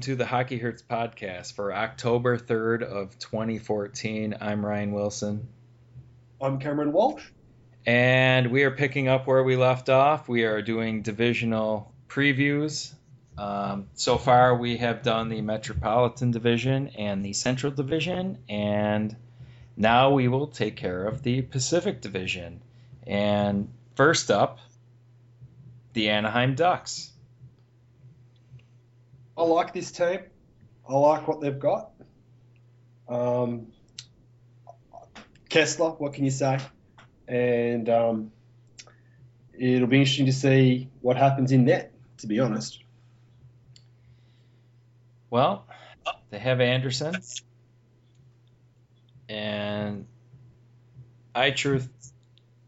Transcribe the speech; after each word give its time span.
Welcome 0.00 0.14
to 0.14 0.16
the 0.16 0.24
Hockey 0.24 0.56
Hurts 0.56 0.80
podcast 0.80 1.52
for 1.52 1.74
October 1.74 2.38
3rd 2.38 2.84
of 2.84 3.18
2014. 3.18 4.34
I'm 4.40 4.64
Ryan 4.64 4.92
Wilson. 4.92 5.46
I'm 6.40 6.58
Cameron 6.58 6.92
Walsh. 6.92 7.22
And 7.84 8.50
we 8.50 8.62
are 8.62 8.70
picking 8.70 9.08
up 9.08 9.26
where 9.26 9.42
we 9.42 9.56
left 9.56 9.90
off. 9.90 10.26
We 10.26 10.44
are 10.44 10.62
doing 10.62 11.02
divisional 11.02 11.92
previews. 12.08 12.94
Um, 13.36 13.88
so 13.92 14.16
far, 14.16 14.56
we 14.56 14.78
have 14.78 15.02
done 15.02 15.28
the 15.28 15.42
Metropolitan 15.42 16.30
Division 16.30 16.88
and 16.96 17.22
the 17.22 17.34
Central 17.34 17.70
Division, 17.70 18.38
and 18.48 19.14
now 19.76 20.12
we 20.12 20.28
will 20.28 20.46
take 20.46 20.76
care 20.76 21.04
of 21.04 21.22
the 21.22 21.42
Pacific 21.42 22.00
Division. 22.00 22.62
And 23.06 23.68
first 23.96 24.30
up, 24.30 24.60
the 25.92 26.08
Anaheim 26.08 26.54
Ducks. 26.54 27.09
I 29.40 29.42
like 29.42 29.72
this 29.72 29.90
team. 29.90 30.20
I 30.86 30.94
like 30.94 31.26
what 31.26 31.40
they've 31.40 31.58
got. 31.58 31.92
Um, 33.08 33.68
Kesler, 35.48 35.98
what 35.98 36.12
can 36.12 36.26
you 36.26 36.30
say? 36.30 36.58
And 37.26 37.88
um, 37.88 38.32
it'll 39.58 39.86
be 39.86 39.96
interesting 39.96 40.26
to 40.26 40.32
see 40.32 40.90
what 41.00 41.16
happens 41.16 41.52
in 41.52 41.64
net, 41.64 41.94
to 42.18 42.26
be 42.26 42.38
honest. 42.38 42.84
Well, 45.30 45.64
they 46.28 46.38
have 46.38 46.60
Anderson. 46.60 47.16
And 49.30 50.06
I 51.34 51.50
truth, 51.52 51.88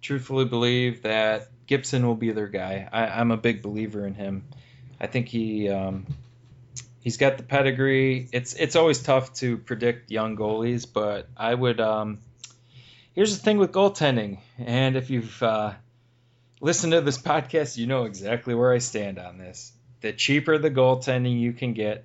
truthfully 0.01 0.47
believe 0.47 1.03
that 1.03 1.49
Gibson 1.67 2.07
will 2.07 2.15
be 2.15 2.31
their 2.31 2.49
guy. 2.49 2.89
I, 2.91 3.21
am 3.21 3.31
a 3.31 3.37
big 3.37 3.61
believer 3.61 4.07
in 4.07 4.15
him. 4.15 4.45
I 4.99 5.07
think 5.07 5.29
he 5.29 5.69
um, 5.69 6.07
he's 7.03 7.19
got 7.19 7.37
the 7.37 7.43
pedigree. 7.43 8.29
It's 8.33 8.55
it's 8.55 8.77
always 8.77 9.03
tough 9.03 9.35
to 9.35 9.59
predict 9.59 10.11
young 10.11 10.37
goalies, 10.37 10.87
but 10.91 11.29
I 11.37 11.53
would. 11.53 11.81
Um, 11.81 12.19
here's 13.15 13.37
the 13.37 13.43
thing 13.43 13.59
with 13.59 13.73
goaltending, 13.73 14.39
and 14.59 14.97
if 14.97 15.11
you've 15.11 15.43
uh, 15.43 15.73
listened 16.61 16.93
to 16.93 17.03
this 17.03 17.19
podcast, 17.23 17.77
you 17.77 17.87
know 17.87 18.05
exactly 18.05 18.55
where 18.55 18.73
I 18.73 18.79
stand 18.79 19.19
on 19.19 19.37
this. 19.37 19.73
The 20.01 20.13
cheaper 20.13 20.59
the 20.59 20.71
goaltending 20.71 21.39
you 21.39 21.53
can 21.53 21.75
get, 21.75 22.05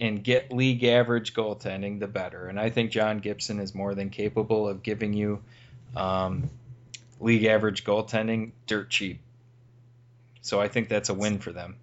and 0.00 0.22
get 0.24 0.52
league 0.52 0.84
average 0.84 1.34
goaltending, 1.34 2.00
the 2.00 2.08
better. 2.08 2.46
And 2.46 2.58
I 2.58 2.70
think 2.70 2.90
John 2.90 3.18
Gibson 3.18 3.60
is 3.60 3.74
more 3.74 3.94
than 3.94 4.10
capable 4.10 4.68
of 4.68 4.82
giving 4.82 5.12
you 5.12 5.42
um, 5.94 6.50
league 7.20 7.44
average 7.44 7.84
goaltending 7.84 8.52
dirt 8.66 8.90
cheap. 8.90 9.20
So 10.42 10.60
I 10.60 10.68
think 10.68 10.88
that's 10.88 11.08
a 11.08 11.14
win 11.14 11.38
for 11.38 11.52
them. 11.52 11.76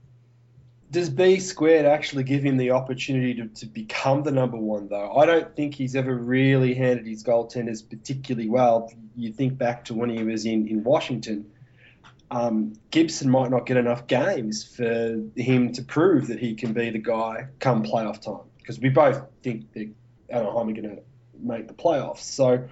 Does 0.94 1.10
B 1.10 1.40
squared 1.40 1.88
actually 1.88 2.24
give 2.24 2.44
him 2.44 2.58
the 2.58 2.70
opportunity 2.70 3.34
to, 3.34 3.48
to 3.48 3.66
become 3.66 4.22
the 4.22 4.30
number 4.30 4.58
one, 4.58 4.90
though? 4.90 5.12
I 5.18 5.26
don't 5.26 5.56
think 5.56 5.74
he's 5.74 5.96
ever 5.96 6.16
really 6.16 6.76
handled 6.76 7.08
his 7.08 7.24
goaltenders 7.24 7.90
particularly 7.90 8.48
well. 8.48 8.94
You 9.16 9.34
think 9.34 9.58
back 9.58 9.86
to 9.86 9.96
when 9.96 10.12
he 10.12 10.24
was 10.24 10.46
in, 10.46 10.68
in 10.68 10.84
Washington. 10.84 11.52
Um, 12.30 12.74
Gibson 12.92 13.32
might 13.32 13.50
not 13.50 13.66
get 13.66 13.78
enough 13.78 14.06
games 14.06 14.64
for 14.64 15.24
him 15.36 15.72
to 15.72 15.82
prove 15.82 16.28
that 16.28 16.38
he 16.38 16.54
can 16.54 16.74
be 16.74 16.92
the 16.92 17.00
guy 17.00 17.48
come 17.58 17.84
playoff 17.84 18.22
time 18.22 18.48
because 18.60 18.80
we 18.80 18.90
both 18.90 19.20
think 19.42 19.74
that 19.74 19.90
Anaheim 20.30 20.70
are 20.70 20.74
going 20.74 20.84
to 20.84 21.00
make 21.40 21.68
the 21.68 21.74
playoffs. 21.74 22.20
So, 22.20 22.70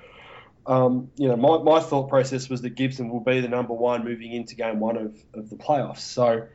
um, 0.67 1.09
you 1.15 1.27
know, 1.27 1.37
my, 1.37 1.57
my 1.63 1.79
thought 1.79 2.07
process 2.07 2.49
was 2.49 2.61
that 2.61 2.75
Gibson 2.75 3.09
will 3.09 3.19
be 3.19 3.41
the 3.41 3.49
number 3.49 3.73
one 3.73 4.05
moving 4.05 4.31
into 4.31 4.53
game 4.53 4.79
one 4.79 4.95
of, 4.95 5.17
of 5.33 5.49
the 5.49 5.55
playoffs. 5.55 6.01
So, 6.01 6.47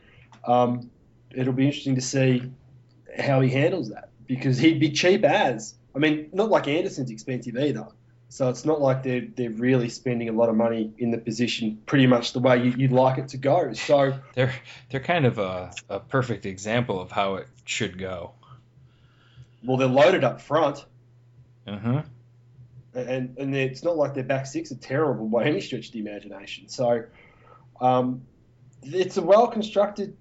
um, 0.47 0.91
it'll 1.37 1.53
be 1.53 1.67
interesting 1.67 1.95
to 1.95 2.01
see 2.01 2.51
how 3.17 3.41
he 3.41 3.51
handles 3.51 3.91
that 3.91 4.11
because 4.27 4.59
he'd 4.59 4.81
be 4.81 4.91
cheap 4.91 5.25
as. 5.25 5.75
I 5.95 5.99
mean, 5.99 6.29
not 6.33 6.51
like 6.51 6.69
Anderson's 6.69 7.11
expensive 7.11 7.57
either. 7.57 7.89
So 8.29 8.49
it's 8.49 8.65
not 8.65 8.81
like 8.81 9.03
they're 9.03 9.27
they're 9.37 9.51
really 9.51 9.89
spending 9.89 10.29
a 10.29 10.33
lot 10.33 10.49
of 10.49 10.57
money 10.57 10.93
in 10.99 11.11
the 11.11 11.19
position, 11.19 11.81
pretty 11.87 12.07
much 12.07 12.33
the 12.33 12.41
way 12.41 12.65
you, 12.65 12.89
would 12.89 12.93
like 12.93 13.19
it 13.19 13.29
to 13.29 13.37
go. 13.37 13.73
So 13.73 14.19
they're 14.35 14.55
they're 14.91 15.01
kind 15.01 15.27
of 15.27 15.39
a, 15.39 15.73
a 15.89 16.01
perfect 16.01 16.45
example 16.45 17.01
of 17.01 17.13
how 17.13 17.37
it 17.37 17.47
should 17.65 17.99
go. 17.99 18.33
Well, 19.65 19.77
they're 19.77 19.89
loaded 19.89 20.25
up 20.25 20.41
front. 20.41 20.85
Uh 21.67 21.79
huh. 21.79 22.03
And 22.95 23.37
and 23.39 23.55
it's 23.55 23.85
not 23.85 23.97
like 23.97 24.15
their 24.15 24.25
back 24.25 24.47
six 24.47 24.73
are 24.73 24.77
terrible 24.77 25.29
by 25.29 25.45
any 25.45 25.61
stretch 25.61 25.87
of 25.87 25.93
the 25.93 26.01
imagination. 26.01 26.69
So, 26.69 27.05
um, 27.81 28.23
it's 28.83 29.17
a 29.17 29.23
well 29.23 29.47
constructed 29.47 30.17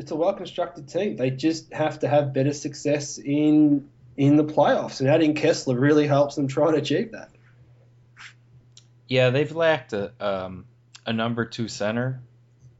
it's 0.00 0.10
a 0.10 0.16
well 0.16 0.32
constructed 0.32 0.88
team. 0.88 1.16
They 1.16 1.30
just 1.30 1.74
have 1.74 1.98
to 2.00 2.08
have 2.08 2.32
better 2.32 2.54
success 2.54 3.18
in 3.18 3.90
in 4.16 4.36
the 4.36 4.44
playoffs, 4.44 5.00
and 5.00 5.08
adding 5.10 5.34
Kesler 5.34 5.78
really 5.78 6.06
helps 6.06 6.36
them 6.36 6.48
try 6.48 6.68
and 6.68 6.76
achieve 6.78 7.12
that. 7.12 7.30
Yeah, 9.06 9.28
they've 9.28 9.52
lacked 9.52 9.92
a 9.92 10.12
um, 10.18 10.64
a 11.06 11.12
number 11.12 11.44
two 11.44 11.68
center. 11.68 12.22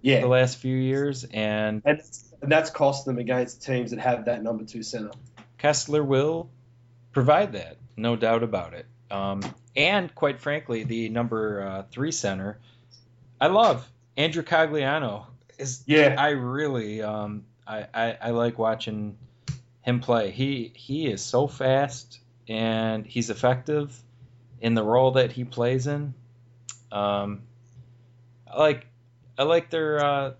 Yeah. 0.03 0.22
the 0.22 0.28
last 0.28 0.56
few 0.56 0.75
years, 0.75 1.25
and 1.25 1.82
and, 1.84 2.00
and 2.41 2.50
that's 2.50 2.70
cost 2.70 3.04
them 3.04 3.19
against 3.19 3.62
teams 3.62 3.91
that 3.91 4.00
have 4.00 4.25
that 4.25 4.42
number 4.42 4.64
two 4.64 4.82
center. 4.82 5.10
Kesler 5.58 6.04
will 6.04 6.48
provide 7.12 7.52
that, 7.52 7.76
no 7.98 8.16
doubt 8.16 8.42
about 8.42 8.72
it. 8.72 8.87
Um, 9.10 9.42
and 9.76 10.14
quite 10.14 10.41
frankly, 10.41 10.84
the 10.84 11.10
number 11.10 11.62
uh, 11.62 11.82
three 11.91 12.12
center, 12.12 12.60
I 13.38 13.48
love 13.48 13.87
Andrew 14.16 14.42
Cogliano 14.42 15.26
is 15.60 15.82
yeah. 15.87 16.15
I 16.19 16.31
really 16.31 17.03
um 17.03 17.44
I, 17.66 17.87
I, 17.94 18.19
I 18.21 18.31
like 18.31 18.59
watching 18.59 19.16
him 19.82 20.00
play. 20.00 20.31
He 20.31 20.72
he 20.75 21.06
is 21.06 21.22
so 21.22 21.47
fast 21.47 22.19
and 22.48 23.06
he's 23.06 23.31
effective 23.31 23.97
in 24.60 24.75
the 24.75 24.82
role 24.82 25.12
that 25.12 25.32
he 25.32 25.44
plays 25.44 25.87
in. 25.87 26.15
Um, 26.91 27.43
I 28.50 28.59
like 28.59 28.87
I 29.38 29.44
like 29.44 29.70
their 29.70 30.04
uh, 30.04 30.32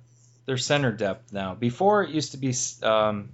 their 0.47 0.59
center 0.59 0.93
depth 0.93 1.33
now. 1.33 1.55
Before 1.55 2.03
it 2.03 2.11
used 2.11 2.33
to 2.33 2.39
be 2.39 2.53
um, 2.83 3.31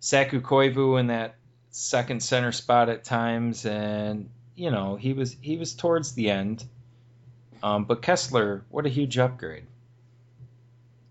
Saku 0.00 0.40
Koivu 0.40 0.98
in 0.98 1.08
that 1.08 1.36
second 1.70 2.22
center 2.22 2.52
spot 2.52 2.88
at 2.88 3.04
times, 3.04 3.66
and 3.66 4.30
you 4.54 4.70
know 4.70 4.96
he 4.96 5.12
was 5.12 5.36
he 5.40 5.56
was 5.58 5.74
towards 5.74 6.12
the 6.12 6.30
end. 6.30 6.64
Um, 7.62 7.84
but 7.84 8.02
Kesler, 8.02 8.62
what 8.70 8.86
a 8.86 8.88
huge 8.88 9.18
upgrade! 9.18 9.66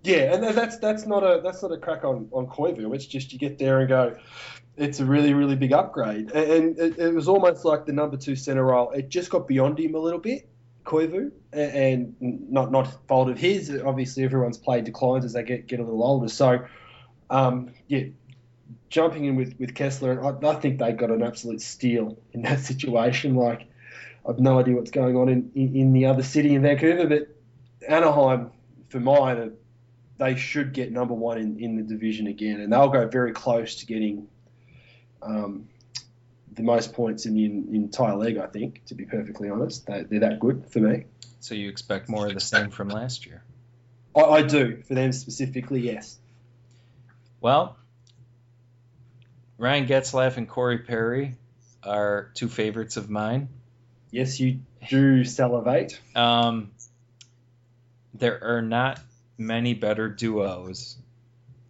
Yeah, 0.06 0.36
and 0.36 0.44
that's 0.44 0.78
that's 0.78 1.08
not 1.08 1.24
a 1.24 1.42
that's 1.44 1.64
not 1.64 1.72
a 1.72 1.78
crack 1.78 2.04
on 2.04 2.30
on 2.32 2.46
Koivu. 2.46 2.94
It's 2.94 3.08
just 3.08 3.34
you 3.34 3.40
get 3.40 3.58
there 3.58 3.80
and 3.80 3.90
go, 3.90 4.16
it's 4.78 5.00
a 5.00 5.06
really 5.06 5.34
really 5.34 5.56
big 5.56 5.74
upgrade, 5.74 6.30
and 6.32 6.78
it, 6.78 7.00
it 7.00 7.14
was 7.14 7.28
almost 7.28 7.66
like 7.66 7.86
the 7.88 7.92
number 7.92 8.16
two 8.16 8.36
center 8.36 8.64
role. 8.66 8.92
It 8.92 9.10
just 9.10 9.32
got 9.32 9.48
beyond 9.48 9.80
him 9.80 9.96
a 9.96 10.00
little 10.00 10.20
bit, 10.20 10.48
Koivu, 10.84 11.32
and 11.54 12.16
not 12.20 12.72
not 12.72 13.08
fault 13.08 13.30
of 13.30 13.40
his. 13.40 13.72
Obviously, 13.84 14.24
everyone's 14.24 14.60
play 14.60 14.82
declines 14.82 15.26
as 15.26 15.34
they 15.34 15.42
get 15.42 15.66
get 15.66 15.80
a 15.80 15.84
little 15.84 16.04
older. 16.04 16.30
So, 16.30 16.64
um, 17.32 17.72
yeah, 17.88 18.04
jumping 18.90 19.26
in 19.26 19.36
with 19.36 19.56
with 19.58 19.74
Kesler, 19.74 20.24
I, 20.24 20.48
I 20.48 20.56
think 20.60 20.78
they 20.78 20.92
got 20.92 21.10
an 21.10 21.24
absolute 21.24 21.62
steal 21.62 22.16
in 22.32 22.44
that 22.44 22.60
situation. 22.60 23.34
Like, 23.34 23.68
I've 24.30 24.40
no 24.40 24.60
idea 24.60 24.76
what's 24.76 24.92
going 24.92 25.16
on 25.16 25.30
in, 25.30 25.52
in, 25.56 25.76
in 25.76 25.94
the 25.94 26.06
other 26.06 26.22
city 26.22 26.54
in 26.54 26.62
Vancouver, 26.62 27.08
but 27.08 27.28
Anaheim, 27.90 28.52
for 28.90 29.00
mine, 29.00 29.54
they 30.18 30.36
should 30.36 30.74
get 30.74 30.92
number 30.92 31.14
one 31.14 31.38
in, 31.38 31.60
in 31.60 31.76
the 31.76 31.84
division 31.84 32.28
again, 32.28 32.62
and 32.62 32.72
they'll 32.72 32.90
go 32.90 33.08
very 33.08 33.34
close 33.34 33.76
to 33.76 33.86
getting 33.86 34.28
um, 35.22 35.68
the 36.54 36.64
most 36.64 36.94
points 36.94 37.26
in 37.26 37.34
the 37.34 37.46
in, 37.46 37.70
entire 37.74 38.16
league. 38.16 38.38
I 38.38 38.48
think, 38.48 38.86
to 38.86 38.96
be 38.96 39.06
perfectly 39.06 39.50
honest, 39.50 39.86
they, 39.86 40.00
are 40.00 40.20
that 40.20 40.40
good 40.40 40.68
for 40.70 40.80
me. 40.80 41.06
So 41.40 41.54
you 41.54 41.70
expect 41.70 42.10
more 42.10 42.28
of 42.28 42.34
the 42.34 42.40
same 42.40 42.72
from 42.72 42.90
last 42.90 43.26
year? 43.26 43.44
I, 44.16 44.22
I 44.22 44.42
do 44.42 44.82
for 44.88 44.94
them 44.94 45.12
specifically, 45.12 45.82
yes. 45.82 46.18
Well, 47.42 47.78
Ryan 49.58 49.86
Getzlaf 49.86 50.38
and 50.38 50.48
Corey 50.48 50.80
Perry 50.80 51.36
are 51.84 52.32
two 52.34 52.48
favorites 52.48 52.98
of 52.98 53.10
mine. 53.10 53.50
Yes, 54.12 54.40
you 54.40 54.62
do 54.90 55.24
salivate. 55.24 56.00
Um, 56.16 56.72
there 58.14 58.42
are 58.44 58.62
not 58.62 59.00
many 59.38 59.74
better 59.74 60.10
duos 60.10 60.98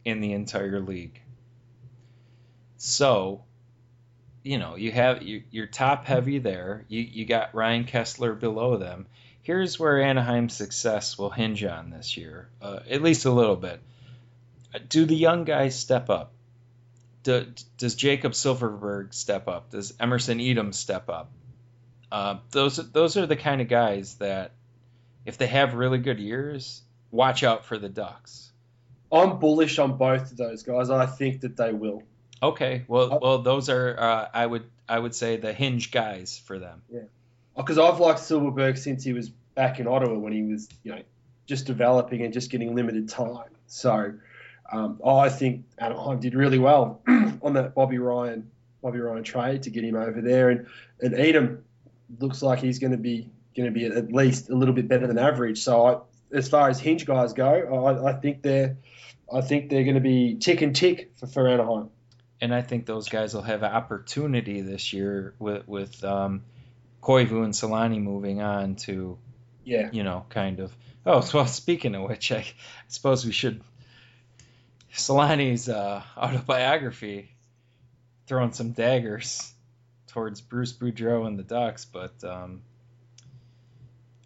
in 0.03 0.21
the 0.21 0.33
entire 0.33 0.79
league. 0.79 1.21
So, 2.77 3.43
you 4.43 4.57
know, 4.59 4.75
you 4.75 4.91
have 4.91 5.23
you, 5.23 5.43
you're 5.49 5.67
top 5.67 6.05
heavy 6.05 6.39
there. 6.39 6.85
You 6.87 7.01
you 7.01 7.25
got 7.25 7.55
Ryan 7.55 7.85
Kesler 7.85 8.39
below 8.39 8.77
them. 8.77 9.07
Here's 9.41 9.79
where 9.79 10.01
Anaheim's 10.01 10.55
success 10.55 11.17
will 11.17 11.29
hinge 11.29 11.63
on 11.63 11.91
this 11.91 12.17
year, 12.17 12.49
uh, 12.61 12.79
at 12.89 13.01
least 13.01 13.25
a 13.25 13.31
little 13.31 13.55
bit. 13.55 13.79
Do 14.89 15.05
the 15.05 15.15
young 15.15 15.43
guys 15.43 15.77
step 15.79 16.09
up? 16.09 16.31
Do, 17.23 17.47
does 17.77 17.95
Jakob 17.95 18.33
Silfverberg 18.33 19.13
step 19.13 19.47
up? 19.47 19.71
Does 19.71 19.93
Emerson 19.99 20.39
Etem 20.39 20.73
step 20.73 21.09
up? 21.09 21.31
Uh, 22.11 22.37
those 22.51 22.77
those 22.91 23.17
are 23.17 23.25
the 23.25 23.35
kind 23.35 23.61
of 23.61 23.67
guys 23.67 24.15
that, 24.15 24.51
if 25.25 25.37
they 25.37 25.47
have 25.47 25.73
really 25.73 25.97
good 25.97 26.19
years, 26.19 26.81
watch 27.15 27.43
out 27.43 27.65
for 27.65 27.77
the 27.77 27.89
Ducks. 27.89 28.51
I'm 29.11 29.39
bullish 29.39 29.79
on 29.79 29.97
both 29.97 30.31
of 30.31 30.37
those 30.37 30.63
guys. 30.63 30.89
I 30.89 31.05
think 31.05 31.41
that 31.41 31.55
they 31.57 31.71
will. 31.73 32.03
Okay, 32.43 32.83
well, 32.87 33.13
I- 33.13 33.17
well, 33.21 33.37
those 33.39 33.69
are 33.69 33.95
uh, 33.97 34.27
I 34.33 34.45
would 34.45 34.65
I 34.87 34.99
would 34.99 35.15
say 35.15 35.37
the 35.37 35.53
hinge 35.53 35.91
guys 35.91 36.41
for 36.45 36.59
them. 36.59 36.81
Yeah. 36.91 37.01
Because 37.55 37.77
I've 37.79 37.99
liked 37.99 38.19
Silfverberg 38.19 38.77
since 38.77 39.03
he 39.03 39.13
was 39.13 39.29
back 39.29 39.79
in 39.79 39.87
Ottawa 39.87 40.17
when 40.19 40.33
he 40.33 40.43
was, 40.43 40.67
you 40.83 40.91
know, 40.93 41.01
just 41.45 41.65
developing 41.65 42.21
and 42.21 42.33
just 42.33 42.51
getting 42.51 42.75
limited 42.75 43.07
time. 43.07 43.49
So 43.67 44.13
um, 44.69 44.99
I 45.05 45.29
think 45.29 45.63
Anaheim 45.77 46.19
did 46.19 46.35
really 46.35 46.59
well 46.59 47.01
on 47.07 47.53
that 47.53 47.73
Bobby 47.73 47.97
Ryan 47.97 48.51
Bobby 48.83 48.99
Ryan 48.99 49.23
trade 49.23 49.63
to 49.63 49.69
get 49.69 49.83
him 49.85 49.95
over 49.95 50.21
there, 50.21 50.49
and 50.49 50.67
and 51.01 51.13
Etem 51.13 51.59
looks 52.19 52.41
like 52.41 52.59
he's 52.59 52.79
going 52.79 52.91
to 52.91 52.97
be 52.97 53.29
going 53.55 53.65
to 53.65 53.71
be 53.71 53.85
at 53.85 54.11
least 54.11 54.49
a 54.49 54.55
little 54.55 54.73
bit 54.75 54.87
better 54.89 55.07
than 55.07 55.17
average. 55.17 55.59
So 55.63 55.85
I, 55.87 55.97
as 56.35 56.49
far 56.49 56.69
as 56.69 56.79
hinge 56.79 57.05
guys 57.05 57.33
go, 57.33 57.45
I, 57.85 58.11
I 58.11 58.13
think 58.13 58.41
they're 58.41 58.77
I 59.33 59.41
think 59.41 59.69
they're 59.69 59.83
going 59.83 59.95
to 59.95 60.01
be 60.01 60.35
tick 60.35 60.61
and 60.61 60.75
tick 60.75 61.11
for, 61.15 61.27
for 61.27 61.47
Anaheim. 61.47 61.89
and 62.41 62.53
I 62.53 62.61
think 62.61 62.85
those 62.85 63.09
guys 63.09 63.33
will 63.33 63.41
have 63.41 63.63
an 63.63 63.71
opportunity 63.71 64.61
this 64.61 64.93
year 64.93 65.33
with 65.39 65.67
with 65.67 66.03
um, 66.03 66.43
Koivu 67.01 67.43
and 67.43 67.53
Selanne 67.53 68.01
moving 68.01 68.41
on 68.41 68.75
to 68.87 69.17
Yeah. 69.63 69.89
you 69.91 70.03
know 70.03 70.25
kind 70.29 70.59
of. 70.59 70.75
Oh 71.05 71.27
well, 71.33 71.47
speaking 71.47 71.95
of 71.95 72.07
which, 72.09 72.31
I 72.31 72.45
suppose 72.87 73.25
we 73.25 73.31
should 73.31 73.61
Selanne's 74.93 75.69
uh, 75.69 76.01
autobiography 76.17 77.31
throwing 78.27 78.53
some 78.53 78.71
daggers 78.71 79.51
towards 80.07 80.41
Bruce 80.41 80.73
Boudreau 80.73 81.27
and 81.27 81.37
the 81.37 81.43
Ducks, 81.43 81.85
but 81.85 82.23
um, 82.23 82.61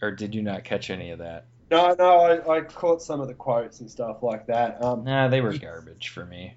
or 0.02 0.12
did 0.12 0.36
you 0.36 0.42
not 0.42 0.64
catch 0.64 0.90
any 0.90 1.12
of 1.12 1.20
that? 1.20 1.46
No, 1.72 1.96
no, 1.98 2.20
I, 2.20 2.58
I 2.58 2.62
caught 2.62 3.02
some 3.02 3.22
of 3.22 3.28
the 3.28 3.34
quotes 3.34 3.80
and 3.80 3.90
stuff 3.90 4.24
like 4.24 4.48
that. 4.48 4.84
Um, 4.84 5.04
Nah, 5.04 5.28
they 5.28 5.42
were 5.42 5.58
garbage 5.58 6.10
for 6.10 6.26
me. 6.26 6.56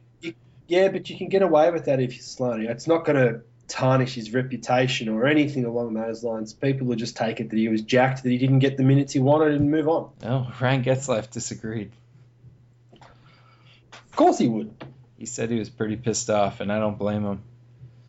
Yeah, 0.69 0.88
but 0.88 1.11
you 1.11 1.19
can 1.19 1.29
get 1.29 1.43
away 1.43 1.70
with 1.70 1.85
that 1.85 2.00
if 2.00 2.14
you're 2.14 2.23
Selanne. 2.23 2.69
It's 2.69 2.87
not 2.87 3.05
going 3.05 3.17
to 3.17 3.43
tarnish 3.69 4.14
his 4.14 4.32
reputation 4.32 5.09
or 5.09 5.26
anything 5.26 5.64
along 5.64 5.94
those 5.94 6.25
lines. 6.25 6.55
People 6.55 6.87
will 6.87 6.97
just 6.97 7.17
take 7.17 7.41
it 7.41 7.50
that 7.50 7.56
he 7.56 7.69
was 7.69 7.82
jacked, 7.82 8.23
that 8.23 8.31
he 8.31 8.38
didn't 8.38 8.61
get 8.61 8.76
the 8.76 8.82
minutes 8.82 9.12
he 9.12 9.19
wanted, 9.19 9.55
and 9.55 9.70
move 9.70 9.88
on. 9.88 10.11
Oh, 10.23 10.50
Ryan 10.61 10.82
Getzlaf 10.82 11.31
disagreed. 11.31 11.93
Of 12.93 14.17
course 14.17 14.38
he 14.38 14.49
would. 14.49 14.82
He 15.19 15.26
said 15.26 15.50
he 15.50 15.58
was 15.58 15.70
pretty 15.70 15.97
pissed 15.97 16.31
off, 16.31 16.61
and 16.61 16.73
I 16.73 16.79
don't 16.79 16.99
blame 16.99 17.25
him. 17.25 17.43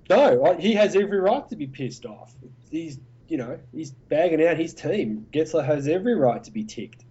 No, 0.09 0.55
he 0.59 0.73
has 0.73 0.95
every 0.95 1.19
right 1.19 1.47
to 1.49 1.55
be 1.55 1.67
pissed 1.67 2.05
off. 2.05 2.33
He's, 2.69 2.99
you 3.33 3.39
know, 3.39 3.57
he's 3.71 3.89
bagging 3.89 4.45
out 4.45 4.57
his 4.57 4.75
team. 4.75 5.25
Getzler 5.33 5.65
has 5.65 5.87
every 5.87 6.13
right 6.13 6.43
to 6.43 6.51
be 6.51 6.65
ticked. 6.65 7.03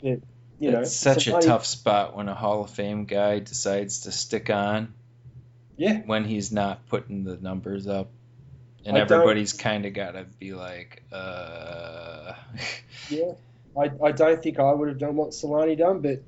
Yeah, 0.00 0.14
you 0.60 0.70
know, 0.70 0.82
it's 0.82 0.94
such 0.94 1.26
a 1.26 1.32
Selanne- 1.32 1.46
tough 1.46 1.66
spot 1.66 2.16
when 2.16 2.28
a 2.28 2.34
Hall 2.36 2.62
of 2.62 2.70
Fame 2.70 3.06
guy 3.06 3.40
decides 3.40 4.02
to 4.02 4.12
stick 4.12 4.50
on 4.50 4.94
Yeah, 5.76 6.02
when 6.06 6.24
he's 6.26 6.52
not 6.52 6.86
putting 6.86 7.24
the 7.24 7.36
numbers 7.38 7.88
up. 7.88 8.10
And 8.86 8.96
I 8.96 9.00
everybody's 9.00 9.52
kind 9.52 9.84
of 9.84 9.94
got 9.94 10.12
to 10.12 10.26
be 10.38 10.54
like, 10.54 11.02
uh. 11.10 12.34
yeah. 13.10 13.32
I, 13.76 13.90
I 14.00 14.12
don't 14.12 14.40
think 14.40 14.60
I 14.60 14.72
would 14.72 14.86
have 14.90 14.98
done 14.98 15.16
what 15.16 15.30
Selanne 15.30 15.76
done, 15.76 16.02
but 16.02 16.22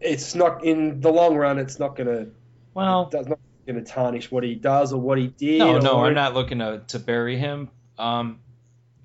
it's 0.00 0.34
not 0.34 0.64
in 0.64 1.02
the 1.02 1.12
long 1.12 1.36
run. 1.36 1.58
It's 1.58 1.78
not 1.78 1.96
going 1.96 2.06
to. 2.06 2.30
well, 2.72 3.10
That's 3.12 3.28
not 3.28 3.40
going 3.66 3.84
to 3.84 3.92
tarnish 3.92 4.30
what 4.30 4.42
he 4.42 4.54
does 4.54 4.94
or 4.94 5.00
what 5.02 5.18
he 5.18 5.26
did. 5.26 5.58
no, 5.58 5.78
no, 5.80 5.98
or- 5.98 6.06
I'm 6.06 6.14
not 6.14 6.32
looking 6.32 6.60
to, 6.60 6.82
to 6.88 6.98
bury 6.98 7.36
him. 7.36 7.68
Um, 7.98 8.40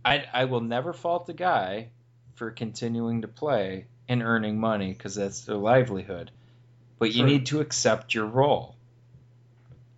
I, 0.09 0.25
I 0.33 0.45
will 0.45 0.61
never 0.61 0.91
fault 0.94 1.27
the 1.27 1.33
guy 1.33 1.89
for 2.35 2.51
continuing 2.51 3.21
to 3.21 3.27
play 3.27 3.85
and 4.07 4.23
earning 4.23 4.59
money 4.59 4.91
because 4.91 5.15
that's 5.15 5.41
their 5.41 5.56
livelihood. 5.56 6.31
But 6.97 7.13
you 7.13 7.23
need 7.25 7.45
to 7.47 7.61
accept 7.61 8.13
your 8.13 8.25
role. 8.25 8.75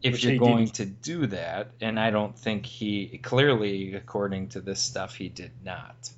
If 0.04 0.14
Which 0.14 0.24
you're 0.26 0.38
going 0.38 0.66
didn't. 0.66 0.74
to 0.76 0.86
do 0.86 1.28
that, 1.28 1.72
and 1.80 2.00
I 2.00 2.10
don't 2.10 2.38
think 2.38 2.66
he 2.66 3.20
clearly, 3.22 3.94
according 3.94 4.50
to 4.50 4.62
this 4.62 4.80
stuff, 4.82 5.16
he 5.16 5.30
did 5.30 5.52
not. 5.64 6.10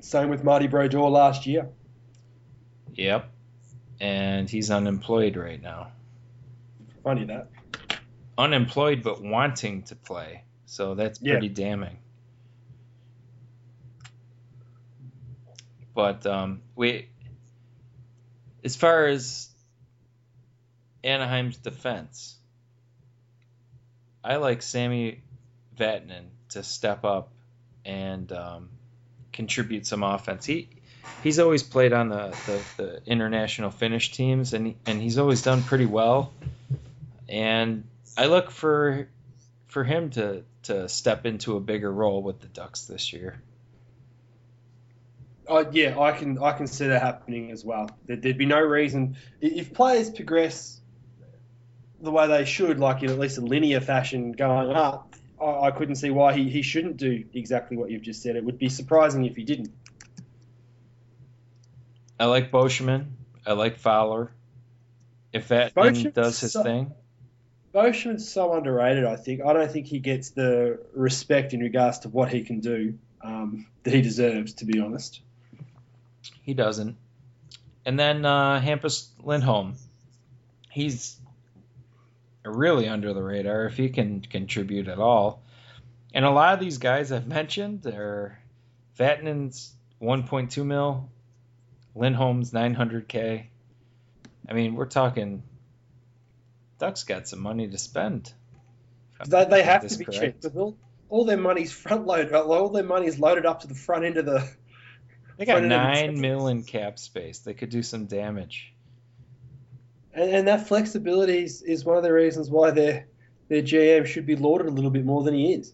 Same 0.00 0.28
with 0.28 0.44
Marty 0.44 0.66
Brodeur 0.66 1.08
last 1.08 1.46
year. 1.46 1.68
Yep. 2.94 3.30
And 4.00 4.50
he's 4.50 4.70
unemployed 4.70 5.36
right 5.36 5.62
now. 5.62 5.92
Funny 7.04 7.24
that. 7.26 7.48
Unemployed 8.36 9.02
but 9.02 9.22
wanting 9.22 9.82
to 9.84 9.96
play. 9.96 10.42
So 10.66 10.94
that's 10.94 11.20
Yeah. 11.22 11.34
pretty 11.34 11.48
damning. 11.48 11.96
But 15.98 16.24
um, 16.26 16.62
we, 16.76 17.08
as 18.62 18.76
far 18.76 19.06
as 19.06 19.48
Anaheim's 21.02 21.56
defense, 21.56 22.36
I 24.22 24.36
like 24.36 24.62
Sami 24.62 25.22
Vatanen 25.76 26.26
to 26.50 26.62
step 26.62 27.04
up 27.04 27.30
and 27.84 28.30
um, 28.30 28.68
contribute 29.32 29.88
some 29.88 30.04
offense. 30.04 30.46
He 30.46 30.68
he's 31.24 31.40
always 31.40 31.64
played 31.64 31.92
on 31.92 32.10
the, 32.10 32.28
the, 32.46 32.62
the 32.76 33.02
international 33.04 33.72
Finnish 33.72 34.12
teams, 34.12 34.54
and 34.54 34.76
and 34.86 35.02
he's 35.02 35.18
always 35.18 35.42
done 35.42 35.64
pretty 35.64 35.86
well. 35.86 36.32
And 37.28 37.82
I 38.16 38.26
look 38.26 38.52
for 38.52 39.08
for 39.66 39.82
him 39.82 40.10
to 40.10 40.44
to 40.62 40.88
step 40.88 41.26
into 41.26 41.56
a 41.56 41.60
bigger 41.60 41.90
role 41.90 42.22
with 42.22 42.38
the 42.38 42.46
Ducks 42.46 42.84
this 42.84 43.12
year. 43.12 43.42
Uh, 45.48 45.64
yeah, 45.72 45.98
I 45.98 46.12
can 46.12 46.38
I 46.38 46.52
can 46.52 46.66
see 46.66 46.88
that 46.88 47.00
happening 47.00 47.50
as 47.50 47.64
well. 47.64 47.88
There, 48.06 48.16
there'd 48.16 48.36
be 48.36 48.46
no 48.46 48.60
reason 48.60 49.16
if 49.40 49.72
players 49.72 50.10
progress 50.10 50.80
the 52.00 52.10
way 52.10 52.26
they 52.28 52.44
should, 52.44 52.78
like 52.78 53.02
in 53.02 53.10
at 53.10 53.18
least 53.18 53.38
a 53.38 53.40
linear 53.40 53.80
fashion 53.80 54.32
going 54.32 54.70
up. 54.70 55.14
I, 55.40 55.68
I 55.68 55.70
couldn't 55.70 55.96
see 55.96 56.10
why 56.10 56.34
he, 56.34 56.50
he 56.50 56.62
shouldn't 56.62 56.98
do 56.98 57.24
exactly 57.32 57.76
what 57.76 57.90
you've 57.90 58.02
just 58.02 58.22
said. 58.22 58.36
It 58.36 58.44
would 58.44 58.58
be 58.58 58.68
surprising 58.68 59.24
if 59.24 59.36
he 59.36 59.44
didn't. 59.44 59.70
I 62.20 62.26
like 62.26 62.50
Beauchemin. 62.50 63.06
I 63.46 63.52
like 63.52 63.78
Fowler. 63.78 64.32
If 65.32 65.48
that 65.48 65.74
does 65.74 66.40
his 66.40 66.52
so- 66.52 66.62
thing, 66.62 66.92
Beauchemin's 67.72 68.28
so 68.30 68.54
underrated. 68.54 69.04
I 69.04 69.16
think 69.16 69.42
I 69.44 69.52
don't 69.52 69.70
think 69.70 69.86
he 69.86 69.98
gets 69.98 70.30
the 70.30 70.80
respect 70.94 71.54
in 71.54 71.60
regards 71.60 72.00
to 72.00 72.08
what 72.08 72.30
he 72.30 72.42
can 72.42 72.60
do 72.60 72.98
um, 73.22 73.66
that 73.84 73.94
he 73.94 74.02
deserves. 74.02 74.54
To 74.54 74.64
be 74.64 74.80
honest. 74.80 75.22
He 76.48 76.54
doesn't. 76.54 76.96
And 77.84 78.00
then 78.00 78.24
uh, 78.24 78.58
Hampus 78.58 79.08
Lindholm, 79.22 79.74
he's 80.70 81.18
really 82.42 82.88
under 82.88 83.12
the 83.12 83.22
radar 83.22 83.66
if 83.66 83.76
he 83.76 83.90
can 83.90 84.22
contribute 84.22 84.88
at 84.88 84.98
all. 84.98 85.42
And 86.14 86.24
a 86.24 86.30
lot 86.30 86.54
of 86.54 86.60
these 86.60 86.78
guys 86.78 87.12
I've 87.12 87.26
mentioned 87.26 87.84
are 87.84 88.38
Vatanen's 88.98 89.74
1.2 90.00 90.64
mil, 90.64 91.10
Lindholm's 91.94 92.50
900k. 92.50 93.44
I 94.48 94.52
mean, 94.54 94.74
we're 94.74 94.86
talking. 94.86 95.42
Ducks 96.78 97.04
got 97.04 97.28
some 97.28 97.40
money 97.40 97.68
to 97.68 97.76
spend. 97.76 98.32
They, 99.26 99.44
they 99.44 99.62
have 99.64 99.86
to 99.86 99.98
be 99.98 100.06
cheap. 100.06 100.40
correct. 100.40 100.46
But 100.54 100.74
all, 101.10 101.26
their 101.26 101.36
money's 101.36 101.72
front 101.72 102.06
loaded. 102.06 102.32
All 102.32 102.70
their 102.70 102.84
money's 102.84 103.18
loaded 103.18 103.44
up 103.44 103.60
to 103.60 103.66
the 103.66 103.74
front 103.74 104.06
end 104.06 104.16
of 104.16 104.24
the. 104.24 104.48
They 105.38 105.46
got 105.46 105.58
front 105.58 105.72
end 105.72 105.72
of 105.72 105.94
the 105.94 106.02
nine 106.02 106.20
mil 106.20 106.48
in 106.48 106.64
cap 106.64 106.98
space. 106.98 107.38
They 107.38 107.54
could 107.54 107.70
do 107.70 107.82
some 107.82 108.06
damage. 108.06 108.74
And, 110.12 110.30
and 110.30 110.48
that 110.48 110.66
flexibility 110.66 111.44
is, 111.44 111.62
is 111.62 111.84
one 111.84 111.96
of 111.96 112.02
the 112.02 112.12
reasons 112.12 112.50
why 112.50 112.72
their 112.72 113.06
their 113.48 113.62
GM 113.62 114.04
should 114.04 114.26
be 114.26 114.36
lauded 114.36 114.66
a 114.66 114.70
little 114.70 114.90
bit 114.90 115.04
more 115.04 115.22
than 115.22 115.34
he 115.34 115.54
is. 115.54 115.72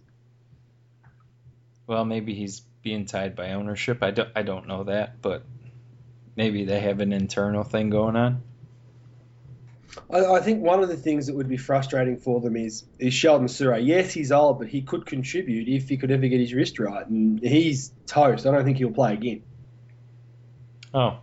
Well, 1.87 2.04
maybe 2.04 2.35
he's 2.35 2.61
being 2.83 3.06
tied 3.06 3.35
by 3.35 3.52
ownership. 3.52 4.02
I 4.02 4.11
don't, 4.11 4.28
I 4.37 4.42
don't 4.42 4.68
know 4.68 4.85
that, 4.85 5.21
but 5.21 5.42
maybe 6.37 6.64
they 6.64 6.80
have 6.80 7.00
an 7.00 7.12
internal 7.12 7.64
thing 7.64 7.90
going 7.90 8.16
on. 8.16 8.42
I, 10.11 10.25
I 10.25 10.40
think 10.40 10.62
one 10.62 10.83
of 10.83 10.88
the 10.88 10.97
things 10.97 11.26
that 11.26 11.35
would 11.35 11.49
be 11.49 11.56
frustrating 11.56 12.18
for 12.18 12.40
them 12.40 12.56
is 12.56 12.85
is 12.99 13.14
Sheldon 13.14 13.49
Souray. 13.49 13.87
Yes, 13.87 14.12
he's 14.12 14.30
old, 14.30 14.59
but 14.59 14.68
he 14.68 14.83
could 14.83 15.06
contribute 15.06 15.68
if 15.68 15.88
he 15.88 15.97
could 15.97 16.11
ever 16.11 16.28
get 16.28 16.40
his 16.40 16.52
wrist 16.52 16.78
right. 16.78 17.06
And 17.06 17.40
he's 17.40 17.92
toast. 18.06 18.47
I 18.47 18.52
don't 18.52 18.64
think 18.64 18.76
he'll 18.76 18.90
play 18.90 19.14
again. 19.14 19.42
Oh. 20.94 21.18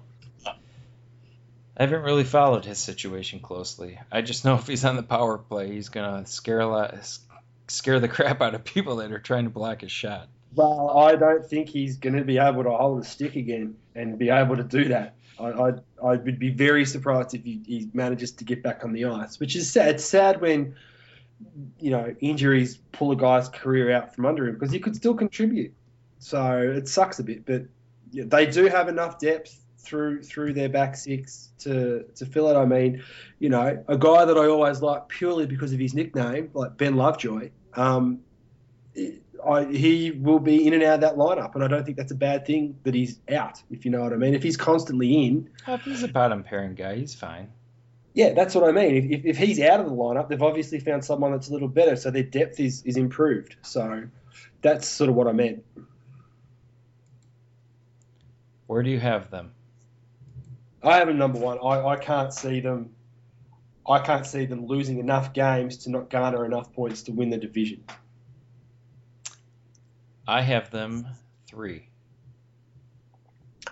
I 0.45 1.83
haven't 1.83 2.03
really 2.03 2.25
followed 2.25 2.65
his 2.65 2.77
situation 2.77 3.39
closely. 3.39 3.97
I 4.11 4.21
just 4.21 4.45
know 4.45 4.55
if 4.55 4.67
he's 4.67 4.85
on 4.85 4.97
the 4.97 5.03
power 5.03 5.37
play, 5.37 5.71
he's 5.71 5.89
gonna 5.89 6.27
scare 6.27 6.59
a 6.59 6.67
lot, 6.67 6.93
scare 7.67 7.99
the 7.99 8.07
crap 8.09 8.41
out 8.41 8.53
of 8.53 8.63
people 8.63 8.97
that 8.97 9.11
are 9.11 9.19
trying 9.19 9.45
to 9.45 9.49
block 9.49 9.81
his 9.81 9.91
shot. 9.91 10.27
Well, 10.53 10.97
I 10.97 11.15
don't 11.15 11.45
think 11.45 11.69
he's 11.69 11.97
going 11.97 12.15
to 12.15 12.25
be 12.25 12.37
able 12.37 12.63
to 12.63 12.71
hold 12.71 13.01
a 13.01 13.05
stick 13.05 13.37
again 13.37 13.75
and 13.95 14.19
be 14.19 14.29
able 14.29 14.57
to 14.57 14.63
do 14.63 14.89
that. 14.89 15.15
I, 15.39 15.45
I, 15.45 15.69
I 16.03 16.15
would 16.17 16.39
be 16.39 16.49
very 16.49 16.85
surprised 16.85 17.33
if 17.33 17.43
he, 17.43 17.61
he 17.65 17.89
manages 17.93 18.33
to 18.33 18.43
get 18.43 18.61
back 18.61 18.83
on 18.83 18.91
the 18.91 19.05
ice, 19.05 19.39
which 19.39 19.55
is 19.55 19.71
sad. 19.71 19.95
It's 19.95 20.03
sad 20.03 20.41
when, 20.41 20.75
you 21.79 21.91
know, 21.91 22.13
injuries 22.19 22.77
pull 22.91 23.11
a 23.11 23.15
guy's 23.15 23.47
career 23.47 23.93
out 23.93 24.13
from 24.13 24.25
under 24.25 24.45
him 24.45 24.55
because 24.55 24.71
he 24.71 24.79
could 24.79 24.95
still 24.95 25.13
contribute. 25.13 25.73
So 26.19 26.59
it 26.59 26.89
sucks 26.89 27.19
a 27.19 27.23
bit, 27.23 27.45
but 27.45 27.63
they 28.13 28.45
do 28.45 28.65
have 28.65 28.89
enough 28.89 29.19
depth 29.19 29.57
through 29.79 30.23
through 30.23 30.53
their 30.53 30.69
back 30.69 30.95
six 30.95 31.49
to 31.59 32.05
to 32.15 32.25
fill 32.25 32.49
it. 32.49 32.55
I 32.55 32.65
mean, 32.65 33.03
you 33.39 33.49
know, 33.49 33.83
a 33.87 33.97
guy 33.97 34.25
that 34.25 34.37
I 34.37 34.47
always 34.47 34.81
like 34.81 35.07
purely 35.07 35.45
because 35.45 35.73
of 35.73 35.79
his 35.79 35.93
nickname, 35.93 36.51
like 36.53 36.77
Ben 36.77 36.95
Lovejoy. 36.95 37.51
Um, 37.73 38.21
I, 39.43 39.65
he 39.65 40.11
will 40.11 40.39
be 40.39 40.67
in 40.67 40.73
and 40.73 40.83
out 40.83 40.95
of 40.95 41.01
that 41.01 41.15
lineup, 41.15 41.55
and 41.55 41.63
I 41.63 41.67
don't 41.67 41.83
think 41.83 41.97
that's 41.97 42.11
a 42.11 42.15
bad 42.15 42.45
thing 42.45 42.77
that 42.83 42.93
he's 42.93 43.19
out. 43.31 43.61
If 43.71 43.85
you 43.85 43.91
know 43.91 44.01
what 44.01 44.13
I 44.13 44.17
mean. 44.17 44.35
If 44.35 44.43
he's 44.43 44.57
constantly 44.57 45.25
in, 45.25 45.49
oh, 45.67 45.75
if 45.75 45.81
he's 45.81 46.03
a 46.03 46.07
bottom 46.07 46.43
pairing 46.43 46.75
guy, 46.75 46.95
he's 46.95 47.15
fine. 47.15 47.49
Yeah, 48.13 48.33
that's 48.33 48.53
what 48.53 48.65
I 48.65 48.71
mean. 48.71 49.11
If, 49.11 49.25
if 49.25 49.37
he's 49.37 49.59
out 49.59 49.79
of 49.79 49.85
the 49.85 49.93
lineup, 49.93 50.27
they've 50.27 50.41
obviously 50.41 50.79
found 50.79 51.05
someone 51.05 51.31
that's 51.31 51.47
a 51.47 51.53
little 51.53 51.69
better, 51.69 51.95
so 51.95 52.11
their 52.11 52.23
depth 52.23 52.59
is, 52.59 52.83
is 52.83 52.97
improved. 52.97 53.55
So 53.61 54.03
that's 54.61 54.87
sort 54.87 55.09
of 55.09 55.15
what 55.15 55.27
I 55.27 55.31
meant. 55.31 55.63
Where 58.71 58.83
do 58.83 58.89
you 58.89 59.01
have 59.01 59.29
them? 59.29 59.51
I 60.81 60.95
have 60.99 61.07
them 61.09 61.17
number 61.17 61.37
one. 61.37 61.57
I, 61.61 61.85
I 61.87 61.97
can't 61.97 62.33
see 62.33 62.61
them. 62.61 62.95
I 63.85 63.99
can't 63.99 64.25
see 64.25 64.45
them 64.45 64.65
losing 64.65 64.99
enough 64.99 65.33
games 65.33 65.75
to 65.79 65.91
not 65.91 66.09
garner 66.09 66.45
enough 66.45 66.71
points 66.71 67.01
to 67.03 67.11
win 67.11 67.31
the 67.31 67.37
division. 67.37 67.83
I 70.25 70.41
have 70.41 70.71
them 70.71 71.05
three. 71.47 71.89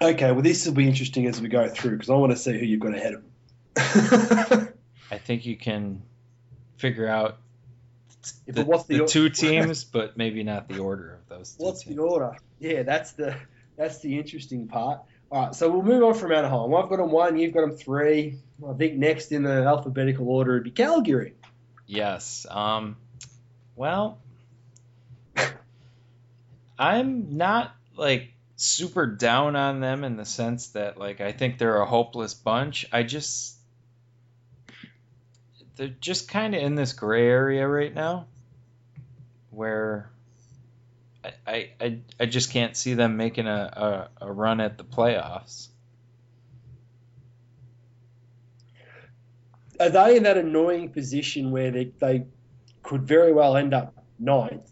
Okay, 0.02 0.34
well, 0.34 0.42
this 0.42 0.66
will 0.66 0.74
be 0.74 0.86
interesting 0.86 1.28
as 1.28 1.40
we 1.40 1.48
go 1.48 1.70
through 1.70 1.92
because 1.92 2.10
I 2.10 2.16
want 2.16 2.34
to 2.34 2.38
see 2.38 2.60
who 2.60 2.66
you've 2.66 2.82
got 2.82 2.94
ahead 2.94 3.14
of 3.14 3.24
them. 3.24 4.74
I 5.12 5.18
think 5.18 5.46
you 5.46 5.56
can 5.56 6.02
figure 6.76 7.08
out 7.08 7.38
the, 8.48 8.66
what's 8.66 8.84
the, 8.84 8.98
the 8.98 9.06
two 9.06 9.30
teams, 9.30 9.86
but 9.86 10.18
maybe 10.18 10.44
not 10.44 10.68
the 10.68 10.80
order 10.80 11.14
of 11.14 11.30
those. 11.30 11.56
what's 11.58 11.84
teams. 11.84 11.96
the 11.96 12.02
order? 12.02 12.36
Yeah, 12.60 12.84
that's 12.84 13.14
the 13.14 13.38
that's 13.80 14.00
the 14.00 14.20
interesting 14.20 14.68
part. 14.68 15.00
All 15.32 15.46
right, 15.46 15.56
so 15.56 15.70
we'll 15.72 15.84
move 15.84 16.04
on 16.04 16.14
from 16.14 16.34
Anaheim. 16.34 16.76
I've 16.76 16.90
got 16.90 16.98
them 16.98 17.12
one, 17.12 17.40
you've 17.40 17.54
got 17.54 17.62
them 17.62 17.78
three. 17.78 18.38
I 18.68 18.74
think 18.74 18.96
next 18.96 19.32
in 19.32 19.44
the 19.44 19.64
alphabetical 19.64 20.28
order 20.28 20.54
would 20.54 20.66
be 20.66 20.72
Calgary. 20.72 21.34
Yes. 21.88 22.46
Um. 22.50 22.98
Well, 23.76 24.20
I'm 26.78 27.38
not 27.38 27.74
like 27.96 28.34
super 28.58 29.08
down 29.08 29.56
on 29.56 29.80
them 29.80 30.04
in 30.04 30.18
the 30.18 30.26
sense 30.26 30.68
that 30.70 30.98
like 30.98 31.22
I 31.22 31.32
think 31.32 31.58
they're 31.58 31.82
a 31.82 31.86
hopeless 31.86 32.34
bunch. 32.34 32.86
I 32.92 33.04
just 33.04 33.56
they're 35.78 35.88
just 35.88 36.28
kind 36.28 36.54
of 36.54 36.62
in 36.62 36.76
this 36.76 36.92
gray 36.92 37.28
area 37.28 37.66
right 37.66 37.94
now 37.94 38.28
where 39.52 40.10
I, 41.24 41.72
I, 41.80 42.00
I 42.20 42.26
just 42.26 42.52
can't 42.52 42.76
see 42.76 42.94
them 42.94 43.18
making 43.18 43.48
a, 43.48 44.10
a, 44.22 44.28
a 44.28 44.32
run 44.32 44.62
at 44.62 44.78
the 44.78 44.84
playoffs. 44.84 45.70
Are 49.80 49.90
they 49.90 50.18
in 50.18 50.24
that 50.24 50.38
annoying 50.38 50.90
position 50.90 51.52
where 51.52 51.72
they, 51.72 51.92
they 52.00 52.26
could 52.84 53.04
very 53.04 53.34
well 53.34 53.56
end 53.56 53.74
up 53.74 54.04
ninth, 54.18 54.70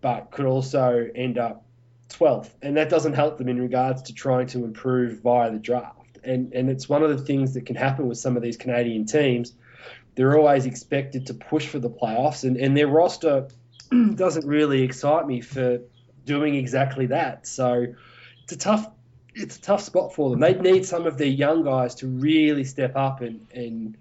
but 0.00 0.30
could 0.30 0.46
also 0.46 1.08
end 1.14 1.38
up 1.38 1.64
12th? 2.10 2.50
And 2.62 2.76
that 2.76 2.90
doesn't 2.90 3.14
help 3.14 3.38
them 3.38 3.48
in 3.48 3.60
regards 3.60 4.02
to 4.02 4.14
trying 4.14 4.46
to 4.48 4.64
improve 4.64 5.20
via 5.20 5.50
the 5.50 5.58
draft. 5.58 6.18
And, 6.22 6.52
and 6.52 6.70
it's 6.70 6.88
one 6.88 7.02
of 7.02 7.10
the 7.10 7.24
things 7.24 7.54
that 7.54 7.66
can 7.66 7.76
happen 7.76 8.06
with 8.06 8.18
some 8.18 8.36
of 8.36 8.42
these 8.42 8.56
Canadian 8.56 9.06
teams 9.06 9.54
they're 10.14 10.38
always 10.38 10.66
expected 10.66 11.26
to 11.26 11.34
push 11.34 11.66
for 11.66 11.78
the 11.78 11.90
playoffs, 11.90 12.44
and, 12.44 12.56
and 12.56 12.76
their 12.76 12.86
roster 12.86 13.48
doesn't 14.16 14.46
really 14.46 14.82
excite 14.82 15.26
me 15.26 15.40
for 15.40 15.80
doing 16.24 16.54
exactly 16.54 17.06
that. 17.06 17.46
So 17.46 17.86
it's 18.42 18.52
a 18.52 18.58
tough 18.58 18.88
it's 19.34 19.56
a 19.56 19.60
tough 19.60 19.82
spot 19.82 20.14
for 20.14 20.30
them. 20.30 20.40
They 20.40 20.54
need 20.54 20.86
some 20.86 21.06
of 21.06 21.18
their 21.18 21.26
young 21.26 21.64
guys 21.64 21.96
to 21.96 22.06
really 22.06 22.62
step 22.62 22.94
up 22.94 23.20
and, 23.20 23.46
and 23.52 23.96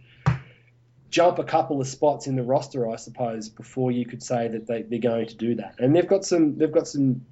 jump 1.09 1.39
a 1.39 1.43
couple 1.43 1.81
of 1.81 1.88
spots 1.88 2.27
in 2.27 2.35
the 2.35 2.43
roster, 2.43 2.88
I 2.88 2.97
suppose, 2.97 3.50
before 3.50 3.91
you 3.91 4.05
could 4.05 4.21
say 4.21 4.47
that 4.50 4.67
they, 4.67 4.83
they're 4.83 5.00
going 5.00 5.27
to 5.27 5.35
do 5.35 5.55
that. 5.55 5.75
And 5.79 5.95
they've 5.95 6.07
got 6.07 6.23
some 6.23 6.57
they've 6.57 6.71
got 6.71 6.88
some 6.88 7.25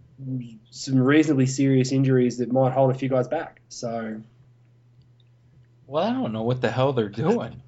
some 0.72 1.00
reasonably 1.00 1.46
serious 1.46 1.92
injuries 1.92 2.38
that 2.40 2.52
might 2.52 2.74
hold 2.74 2.92
a 2.92 2.96
few 2.96 3.10
guys 3.10 3.28
back. 3.28 3.62
So 3.70 4.22
Well, 5.86 6.04
I 6.04 6.12
don't 6.14 6.34
know 6.34 6.44
what 6.44 6.62
the 6.62 6.72
hell 6.72 6.94
they're 6.94 7.10
doing 7.10 7.62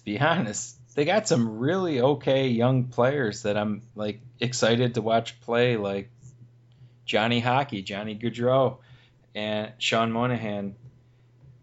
to 0.00 0.04
be 0.04 0.18
honest. 0.18 0.76
They 0.94 1.04
got 1.04 1.28
some 1.28 1.58
really 1.58 2.00
okay 2.00 2.48
young 2.48 2.84
players 2.84 3.42
that 3.42 3.56
I'm 3.56 3.82
like 3.94 4.20
excited 4.40 4.94
to 4.94 5.02
watch 5.02 5.40
play, 5.40 5.76
like 5.76 6.10
Johnny 7.04 7.40
Hockey, 7.40 7.82
Johnny 7.82 8.16
Gaudreau, 8.16 8.78
and 9.34 9.72
Sean 9.78 10.12
Monahan. 10.12 10.74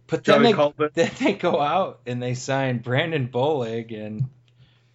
But 0.08 0.24
then 0.24 0.44
they, 0.44 0.54
then 0.94 1.12
they 1.20 1.34
go 1.34 1.60
out 1.60 2.00
and 2.06 2.24
they 2.24 2.34
sign 2.34 2.80
Brandon 2.80 3.28
Bollig 3.28 3.98
and 3.98 4.30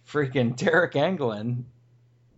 freaking 0.07 0.57
Deryk 0.57 0.93
Engelland. 0.93 1.63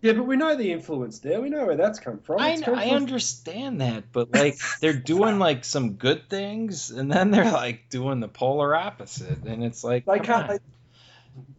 Yeah, 0.02 0.12
but 0.12 0.24
we 0.24 0.36
know 0.36 0.54
the 0.54 0.70
influence 0.72 1.18
there. 1.20 1.40
We 1.40 1.48
know 1.48 1.64
where 1.66 1.76
that's 1.76 1.98
come 1.98 2.18
from. 2.18 2.40
I, 2.40 2.54
know, 2.56 2.74
I 2.74 2.90
understand 2.90 3.80
that, 3.80 4.12
but 4.12 4.32
like 4.32 4.58
they're 4.80 4.92
doing 4.92 5.38
like 5.38 5.64
some 5.64 5.94
good 5.94 6.28
things, 6.28 6.90
and 6.90 7.10
then 7.10 7.30
they're 7.30 7.50
like 7.50 7.88
doing 7.88 8.20
the 8.20 8.28
polar 8.28 8.76
opposite, 8.76 9.44
and 9.44 9.64
it's 9.64 9.82
like 9.82 10.04
they 10.04 10.20
can't. 10.20 10.48
They, 10.48 10.58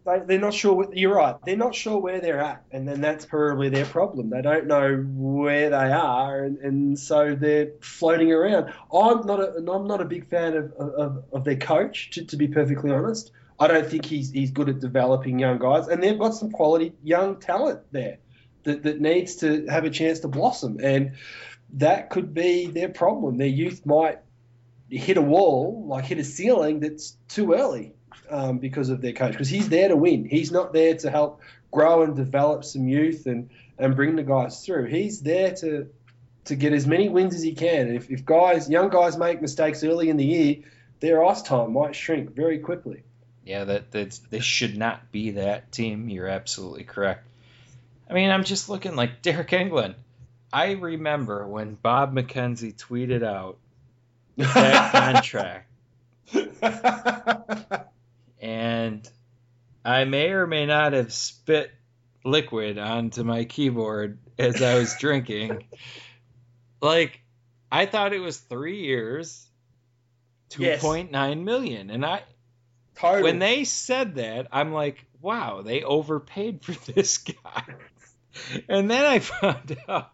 they, 0.04 0.36
are 0.36 0.38
not 0.38 0.54
sure. 0.54 0.74
What, 0.74 0.96
you're 0.96 1.14
right. 1.14 1.36
They're 1.44 1.56
not 1.56 1.74
sure 1.74 1.98
where 1.98 2.20
they're 2.20 2.40
at, 2.40 2.64
and 2.70 2.88
then 2.88 3.00
that's 3.00 3.26
probably 3.26 3.68
their 3.68 3.84
problem. 3.84 4.30
They 4.30 4.42
don't 4.42 4.66
know 4.66 4.96
where 4.96 5.70
they 5.70 5.76
are, 5.76 6.44
and, 6.44 6.58
and 6.58 6.98
so 6.98 7.34
they're 7.34 7.72
floating 7.80 8.32
around. 8.32 8.72
I'm 8.92 9.26
not 9.26 9.40
a 9.40 9.56
I'm 9.56 9.86
not 9.86 10.00
a 10.00 10.04
big 10.04 10.28
fan 10.28 10.56
of 10.56 10.72
of, 10.72 11.24
of 11.32 11.44
their 11.44 11.56
coach, 11.56 12.10
to, 12.12 12.24
to 12.24 12.36
be 12.36 12.48
perfectly 12.48 12.90
honest. 12.90 13.32
I 13.60 13.66
don't 13.66 13.86
think 13.86 14.04
he's 14.04 14.30
he's 14.30 14.50
good 14.50 14.68
at 14.68 14.80
developing 14.80 15.38
young 15.38 15.58
guys, 15.58 15.88
and 15.88 16.02
they've 16.02 16.18
got 16.18 16.34
some 16.34 16.50
quality 16.50 16.94
young 17.02 17.38
talent 17.40 17.80
there 17.92 18.18
that, 18.64 18.82
that 18.84 19.00
needs 19.00 19.36
to 19.36 19.66
have 19.66 19.84
a 19.84 19.90
chance 19.90 20.20
to 20.20 20.28
blossom, 20.28 20.78
and 20.82 21.12
that 21.74 22.10
could 22.10 22.32
be 22.32 22.66
their 22.66 22.88
problem. 22.88 23.36
Their 23.36 23.46
youth 23.46 23.84
might 23.84 24.20
hit 24.88 25.18
a 25.18 25.22
wall, 25.22 25.84
like 25.86 26.04
hit 26.06 26.18
a 26.18 26.24
ceiling 26.24 26.80
that's 26.80 27.16
too 27.28 27.52
early 27.52 27.94
um, 28.30 28.58
because 28.58 28.88
of 28.90 29.00
their 29.00 29.12
coach 29.12 29.32
because 29.32 29.48
he's 29.48 29.68
there 29.68 29.88
to 29.88 29.96
win. 29.96 30.24
He's 30.24 30.50
not 30.50 30.72
there 30.72 30.94
to 30.96 31.10
help 31.10 31.40
grow 31.70 32.02
and 32.02 32.16
develop 32.16 32.64
some 32.64 32.88
youth 32.88 33.26
and, 33.26 33.50
and 33.78 33.94
bring 33.94 34.16
the 34.16 34.22
guys 34.22 34.64
through. 34.64 34.86
He's 34.86 35.20
there 35.20 35.54
to 35.56 35.88
to 36.46 36.56
get 36.56 36.72
as 36.72 36.86
many 36.86 37.08
wins 37.08 37.34
as 37.34 37.42
he 37.42 37.52
can. 37.52 37.94
If, 37.94 38.10
if 38.10 38.24
guys, 38.24 38.70
young 38.70 38.88
guys, 38.88 39.18
make 39.18 39.42
mistakes 39.42 39.84
early 39.84 40.08
in 40.08 40.16
the 40.16 40.24
year, 40.24 40.56
their 41.00 41.24
ice 41.24 41.42
time 41.42 41.74
might 41.74 41.94
shrink 41.94 42.34
very 42.34 42.58
quickly. 42.58 43.02
Yeah, 43.44 43.64
that 43.64 43.90
that's, 43.90 44.18
this 44.18 44.44
should 44.44 44.76
not 44.76 45.12
be 45.12 45.32
that 45.32 45.70
team. 45.72 46.08
You're 46.08 46.28
absolutely 46.28 46.84
correct. 46.84 47.26
I 48.08 48.14
mean, 48.14 48.30
I'm 48.30 48.44
just 48.44 48.68
looking 48.68 48.96
like 48.96 49.22
Deryk 49.22 49.50
Engelland. 49.50 49.94
I 50.52 50.72
remember 50.72 51.46
when 51.46 51.74
Bob 51.74 52.14
McKenzie 52.14 52.74
tweeted 52.74 53.22
out 53.22 53.58
that 54.38 54.92
contract. 54.92 55.66
and 58.40 59.08
I 59.84 60.04
may 60.04 60.30
or 60.30 60.46
may 60.46 60.66
not 60.66 60.92
have 60.92 61.12
spit 61.12 61.70
liquid 62.24 62.78
onto 62.78 63.24
my 63.24 63.44
keyboard 63.44 64.18
as 64.38 64.62
I 64.62 64.78
was 64.78 64.96
drinking. 65.00 65.64
Like, 66.80 67.20
I 67.70 67.86
thought 67.86 68.12
it 68.12 68.20
was 68.20 68.38
three 68.38 68.82
years, 68.84 69.46
two 70.50 70.76
point 70.78 71.10
nine 71.10 71.44
million, 71.44 71.90
and 71.90 72.04
I. 72.04 72.22
Totally. 72.94 73.22
When 73.22 73.38
they 73.38 73.62
said 73.62 74.16
that, 74.16 74.48
I'm 74.50 74.72
like, 74.72 75.04
wow, 75.20 75.62
they 75.62 75.84
overpaid 75.84 76.64
for 76.64 76.72
this 76.92 77.18
guy. 77.18 77.62
and 78.68 78.90
then 78.90 79.04
I 79.04 79.18
found 79.20 79.76
out 79.88 80.10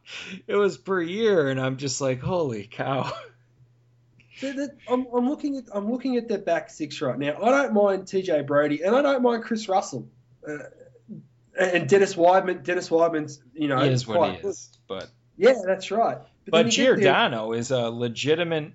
it 0.47 0.55
was 0.55 0.77
per 0.77 1.01
year, 1.01 1.49
and 1.49 1.61
I'm 1.61 1.79
just 1.79 2.01
like, 2.01 2.21
holy 2.21 2.67
cow. 2.67 3.11
I'm, 4.89 5.07
I'm, 5.15 5.29
looking 5.29 5.57
at 5.57 5.65
I'm 5.73 5.91
looking 5.91 6.17
at 6.17 6.29
their 6.29 6.39
back 6.39 6.71
six 6.71 7.01
right 7.01 7.19
now. 7.19 7.37
I 7.43 7.51
don't 7.51 7.75
mind 7.75 8.05
TJ 8.05 8.47
Brodie 8.47 8.83
and 8.83 8.95
I 8.95 9.03
don't 9.03 9.23
mind 9.23 9.45
Kris 9.45 9.69
Russell. 9.69 10.09
Uh, 10.47 10.59
and 11.59 11.89
Dennis 11.89 12.15
Wideman, 12.15 12.65
Dennis 12.65 12.89
Wideman's, 12.89 13.41
you 13.55 13.69
know, 13.69 13.79
he 13.81 13.91
is 13.91 14.07
what 14.07 14.41
he 14.41 14.47
is, 14.47 14.71
but 14.89 15.09
yeah, 15.37 15.55
that's 15.65 15.91
right. 15.91 16.19
But, 16.45 16.51
but 16.51 16.69
Giordano 16.69 17.53
is 17.53 17.71
a 17.71 17.91
legitimate 17.91 18.73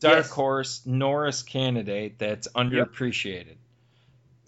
dark 0.00 0.16
yes. 0.16 0.30
horse 0.30 0.82
Norris 0.86 1.42
candidate 1.42 2.18
that's 2.18 2.48
underappreciated. 2.48 3.46
Yep. 3.46 3.56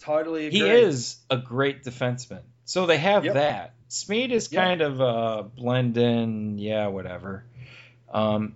Totally 0.01 0.47
agree. 0.47 0.61
He 0.61 0.69
is 0.69 1.17
a 1.31 1.37
great 1.37 1.85
defenseman. 1.85 2.43
So 2.65 2.87
they 2.87 2.99
have 2.99 3.25
yep. 3.25 3.35
that. 3.35 3.75
Smid 3.89 4.31
is 4.31 4.51
yep. 4.51 4.65
kind 4.65 4.81
of 4.83 5.01
a 5.01 5.45
blend 5.45 5.97
in, 5.97 6.59
yeah, 6.59 6.89
whatever. 6.89 7.45
Um, 8.13 8.55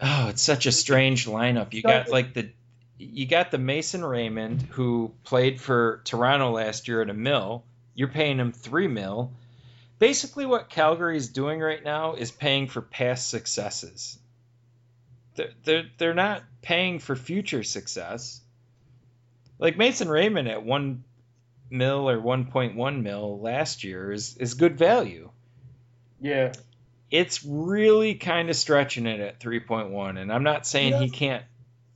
oh, 0.00 0.28
it's 0.28 0.42
such 0.42 0.66
a 0.66 0.72
strange 0.72 1.26
lineup. 1.26 1.72
You 1.72 1.82
got 1.82 2.08
like 2.08 2.34
the 2.34 2.50
you 2.98 3.26
got 3.26 3.50
the 3.50 3.58
Mason 3.58 4.04
Raymond 4.04 4.62
who 4.70 5.12
played 5.24 5.60
for 5.60 6.00
Toronto 6.04 6.50
last 6.52 6.88
year 6.88 7.02
at 7.02 7.10
a 7.10 7.14
mill. 7.14 7.64
You're 7.94 8.08
paying 8.08 8.38
him 8.38 8.52
three 8.52 8.88
mil. 8.88 9.32
Basically, 9.98 10.44
what 10.44 10.68
Calgary 10.68 11.16
is 11.16 11.28
doing 11.28 11.60
right 11.60 11.82
now 11.82 12.14
is 12.14 12.30
paying 12.30 12.68
for 12.68 12.82
past 12.82 13.30
successes. 13.30 14.18
they're, 15.34 15.50
they're 15.64 15.84
they're 15.98 16.14
not 16.14 16.42
paying 16.62 16.98
for 16.98 17.16
future 17.16 17.62
success. 17.62 18.40
Like 19.58 19.78
Mason 19.78 20.08
Raymond 20.08 20.48
at 20.48 20.64
one 20.64 21.04
mil 21.70 22.08
or 22.10 22.20
one 22.20 22.46
point 22.46 22.76
one 22.76 23.02
mil 23.02 23.40
last 23.40 23.84
year 23.84 24.12
is 24.12 24.36
is 24.36 24.54
good 24.54 24.76
value. 24.78 25.30
Yeah. 26.20 26.52
It's 27.10 27.44
really 27.44 28.14
kind 28.16 28.50
of 28.50 28.56
stretching 28.56 29.06
it 29.06 29.20
at 29.20 29.38
three 29.40 29.60
point 29.60 29.90
one, 29.90 30.16
and 30.16 30.32
I'm 30.32 30.42
not 30.42 30.66
saying 30.66 31.00
he 31.00 31.08
can't 31.10 31.44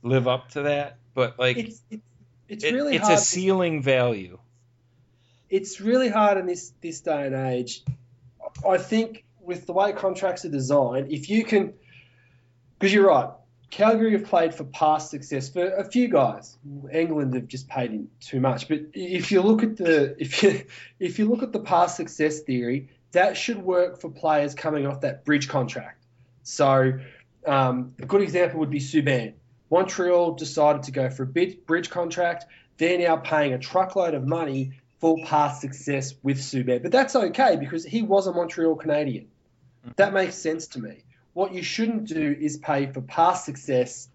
live 0.03 0.27
up 0.27 0.49
to 0.51 0.63
that, 0.63 0.97
but 1.13 1.37
like 1.37 1.57
It's 1.57 1.81
it's, 1.89 2.03
it's 2.47 2.63
it- 2.63 2.73
really 2.73 2.95
it's 2.95 3.07
hard. 3.07 3.19
a 3.19 3.21
ceiling 3.21 3.81
value. 3.83 4.39
it's 5.49 5.81
really 5.81 6.09
hard 6.09 6.37
in 6.37 6.45
this 6.45 6.71
this 6.81 7.01
day 7.01 7.25
and 7.27 7.35
age. 7.35 7.83
I 8.67 8.77
think 8.77 9.25
with 9.41 9.65
the 9.65 9.73
way 9.73 9.91
contracts 9.93 10.45
are 10.45 10.49
designed, 10.49 11.11
if 11.11 11.29
you 11.29 11.43
can, 11.43 11.73
because 12.79 12.93
you're 12.93 13.07
right, 13.07 13.29
Calgary 13.69 14.11
have 14.13 14.25
played 14.25 14.53
for 14.53 14.63
past 14.65 15.09
success 15.09 15.49
for 15.49 15.65
a 15.75 15.83
few 15.83 16.07
guys. 16.07 16.57
England 16.93 17.33
have 17.33 17.47
just 17.47 17.67
paid 17.67 17.91
in 17.91 18.09
too 18.19 18.39
much. 18.39 18.67
But 18.67 18.79
if 18.93 19.31
you 19.31 19.41
look 19.41 19.63
at 19.63 19.77
the 19.77 20.15
if 20.21 20.41
you 20.43 20.63
if 20.99 21.19
you 21.19 21.29
look 21.29 21.43
at 21.43 21.51
the 21.51 21.59
past 21.59 21.97
success 21.97 22.39
theory, 22.41 22.89
that 23.11 23.37
should 23.37 23.61
work 23.61 23.99
for 23.99 24.09
players 24.09 24.53
coming 24.53 24.87
off 24.87 25.01
that 25.01 25.25
bridge 25.25 25.49
contract. 25.49 26.05
So 26.43 26.99
um, 27.45 27.93
a 27.99 28.05
good 28.05 28.21
example 28.21 28.59
would 28.59 28.69
be 28.69 28.79
Subban. 28.79 29.33
Montreal 29.69 30.33
decided 30.33 30.83
to 30.83 30.91
go 30.91 31.09
for 31.09 31.23
a 31.23 31.55
bridge 31.65 31.89
contract. 31.89 32.45
They're 32.77 32.99
now 32.99 33.17
paying 33.17 33.53
a 33.53 33.59
truckload 33.59 34.13
of 34.13 34.25
money 34.25 34.73
for 34.99 35.17
past 35.25 35.61
success 35.61 36.13
with 36.23 36.37
Subban. 36.39 36.83
But 36.83 36.91
that's 36.91 37.15
okay 37.15 37.57
because 37.57 37.85
he 37.85 38.01
was 38.01 38.27
a 38.27 38.33
Montreal 38.33 38.75
Canadian. 38.75 39.27
That 39.95 40.13
makes 40.13 40.35
sense 40.35 40.67
to 40.67 40.79
me. 40.79 41.03
What 41.33 41.53
you 41.53 41.63
shouldn't 41.63 42.05
do 42.05 42.35
is 42.39 42.57
pay 42.57 42.87
for 42.87 43.01
past 43.01 43.45
success 43.45 44.09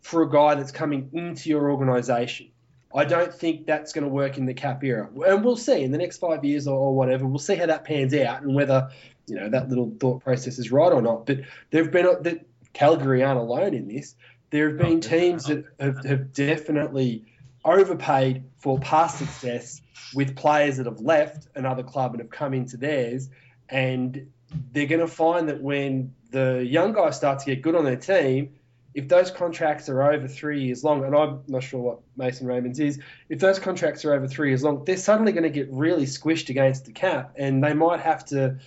for 0.00 0.22
a 0.22 0.30
guy 0.30 0.54
that's 0.54 0.72
coming 0.72 1.10
into 1.12 1.48
your 1.48 1.70
organisation. 1.70 2.48
I 2.94 3.04
don't 3.04 3.32
think 3.32 3.66
that's 3.66 3.92
going 3.92 4.04
to 4.04 4.08
work 4.08 4.38
in 4.38 4.46
the 4.46 4.54
cap 4.54 4.82
era. 4.82 5.08
And 5.26 5.44
we'll 5.44 5.56
see 5.56 5.82
in 5.82 5.92
the 5.92 5.98
next 5.98 6.18
five 6.18 6.44
years 6.44 6.66
or, 6.66 6.76
or 6.76 6.94
whatever. 6.94 7.26
We'll 7.26 7.38
see 7.38 7.54
how 7.54 7.66
that 7.66 7.84
pans 7.84 8.14
out 8.14 8.42
and 8.42 8.54
whether 8.54 8.90
you 9.26 9.36
know 9.36 9.50
that 9.50 9.68
little 9.68 9.92
thought 10.00 10.24
process 10.24 10.58
is 10.58 10.72
right 10.72 10.92
or 10.92 11.02
not. 11.02 11.26
But 11.26 11.40
there've 11.70 11.90
been 11.90 12.06
that 12.22 12.46
Calgary 12.72 13.22
aren't 13.22 13.40
alone 13.40 13.74
in 13.74 13.88
this. 13.88 14.14
There 14.50 14.68
have 14.68 14.78
been 14.78 14.96
Oh, 14.96 15.00
teams 15.00 15.44
that 15.44 15.64
have, 15.78 16.02
have 16.04 16.32
definitely 16.32 17.26
overpaid 17.64 18.44
for 18.56 18.78
past 18.78 19.18
success 19.18 19.82
with 20.14 20.34
players 20.34 20.78
that 20.78 20.86
have 20.86 21.00
left 21.00 21.48
another 21.54 21.82
club 21.82 22.12
and 22.14 22.22
have 22.22 22.30
come 22.30 22.54
into 22.54 22.78
theirs, 22.78 23.28
and 23.68 24.30
they're 24.72 24.86
going 24.86 25.00
to 25.00 25.06
find 25.06 25.48
that 25.50 25.60
when 25.60 26.14
the 26.30 26.64
young 26.66 26.92
guys 26.92 27.16
start 27.16 27.40
to 27.40 27.46
get 27.46 27.60
good 27.60 27.74
on 27.74 27.84
their 27.84 27.96
team, 27.96 28.54
if 28.94 29.08
those 29.08 29.30
contracts 29.30 29.88
are 29.88 30.02
over 30.02 30.26
three 30.26 30.64
years 30.64 30.82
long, 30.82 31.04
and 31.04 31.14
I'm 31.14 31.42
not 31.46 31.62
sure 31.62 31.80
what 31.80 32.00
Mason 32.16 32.46
Raymond's 32.46 32.80
is, 32.80 33.00
if 33.28 33.38
those 33.38 33.58
contracts 33.58 34.04
are 34.04 34.14
over 34.14 34.26
three 34.26 34.48
years 34.48 34.62
long, 34.62 34.84
they're 34.84 34.96
suddenly 34.96 35.32
going 35.32 35.44
to 35.44 35.50
get 35.50 35.68
really 35.70 36.06
squished 36.06 36.48
against 36.48 36.86
the 36.86 36.92
cap, 36.92 37.34
and 37.36 37.62
they 37.62 37.74
might 37.74 38.00
have 38.00 38.24
to 38.26 38.58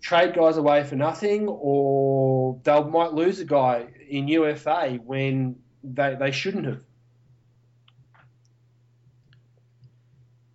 trade 0.00 0.34
guys 0.34 0.58
away 0.58 0.84
for 0.84 0.96
nothing, 0.96 1.48
or 1.48 2.60
they 2.62 2.82
might 2.84 3.14
lose 3.14 3.40
a 3.40 3.44
guy 3.44 3.86
in 4.08 4.28
UFA 4.28 4.98
when 5.02 5.56
they, 5.82 6.14
they 6.14 6.30
shouldn't 6.30 6.66
have. 6.66 6.82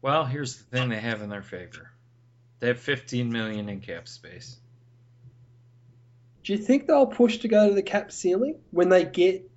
Well, 0.01 0.25
here's 0.25 0.57
the 0.57 0.63
thing 0.63 0.89
they 0.89 0.99
have 0.99 1.21
in 1.21 1.29
their 1.29 1.41
favor. 1.41 1.91
They 2.59 2.67
have 2.67 2.79
15 2.79 3.31
million 3.31 3.67
in 3.67 3.81
cap 3.81 4.07
space. 4.07 4.57
Do 6.49 6.55
you 6.55 6.61
think 6.63 6.87
they'll 6.87 7.05
push 7.05 7.37
to 7.37 7.47
go 7.47 7.69
to 7.69 7.75
the 7.75 7.83
cap 7.83 8.11
ceiling 8.11 8.55
when 8.71 8.89
they 8.89 9.05
get, 9.05 9.47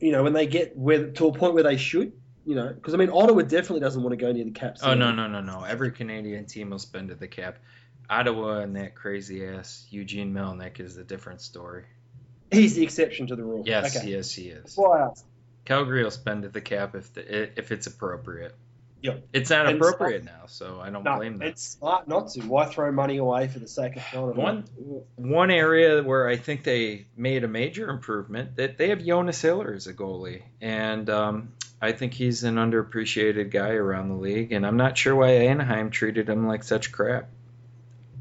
you 0.00 0.10
know, 0.10 0.22
when 0.22 0.32
they 0.32 0.46
get 0.46 0.74
where 0.74 1.10
to 1.10 1.26
a 1.26 1.32
point 1.34 1.52
where 1.52 1.64
they 1.64 1.76
should? 1.76 2.14
You 2.46 2.54
know, 2.54 2.72
because 2.72 2.94
I 2.94 2.96
mean, 2.96 3.10
Ottawa 3.10 3.42
definitely 3.42 3.80
doesn't 3.80 4.02
want 4.02 4.12
to 4.12 4.16
go 4.16 4.32
near 4.32 4.42
the 4.42 4.52
cap 4.52 4.78
Ceiling. 4.78 5.02
Oh 5.02 5.12
no 5.12 5.14
no 5.14 5.28
no 5.28 5.42
no! 5.42 5.64
Every 5.64 5.90
Canadian 5.92 6.46
team 6.46 6.70
will 6.70 6.78
spend 6.78 7.10
at 7.10 7.20
the 7.20 7.28
cap. 7.28 7.58
Ottawa 8.08 8.60
and 8.60 8.74
that 8.76 8.94
crazy 8.94 9.44
ass 9.44 9.86
Eugene 9.90 10.32
Melnyk 10.32 10.80
is 10.80 10.96
a 10.96 11.04
different 11.04 11.42
story. 11.42 11.84
He's 12.50 12.74
the 12.74 12.84
exception 12.84 13.26
to 13.26 13.36
the 13.36 13.44
rule. 13.44 13.64
Yes, 13.66 13.94
okay. 13.94 14.08
yes, 14.08 14.32
he 14.32 14.48
is. 14.48 14.74
Why 14.74 15.02
I. 15.02 15.08
Calgary 15.66 16.04
will 16.04 16.10
spend 16.10 16.46
at 16.46 16.54
the 16.54 16.62
cap 16.62 16.94
if 16.94 17.12
the, 17.12 17.58
if 17.58 17.70
it's 17.70 17.86
appropriate. 17.86 18.56
Yep. 19.02 19.24
It's 19.32 19.50
not 19.50 19.66
And 19.66 19.76
appropriate 19.76 20.24
now, 20.24 20.46
so 20.46 20.80
I 20.80 20.90
don't 20.90 21.02
No, 21.02 21.16
blame 21.16 21.38
them. 21.38 21.48
it's 21.48 21.62
smart 21.62 22.06
not 22.06 22.28
to. 22.30 22.40
Why 22.42 22.66
throw 22.66 22.92
money 22.92 23.16
away 23.16 23.48
for 23.48 23.58
the 23.58 23.66
sake 23.66 23.96
of 23.96 24.04
throwing 24.04 24.30
it 24.30 24.36
away? 24.36 24.44
One 24.44 24.64
one 25.16 25.50
area 25.50 26.02
where 26.04 26.28
I 26.28 26.36
think 26.36 26.62
they 26.62 27.06
made 27.16 27.42
a 27.42 27.48
major 27.48 27.90
improvement 27.90 28.56
that 28.56 28.78
they 28.78 28.90
have 28.90 29.04
Jonas 29.04 29.40
Hiller 29.42 29.74
as 29.74 29.88
a 29.88 29.92
goalie, 29.92 30.42
and 30.60 31.10
um, 31.10 31.52
I 31.80 31.90
think 31.90 32.14
he's 32.14 32.44
an 32.44 32.54
underappreciated 32.54 33.50
guy 33.50 33.70
around 33.70 34.08
the 34.08 34.14
league, 34.14 34.52
and 34.52 34.64
I'm 34.64 34.76
not 34.76 34.96
sure 34.96 35.16
why 35.16 35.30
Anaheim 35.32 35.90
treated 35.90 36.28
him 36.28 36.46
like 36.46 36.62
such 36.62 36.92
crap. 36.92 37.28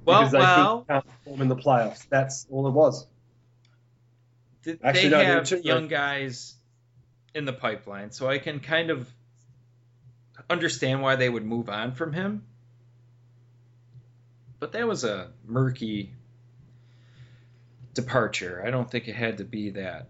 Well, 0.04 0.22
because 0.22 0.32
they 0.32 0.39
well, 0.39 0.86
can't 0.89 1.06
perform 1.06 1.41
in 1.41 1.48
the 1.48 1.56
playoffs. 1.56 2.08
That's 2.10 2.48
all 2.50 2.67
it 2.67 2.72
was. 2.72 3.06
Actually, 4.84 5.10
they 5.10 5.17
no, 5.17 5.24
have 5.24 5.46
two- 5.48 5.62
young 5.63 5.88
guys 5.88 6.56
in 7.36 7.46
the 7.46 7.54
pipeline, 7.54 8.10
so 8.12 8.28
I 8.28 8.39
can 8.39 8.60
kind 8.60 8.89
of 8.89 9.08
understand 10.51 11.01
why 11.01 11.15
they 11.15 11.29
would 11.29 11.45
move 11.45 11.69
on 11.69 11.93
from 11.93 12.13
him. 12.13 12.43
But 14.59 14.73
that 14.73 14.87
was 14.87 15.03
a 15.03 15.31
murky 15.45 16.13
departure. 17.93 18.63
I 18.65 18.69
don't 18.69 18.89
think 18.89 19.07
it 19.07 19.15
had 19.15 19.37
to 19.37 19.43
be 19.43 19.71
that. 19.71 20.09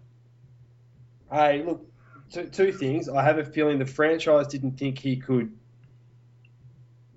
I 1.30 1.58
look, 1.58 1.86
two, 2.30 2.44
two 2.44 2.72
things. 2.72 3.08
I 3.08 3.24
have 3.24 3.38
a 3.38 3.44
feeling 3.44 3.78
the 3.78 3.86
franchise 3.86 4.48
didn't 4.48 4.78
think 4.78 4.98
he 4.98 5.16
could 5.16 5.56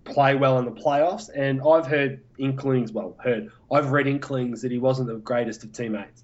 play 0.05 0.35
well 0.35 0.59
in 0.59 0.65
the 0.65 0.71
playoffs, 0.71 1.29
and 1.33 1.61
I've 1.61 1.87
heard 1.87 2.23
inklings. 2.37 2.91
Well, 2.91 3.17
heard. 3.21 3.51
I've 3.69 3.91
read 3.91 4.07
inklings 4.07 4.61
that 4.61 4.71
he 4.71 4.77
wasn't 4.77 5.09
the 5.09 5.15
greatest 5.15 5.63
of 5.63 5.73
teammates. 5.73 6.23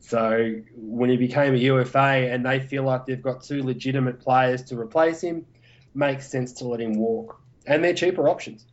So 0.00 0.54
when 0.74 1.10
he 1.10 1.16
became 1.16 1.54
a 1.54 1.58
UFA, 1.58 2.30
and 2.32 2.46
they 2.46 2.60
feel 2.60 2.84
like 2.84 3.04
they've 3.04 3.20
got 3.20 3.42
two 3.42 3.62
legitimate 3.62 4.20
players 4.20 4.62
to 4.64 4.78
replace 4.78 5.20
him, 5.20 5.44
makes 5.98 6.28
sense 6.28 6.52
to 6.54 6.68
let 6.68 6.80
him 6.80 6.94
walk, 6.94 7.40
and 7.66 7.82
they're 7.84 7.92
cheaper 7.94 8.28
options. 8.28 8.64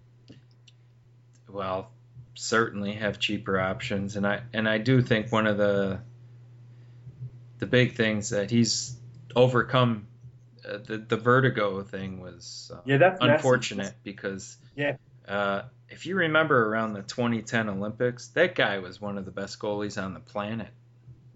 well, 1.49 1.91
certainly 2.35 2.93
have 2.93 3.19
cheaper 3.19 3.59
options, 3.59 4.15
and 4.15 4.25
I 4.27 4.41
and 4.53 4.67
I 4.69 4.77
do 4.77 5.01
think 5.01 5.31
one 5.31 5.47
of 5.47 5.57
the 5.57 5.99
the 7.59 7.65
big 7.65 7.93
things 7.95 8.29
that 8.31 8.51
he's 8.51 8.95
overcome 9.35 10.07
uh, 10.67 10.77
the 10.85 10.97
the 10.97 11.17
vertigo 11.17 11.81
thing 11.83 12.19
was 12.21 12.71
uh, 12.73 12.79
Yeah, 12.85 12.97
that's 12.97 13.21
massive. 13.21 13.35
unfortunate 13.35 13.93
because 14.03 14.57
Yeah. 14.75 14.97
uh, 15.27 15.63
if 15.89 16.05
you 16.05 16.15
remember 16.15 16.67
around 16.67 16.93
the 16.93 17.03
2010 17.03 17.69
Olympics, 17.69 18.29
that 18.29 18.55
guy 18.55 18.79
was 18.79 18.99
one 18.99 19.17
of 19.17 19.25
the 19.25 19.31
best 19.31 19.59
goalies 19.59 20.01
on 20.01 20.13
the 20.13 20.19
planet. 20.19 20.69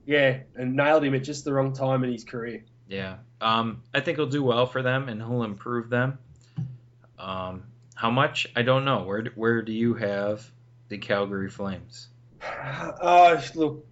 Yeah, 0.06 0.39
and 0.56 0.75
nailed 0.75 1.04
him 1.04 1.13
at 1.13 1.23
just 1.23 1.45
the 1.45 1.54
wrong 1.54 1.73
time 1.73 2.04
in 2.04 2.12
his 2.12 2.23
career. 2.23 2.63
Yeah, 2.88 3.17
um, 3.41 3.84
I 3.93 3.99
think 4.02 4.17
he'll 4.17 4.28
do 4.28 4.43
well 4.43 4.65
for 4.65 4.82
them 4.82 5.10
and 5.10 5.21
he'll 5.21 5.43
improve 5.43 5.89
them. 5.89 6.17
Um, 7.17 7.63
how 7.95 8.10
much? 8.10 8.47
I 8.56 8.62
don't 8.62 8.86
know. 8.86 9.04
Where 9.04 9.21
do- 9.21 9.32
where 9.36 9.62
do 9.62 9.71
you 9.73 9.93
have 9.95 10.49
the 10.89 10.97
Calgary 10.97 11.49
Flames? 11.49 12.08
Oh, 13.02 13.41
look, 13.56 13.86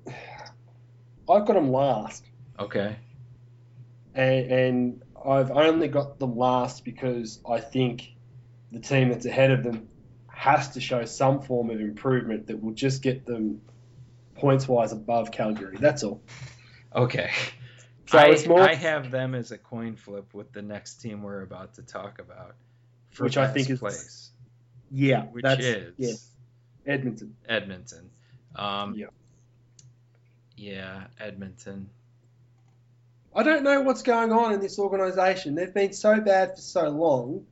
I've 1.29 1.45
got 1.45 1.53
them 1.53 1.71
last. 1.71 2.25
Okay. 2.59 2.95
and, 4.15 4.51
and 4.51 5.01
I've 5.25 5.51
only 5.51 5.87
got 5.89 6.19
them 6.19 6.37
last 6.37 6.83
because 6.85 7.39
I 7.49 7.59
think 7.59 8.13
the 8.71 8.79
team 8.79 9.09
that's 9.09 9.25
ahead 9.25 9.51
of 9.51 9.63
them 9.63 9.87
has 10.27 10.69
to 10.69 10.81
show 10.81 11.03
some 11.05 11.41
form 11.41 11.69
of 11.69 11.79
improvement 11.81 12.47
that 12.47 12.61
will 12.63 12.73
just 12.73 13.01
get 13.01 13.25
them 13.25 13.61
points 14.35 14.67
wise 14.67 14.91
above 14.93 15.31
Calgary. 15.31 15.77
That's 15.79 16.03
all. 16.03 16.21
Okay. 16.95 17.29
So 18.07 18.17
I, 18.17 18.37
more, 18.47 18.61
I 18.61 18.73
have 18.75 19.11
them 19.11 19.35
as 19.35 19.51
a 19.51 19.57
coin 19.57 19.95
flip 19.95 20.33
with 20.33 20.51
the 20.53 20.61
next 20.61 20.95
team 21.01 21.23
we're 21.23 21.41
about 21.41 21.75
to 21.75 21.81
talk 21.81 22.19
about. 22.19 22.55
For 23.11 23.23
Which 23.25 23.37
I 23.37 23.43
last 23.43 23.53
think 23.53 23.69
is- 23.69 23.79
place, 23.79 24.29
yeah, 24.91 25.23
which 25.25 25.43
that's 25.43 25.63
is 25.63 25.93
yeah, 25.97 26.93
Edmonton. 26.93 27.35
Edmonton. 27.47 28.09
Um, 28.55 28.95
Yeah. 28.95 29.07
Yeah, 30.55 31.03
Edmonton. 31.19 31.89
I 33.35 33.43
don't 33.43 33.63
know 33.63 33.81
what's 33.81 34.01
going 34.01 34.31
on 34.31 34.53
in 34.53 34.59
this 34.59 34.79
organisation. 34.79 35.53
They've 35.55 35.73
been 35.73 35.93
so 35.93 36.19
bad 36.19 36.55
for 36.55 36.61
so 36.61 36.89
long. 36.89 37.45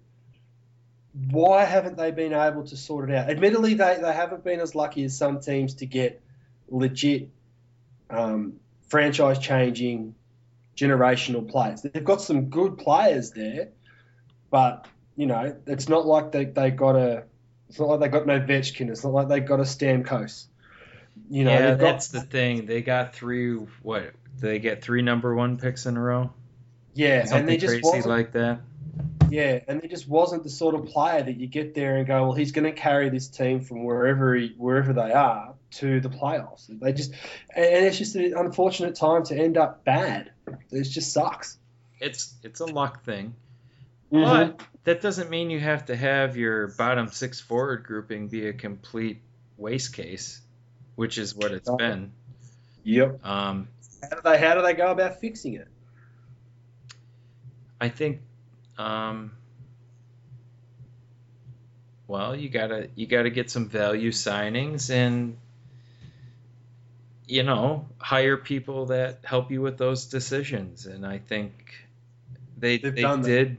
Why 1.29 1.63
haven't 1.63 1.97
they 1.97 2.11
been 2.11 2.33
able 2.33 2.63
to 2.65 2.75
sort 2.75 3.09
it 3.09 3.15
out? 3.15 3.29
Admittedly, 3.29 3.75
they, 3.75 3.99
they 4.01 4.13
haven't 4.13 4.43
been 4.43 4.59
as 4.59 4.73
lucky 4.73 5.03
as 5.03 5.15
some 5.17 5.39
teams 5.39 5.75
to 5.75 5.85
get 5.85 6.21
legit 6.69 7.29
um, 8.09 8.53
franchise 8.87 9.37
changing 9.39 10.15
generational 10.75 11.49
players. 11.49 11.81
They've 11.81 12.03
got 12.03 12.21
some 12.21 12.45
good 12.49 12.77
players 12.77 13.31
there, 13.31 13.69
but 14.49 14.87
you 15.15 15.27
know 15.27 15.55
it's 15.65 15.87
not 15.87 16.05
like 16.05 16.31
they, 16.31 16.45
they 16.45 16.71
got 16.71 16.95
a 16.95 17.23
it's 17.69 17.79
not 17.79 17.89
like 17.89 17.99
they 17.99 18.07
got 18.09 18.27
no 18.27 18.39
Vetchkin. 18.39 18.89
It's 18.89 19.03
not 19.03 19.13
like 19.13 19.27
they 19.27 19.39
got 19.39 19.59
a 19.59 19.63
Stamkos. 19.63 20.45
You 21.29 21.45
know, 21.45 21.51
yeah, 21.51 21.69
got- 21.71 21.79
that's 21.79 22.09
the 22.09 22.21
thing. 22.21 22.65
They 22.65 22.81
got 22.81 23.15
three. 23.15 23.55
What? 23.81 24.11
They 24.39 24.59
get 24.59 24.81
three 24.83 25.01
number 25.01 25.33
one 25.33 25.57
picks 25.57 25.85
in 25.85 25.95
a 25.95 26.01
row. 26.01 26.33
yeah, 26.93 27.21
and 27.21 27.29
Something 27.29 27.45
they 27.47 27.57
just 27.57 27.81
crazy 27.81 28.07
like 28.07 28.33
that. 28.33 28.59
Yeah, 29.35 29.59
and 29.67 29.81
there 29.81 29.89
just 29.89 30.07
wasn't 30.07 30.43
the 30.43 30.49
sort 30.49 30.75
of 30.75 30.85
player 30.85 31.21
that 31.21 31.37
you 31.37 31.47
get 31.47 31.75
there 31.75 31.97
and 31.97 32.07
go, 32.07 32.23
well, 32.23 32.33
he's 32.33 32.53
going 32.53 32.63
to 32.63 32.71
carry 32.71 33.09
this 33.09 33.27
team 33.27 33.59
from 33.59 33.83
wherever 33.83 34.33
he, 34.33 34.53
wherever 34.57 34.93
they 34.93 35.11
are 35.11 35.55
to 35.71 35.99
the 35.99 36.09
playoffs. 36.09 36.67
They 36.69 36.93
just, 36.93 37.11
and 37.53 37.85
it's 37.85 37.97
just 37.97 38.15
an 38.15 38.33
unfortunate 38.35 38.95
time 38.95 39.25
to 39.25 39.35
end 39.37 39.57
up 39.57 39.83
bad. 39.83 40.31
It 40.71 40.83
just 40.83 41.11
sucks. 41.11 41.57
It's 41.99 42.33
it's 42.43 42.59
a 42.61 42.65
luck 42.65 43.03
thing, 43.03 43.35
Mhm. 44.11 44.23
but 44.23 44.61
that 44.85 45.01
doesn't 45.01 45.29
mean 45.29 45.49
you 45.49 45.59
have 45.59 45.85
to 45.87 45.95
have 45.95 46.37
your 46.37 46.67
bottom 46.67 47.09
six 47.09 47.41
forward 47.41 47.83
grouping 47.83 48.27
be 48.29 48.47
a 48.47 48.53
complete 48.53 49.21
waste 49.57 49.93
case, 49.93 50.41
which 50.95 51.17
is 51.17 51.35
what 51.35 51.51
it's 51.51 51.69
been. 51.69 52.11
Yep. 52.83 53.25
Um, 53.25 53.67
How 54.01 54.09
do 54.15 54.21
they 54.23 54.37
how 54.37 54.55
do 54.55 54.61
they 54.61 54.73
go 54.73 54.91
about 54.91 55.19
fixing 55.19 55.55
it? 55.55 55.67
I 57.81 57.89
think, 57.89 58.21
um, 58.77 59.31
well, 62.07 62.35
you 62.35 62.49
gotta 62.49 62.89
you 62.95 63.07
gotta 63.07 63.29
get 63.29 63.49
some 63.49 63.67
value 63.67 64.11
signings 64.11 64.89
and 64.89 65.37
you 67.27 67.43
know 67.43 67.87
hire 67.97 68.37
people 68.37 68.87
that 68.87 69.19
help 69.23 69.51
you 69.51 69.61
with 69.61 69.77
those 69.77 70.05
decisions. 70.05 70.85
And 70.85 71.05
I 71.05 71.17
think 71.17 71.53
they 72.57 72.77
They've 72.77 72.95
they 72.95 73.01
that. 73.01 73.23
did 73.23 73.57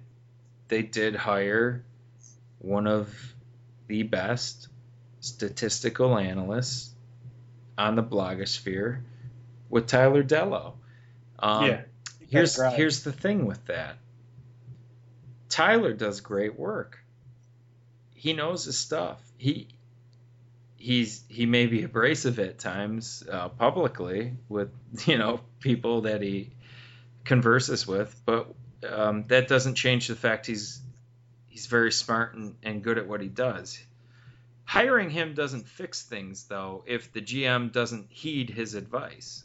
they 0.69 0.83
did 0.83 1.17
hire 1.17 1.85
one 2.59 2.87
of 2.87 3.15
the 3.89 4.03
best 4.03 4.69
statistical 5.21 6.17
analysts 6.17 6.91
on 7.79 7.97
the 7.97 8.03
blogosphere 8.03 9.01
with 9.69 9.87
Tyler 9.87 10.23
Dellow. 10.23 10.75
Um, 11.39 11.67
yeah. 11.67 11.81
here's 12.29 12.61
here's 12.75 13.03
the 13.03 13.13
thing 13.13 13.47
with 13.47 13.65
that. 13.67 13.99
Tyler 15.57 15.95
does 15.95 16.21
great 16.21 16.59
work. 16.59 16.99
He 18.15 18.35
knows 18.35 18.67
his 18.67 18.77
stuff. 18.77 19.23
He 19.39 19.69
he's 20.77 21.25
he 21.31 21.47
may 21.47 21.65
be 21.65 21.83
abrasive 21.83 22.39
at 22.39 22.59
times 22.59 23.25
uh, 23.33 23.49
publicly 23.49 24.35
with 24.51 24.69
you 25.07 25.17
know 25.17 25.41
people 25.61 26.03
that 26.03 26.21
he 26.21 26.51
converses 27.25 27.87
with, 27.87 28.15
but 28.27 28.53
um, 28.87 29.25
that 29.29 29.49
doesn't 29.49 29.77
change 29.77 30.09
the 30.09 30.15
fact 30.15 30.45
he's 30.45 30.79
he's 31.47 31.65
very 31.65 31.91
smart 31.91 32.35
and, 32.35 32.57
and 32.63 32.83
good 32.83 32.99
at 32.99 33.09
what 33.09 33.23
he 33.23 33.29
does. 33.29 33.83
Hiring 34.67 35.09
him 35.09 35.33
doesn't 35.33 35.67
fix 35.67 36.03
things 36.03 36.45
though 36.45 36.85
if 36.87 37.15
the 37.15 37.23
GM 37.23 37.73
doesn't 37.73 38.09
heed 38.11 38.51
his 38.51 38.75
advice. 38.75 39.43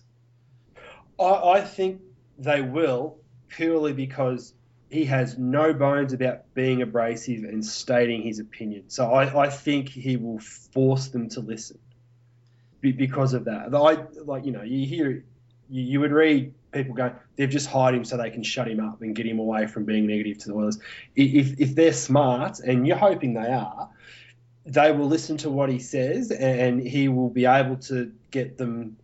I, 1.18 1.52
I 1.54 1.62
think 1.62 2.02
they 2.38 2.62
will 2.62 3.18
purely 3.48 3.94
because 3.94 4.54
he 4.92 5.06
has 5.06 5.38
no 5.38 5.74
bones 5.74 6.12
about 6.12 6.54
being 6.54 6.82
abrasive 6.82 7.46
and 7.46 7.66
stating 7.66 8.22
his 8.22 8.40
opinion. 8.40 8.90
So 8.90 9.12
I, 9.12 9.46
I 9.46 9.50
think 9.50 9.88
he 9.88 10.18
will 10.18 10.40
force 10.40 11.08
them 11.08 11.30
to 11.30 11.40
listen 11.40 11.80
because 12.82 13.34
of 13.34 13.46
that. 13.46 13.74
I 13.74 14.22
like 14.24 14.46
you 14.46 14.52
know 14.52 14.64
you 14.64 14.86
hear 14.86 15.24
you, 15.70 15.84
you 15.84 16.00
would 16.02 16.12
read 16.12 16.54
people 16.74 16.94
going 16.94 17.14
they've 17.36 17.50
just 17.50 17.68
hired 17.68 17.96
him 17.96 18.04
so 18.04 18.18
they 18.18 18.32
can 18.32 18.44
shut 18.44 18.68
him 18.68 18.80
up 18.80 19.02
and 19.02 19.16
get 19.16 19.26
him 19.26 19.40
away 19.40 19.68
from 19.68 19.86
being 19.86 20.08
negative 20.08 20.40
to 20.40 20.50
the 20.50 20.56
Oilers. 20.56 20.80
If 21.16 21.60
if 21.60 21.74
they're 21.74 21.94
smart 21.94 22.60
and 22.60 22.86
you're 22.86 22.98
hoping 22.98 23.34
they 23.34 23.52
are, 23.52 23.90
they 24.66 24.92
will 24.92 25.08
listen 25.08 25.38
to 25.38 25.50
what 25.50 25.70
he 25.70 25.80
says 25.80 26.32
and 26.32 26.82
he 26.82 27.08
will 27.08 27.30
be 27.30 27.46
able 27.46 27.78
to 27.78 28.12
get 28.30 28.58
them 28.58 28.98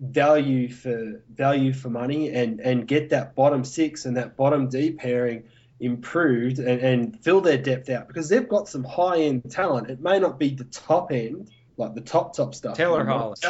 value 0.00 0.72
for 0.72 1.22
value 1.30 1.74
for 1.74 1.90
money 1.90 2.30
and 2.30 2.60
and 2.60 2.88
get 2.88 3.10
that 3.10 3.34
bottom 3.34 3.64
six 3.64 4.06
and 4.06 4.16
that 4.16 4.36
bottom 4.36 4.68
D 4.68 4.92
pairing 4.92 5.44
improved 5.78 6.58
and, 6.58 6.80
and 6.80 7.20
fill 7.22 7.40
their 7.42 7.58
depth 7.58 7.88
out 7.90 8.08
because 8.08 8.28
they've 8.28 8.48
got 8.48 8.68
some 8.68 8.82
high 8.82 9.20
end 9.20 9.50
talent. 9.50 9.90
It 9.90 10.00
may 10.00 10.18
not 10.18 10.38
be 10.38 10.50
the 10.50 10.64
top 10.64 11.12
end, 11.12 11.50
like 11.76 11.94
the 11.94 12.00
top 12.00 12.34
top 12.34 12.54
stuff. 12.54 12.76
Taylor 12.76 13.04
Hollis. 13.04 13.40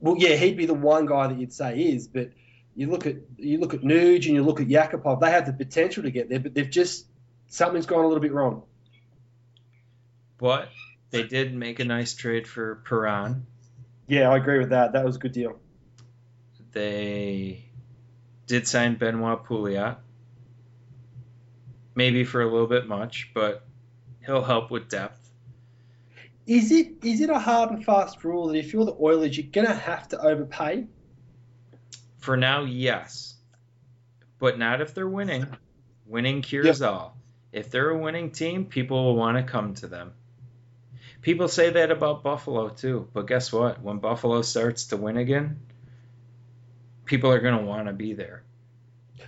Well, 0.00 0.16
yeah, 0.18 0.34
he'd 0.34 0.56
be 0.56 0.66
the 0.66 0.74
one 0.74 1.06
guy 1.06 1.28
that 1.28 1.38
you'd 1.38 1.52
say 1.52 1.80
is, 1.80 2.08
but 2.08 2.30
you 2.74 2.90
look 2.90 3.06
at 3.06 3.16
you 3.36 3.58
look 3.58 3.74
at 3.74 3.82
Nuge 3.82 4.26
and 4.26 4.34
you 4.34 4.42
look 4.42 4.60
at 4.60 4.66
Yakupov, 4.66 5.20
they 5.20 5.30
have 5.30 5.46
the 5.46 5.52
potential 5.52 6.02
to 6.04 6.10
get 6.10 6.28
there, 6.28 6.40
but 6.40 6.54
they've 6.54 6.70
just 6.70 7.06
something's 7.48 7.86
gone 7.86 8.04
a 8.04 8.08
little 8.08 8.22
bit 8.22 8.32
wrong. 8.32 8.62
But 10.38 10.68
they 11.10 11.22
did 11.22 11.54
make 11.54 11.78
a 11.78 11.84
nice 11.84 12.14
trade 12.14 12.48
for 12.48 12.82
Perron. 12.84 13.46
Yeah, 14.06 14.30
I 14.30 14.36
agree 14.36 14.58
with 14.58 14.70
that. 14.70 14.92
That 14.92 15.04
was 15.04 15.16
a 15.16 15.18
good 15.18 15.32
deal. 15.32 15.58
They 16.72 17.64
did 18.46 18.66
sign 18.66 18.96
Benoit 18.96 19.44
Pouliot. 19.44 19.96
Maybe 21.94 22.24
for 22.24 22.40
a 22.40 22.50
little 22.50 22.66
bit 22.66 22.86
much, 22.86 23.30
but 23.34 23.66
he'll 24.24 24.42
help 24.42 24.70
with 24.70 24.88
depth. 24.88 25.18
Is 26.46 26.72
it 26.72 27.04
is 27.04 27.20
it 27.20 27.30
a 27.30 27.38
hard 27.38 27.70
and 27.70 27.84
fast 27.84 28.24
rule 28.24 28.48
that 28.48 28.56
if 28.56 28.72
you're 28.72 28.84
the 28.84 28.96
Oilers, 28.98 29.36
you're 29.36 29.46
gonna 29.52 29.74
have 29.74 30.08
to 30.08 30.20
overpay? 30.20 30.86
For 32.18 32.36
now, 32.36 32.64
yes. 32.64 33.34
But 34.38 34.58
not 34.58 34.80
if 34.80 34.94
they're 34.94 35.08
winning. 35.08 35.46
Winning 36.06 36.42
cures 36.42 36.82
all. 36.82 37.16
If 37.52 37.70
they're 37.70 37.90
a 37.90 37.98
winning 37.98 38.30
team, 38.32 38.64
people 38.64 39.04
will 39.04 39.16
want 39.16 39.36
to 39.36 39.44
come 39.44 39.74
to 39.74 39.86
them. 39.86 40.12
People 41.22 41.46
say 41.46 41.70
that 41.70 41.92
about 41.92 42.24
Buffalo 42.24 42.68
too, 42.68 43.08
but 43.12 43.28
guess 43.28 43.52
what? 43.52 43.80
When 43.80 43.98
Buffalo 43.98 44.42
starts 44.42 44.86
to 44.86 44.96
win 44.96 45.16
again, 45.16 45.60
people 47.04 47.30
are 47.30 47.38
going 47.38 47.56
to 47.56 47.64
want 47.64 47.86
to 47.86 47.92
be 47.92 48.12
there. 48.12 48.42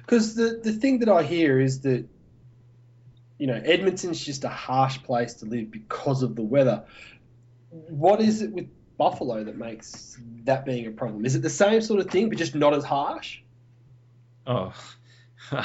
Because 0.01 0.35
the 0.35 0.61
the 0.63 0.73
thing 0.73 0.99
that 0.99 1.09
I 1.09 1.23
hear 1.23 1.61
is 1.61 1.83
that 1.83 2.05
you 3.39 3.47
know 3.47 3.55
Edmonton's 3.55 4.23
just 4.23 4.43
a 4.43 4.49
harsh 4.49 5.03
place 5.05 5.35
to 5.35 5.47
live 5.47 5.71
because 5.71 6.23
of 6.23 6.35
the 6.35 6.43
weather. 6.43 6.85
What 7.71 8.21
is 8.21 8.43
it 8.43 8.51
with 8.51 8.69
Buffalo 8.99 9.45
that 9.45 9.57
makes 9.57 10.19
that 10.45 10.65
being 10.65 10.87
a 10.87 10.91
problem? 10.91 11.25
Is 11.25 11.37
it 11.37 11.43
the 11.43 11.51
same 11.51 11.81
sort 11.81 12.01
of 12.01 12.11
thing, 12.11 12.29
but 12.29 12.39
just 12.39 12.57
not 12.57 12.75
as 12.75 12.85
harsh? 12.85 13.41
Oh, 14.47 14.75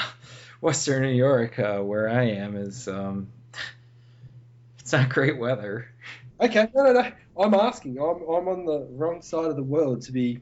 Western 0.60 1.02
New 1.02 1.14
York, 1.14 1.58
uh, 1.58 1.78
where 1.78 2.08
I 2.08 2.30
am, 2.30 2.56
is 2.56 2.88
um, 2.88 3.28
it's 4.90 5.00
not 5.00 5.08
great 5.08 5.38
weather. 5.38 5.88
Okay, 6.40 6.68
no, 6.74 6.82
no, 6.82 6.92
no. 6.92 7.12
I'm 7.38 7.54
asking. 7.54 7.96
I'm 7.98 8.22
I'm 8.28 8.48
on 8.48 8.64
the 8.64 8.88
wrong 8.90 9.22
side 9.22 9.44
of 9.44 9.54
the 9.54 9.62
world 9.62 10.02
to 10.02 10.12
be 10.12 10.40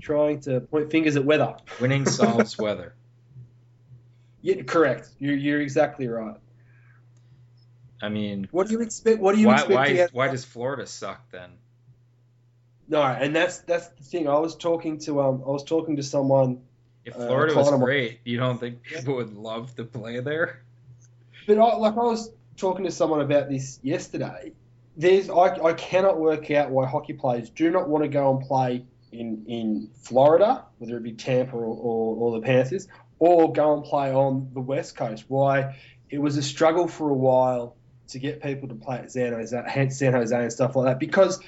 trying 0.00 0.40
to 0.40 0.60
point 0.62 0.90
fingers 0.90 1.16
at 1.16 1.24
weather. 1.26 1.54
Winning 1.82 2.06
solves 2.06 2.56
weather. 2.66 2.94
Yeah, 4.40 4.62
correct. 4.62 5.10
You're 5.18 5.34
you're 5.36 5.60
exactly 5.60 6.08
right. 6.08 6.36
I 8.00 8.08
mean, 8.08 8.48
What 8.52 8.68
do 8.68 8.72
you 8.72 8.80
expect? 8.80 9.20
What 9.20 9.34
do 9.34 9.40
you 9.42 9.48
why 9.48 9.56
expect? 9.64 10.14
why 10.14 10.26
why 10.26 10.32
does 10.32 10.46
Florida 10.46 10.86
suck 10.86 11.30
then? 11.30 11.50
No, 12.88 13.02
and 13.02 13.36
that's 13.36 13.58
that's 13.58 13.88
the 13.88 14.02
thing. 14.02 14.28
I 14.28 14.38
was 14.38 14.56
talking 14.56 14.96
to 15.00 15.20
um 15.20 15.42
I 15.46 15.50
was 15.50 15.62
talking 15.64 15.96
to 15.96 16.02
someone, 16.02 16.62
If 17.04 17.14
Uh, 17.16 17.26
Florida 17.26 17.54
was 17.54 17.68
Connor- 17.68 17.84
great, 17.84 18.20
you 18.24 18.38
don't 18.38 18.58
think 18.58 18.82
people 18.82 19.16
would 19.16 19.34
love 19.36 19.74
to 19.76 19.84
play 19.84 20.20
there? 20.20 20.62
but 21.46 21.58
I, 21.58 21.76
like 21.76 21.94
I 21.94 21.96
was 22.14 22.30
talking 22.60 22.84
to 22.84 22.90
someone 22.90 23.20
about 23.20 23.48
this 23.48 23.80
yesterday. 23.82 24.52
There's 24.96 25.30
I, 25.30 25.56
I 25.64 25.72
cannot 25.72 26.18
work 26.18 26.50
out 26.50 26.70
why 26.70 26.86
hockey 26.86 27.14
players 27.14 27.50
do 27.50 27.70
not 27.70 27.88
want 27.88 28.04
to 28.04 28.08
go 28.08 28.36
and 28.36 28.46
play 28.46 28.84
in 29.12 29.44
in 29.46 29.90
Florida, 30.02 30.64
whether 30.78 30.96
it 30.96 31.02
be 31.02 31.12
Tampa 31.12 31.56
or, 31.56 31.64
or, 31.64 32.16
or 32.16 32.40
the 32.40 32.46
Panthers, 32.46 32.86
or 33.18 33.52
go 33.52 33.74
and 33.74 33.84
play 33.84 34.12
on 34.12 34.50
the 34.52 34.60
West 34.60 34.96
Coast. 34.96 35.24
Why 35.28 35.76
it 36.10 36.18
was 36.18 36.36
a 36.36 36.42
struggle 36.42 36.86
for 36.86 37.08
a 37.08 37.14
while 37.14 37.76
to 38.08 38.18
get 38.18 38.42
people 38.42 38.68
to 38.68 38.74
play 38.74 38.98
at 38.98 39.12
San 39.12 39.32
Jose, 39.32 39.88
San 39.90 40.12
Jose 40.12 40.36
and 40.36 40.52
stuff 40.52 40.76
like 40.76 40.86
that 40.86 40.98
because 40.98 41.40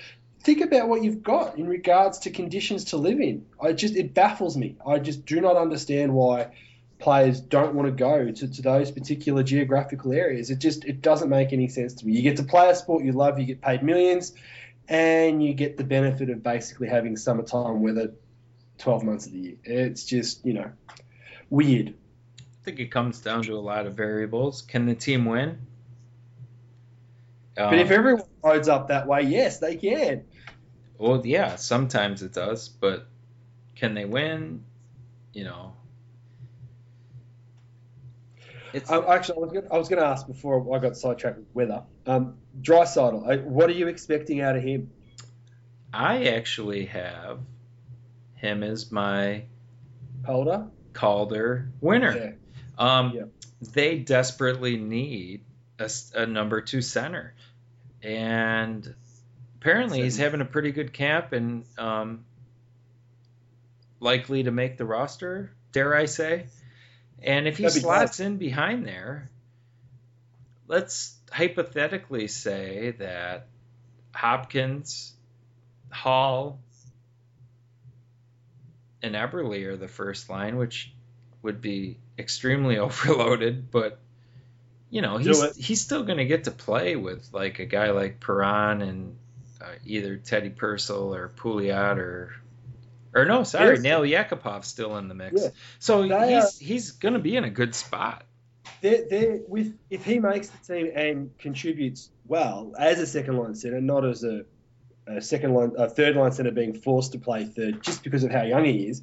think 0.42 0.60
about 0.60 0.88
what 0.88 1.02
you've 1.02 1.22
got 1.22 1.58
in 1.58 1.68
regards 1.68 2.20
to 2.20 2.30
conditions 2.30 2.84
to 2.86 2.96
live 2.96 3.20
in. 3.20 3.46
I 3.60 3.72
just 3.72 3.96
it 3.96 4.14
baffles 4.14 4.56
me. 4.56 4.76
I 4.86 4.98
just 4.98 5.24
do 5.24 5.40
not 5.40 5.56
understand 5.56 6.14
why 6.14 6.52
players 7.02 7.40
don't 7.40 7.74
want 7.74 7.86
to 7.86 7.92
go 7.92 8.30
to, 8.30 8.48
to 8.48 8.62
those 8.62 8.90
particular 8.90 9.42
geographical 9.42 10.12
areas. 10.12 10.50
It 10.50 10.58
just 10.60 10.84
it 10.84 11.02
doesn't 11.02 11.28
make 11.28 11.52
any 11.52 11.68
sense 11.68 11.94
to 11.94 12.06
me. 12.06 12.12
You 12.14 12.22
get 12.22 12.36
to 12.36 12.44
play 12.44 12.70
a 12.70 12.74
sport 12.74 13.04
you 13.04 13.12
love, 13.12 13.38
you 13.38 13.44
get 13.44 13.60
paid 13.60 13.82
millions, 13.82 14.32
and 14.88 15.42
you 15.44 15.52
get 15.52 15.76
the 15.76 15.84
benefit 15.84 16.30
of 16.30 16.42
basically 16.42 16.88
having 16.88 17.16
summertime 17.16 17.82
weather 17.82 18.12
twelve 18.78 19.02
months 19.04 19.26
of 19.26 19.32
the 19.32 19.38
year. 19.38 19.56
It's 19.64 20.04
just, 20.04 20.44
you 20.46 20.54
know, 20.54 20.70
weird. 21.50 21.94
I 22.38 22.64
think 22.64 22.78
it 22.78 22.92
comes 22.92 23.20
down 23.20 23.42
to 23.42 23.54
a 23.54 23.60
lot 23.60 23.86
of 23.86 23.94
variables. 23.94 24.62
Can 24.62 24.86
the 24.86 24.94
team 24.94 25.24
win? 25.24 25.58
But 27.56 27.74
if 27.74 27.88
Um, 27.88 27.92
everyone 27.92 28.22
loads 28.42 28.68
up 28.68 28.88
that 28.88 29.06
way, 29.06 29.22
yes, 29.22 29.58
they 29.58 29.76
can. 29.76 30.24
well, 30.98 31.20
yeah, 31.26 31.56
sometimes 31.56 32.22
it 32.22 32.32
does, 32.32 32.68
but 32.68 33.06
can 33.74 33.94
they 33.94 34.04
win? 34.04 34.64
You 35.34 35.44
know, 35.44 35.72
it's 38.72 38.90
I, 38.90 38.98
actually, 39.14 39.36
I 39.36 39.40
was 39.40 39.52
gonna, 39.52 39.66
I 39.70 39.78
was 39.78 39.88
going 39.88 40.02
to 40.02 40.08
ask 40.08 40.26
before 40.26 40.74
I 40.74 40.78
got 40.78 40.96
sidetracked 40.96 41.38
with 41.38 41.46
weather. 41.54 41.82
Um, 42.06 42.36
Draisaitl, 42.60 43.28
uh, 43.28 43.42
what 43.42 43.68
are 43.70 43.74
you 43.74 43.88
expecting 43.88 44.40
out 44.40 44.56
of 44.56 44.62
him? 44.62 44.90
I 45.92 46.24
actually 46.24 46.86
have 46.86 47.40
him 48.34 48.62
as 48.62 48.90
my 48.90 49.44
Holder. 50.24 50.68
Calder 50.92 51.70
winner. 51.80 52.16
Yeah. 52.16 52.32
Um, 52.78 53.12
Yeah. 53.14 53.22
They 53.72 53.98
desperately 53.98 54.76
need 54.76 55.44
a 56.14 56.26
number 56.26 56.60
two 56.60 56.80
center, 56.80 57.34
and 58.02 58.94
apparently 59.56 60.02
he's 60.02 60.16
having 60.16 60.40
a 60.40 60.44
pretty 60.44 60.72
good 60.72 60.92
camp 60.92 61.32
and 61.32 61.64
um, 61.78 62.24
likely 64.00 64.42
to 64.42 64.50
make 64.50 64.78
the 64.78 64.84
roster. 64.84 65.52
Dare 65.70 65.94
I 65.94 66.06
say? 66.06 66.46
And 67.22 67.46
if 67.46 67.56
he 67.56 67.64
That'd 67.64 67.76
be 67.76 67.80
slots 67.80 68.20
in 68.20 68.36
behind 68.36 68.86
there, 68.86 69.30
let's 70.66 71.16
hypothetically 71.30 72.28
say 72.28 72.94
that 72.98 73.46
Hopkins, 74.14 75.12
Hall, 75.90 76.58
and 79.02 79.14
Eberle 79.14 79.66
are 79.66 79.76
the 79.76 79.88
first 79.88 80.28
line, 80.28 80.56
which 80.56 80.92
would 81.42 81.60
be 81.60 81.98
extremely 82.18 82.78
overloaded, 82.78 83.70
but 83.70 83.98
you 84.90 85.00
know, 85.00 85.16
he's 85.16 85.56
he's 85.56 85.80
still 85.80 86.02
going 86.02 86.18
to 86.18 86.26
get 86.26 86.44
to 86.44 86.50
play 86.50 86.96
with 86.96 87.26
like 87.32 87.60
a 87.60 87.64
guy 87.64 87.92
like 87.92 88.20
Perron 88.20 88.82
and 88.82 89.16
uh, 89.60 89.72
either 89.86 90.16
Teddy 90.16 90.50
Purcell 90.50 91.14
or 91.14 91.30
Pouliot 91.30 91.96
or 91.96 92.34
or 93.14 93.24
no, 93.24 93.42
sorry, 93.44 93.74
Yes. 93.74 93.82
Nail 93.82 94.00
Yakupov's 94.02 94.66
still 94.66 94.96
in 94.96 95.08
the 95.08 95.14
mix. 95.14 95.42
Yeah. 95.42 95.48
So 95.78 96.02
he's 96.02 96.58
he's 96.58 96.90
going 96.92 97.14
to 97.14 97.20
be 97.20 97.36
in 97.36 97.44
a 97.44 97.50
good 97.50 97.74
spot. 97.74 98.24
They're, 98.80 99.04
they're, 99.08 99.40
with 99.46 99.76
if 99.90 100.04
he 100.04 100.18
makes 100.18 100.48
the 100.48 100.74
team 100.74 100.92
and 100.94 101.36
contributes 101.38 102.10
well 102.26 102.74
as 102.78 102.98
a 102.98 103.06
second 103.06 103.36
line 103.36 103.54
center, 103.54 103.80
not 103.80 104.04
as 104.04 104.24
a, 104.24 104.44
a 105.06 105.20
second 105.20 105.54
line, 105.54 105.72
a 105.78 105.88
third 105.88 106.16
line 106.16 106.32
center 106.32 106.50
being 106.50 106.74
forced 106.74 107.12
to 107.12 107.18
play 107.18 107.44
third 107.44 107.82
just 107.82 108.02
because 108.02 108.24
of 108.24 108.30
how 108.30 108.42
young 108.42 108.64
he 108.64 108.88
is. 108.88 109.02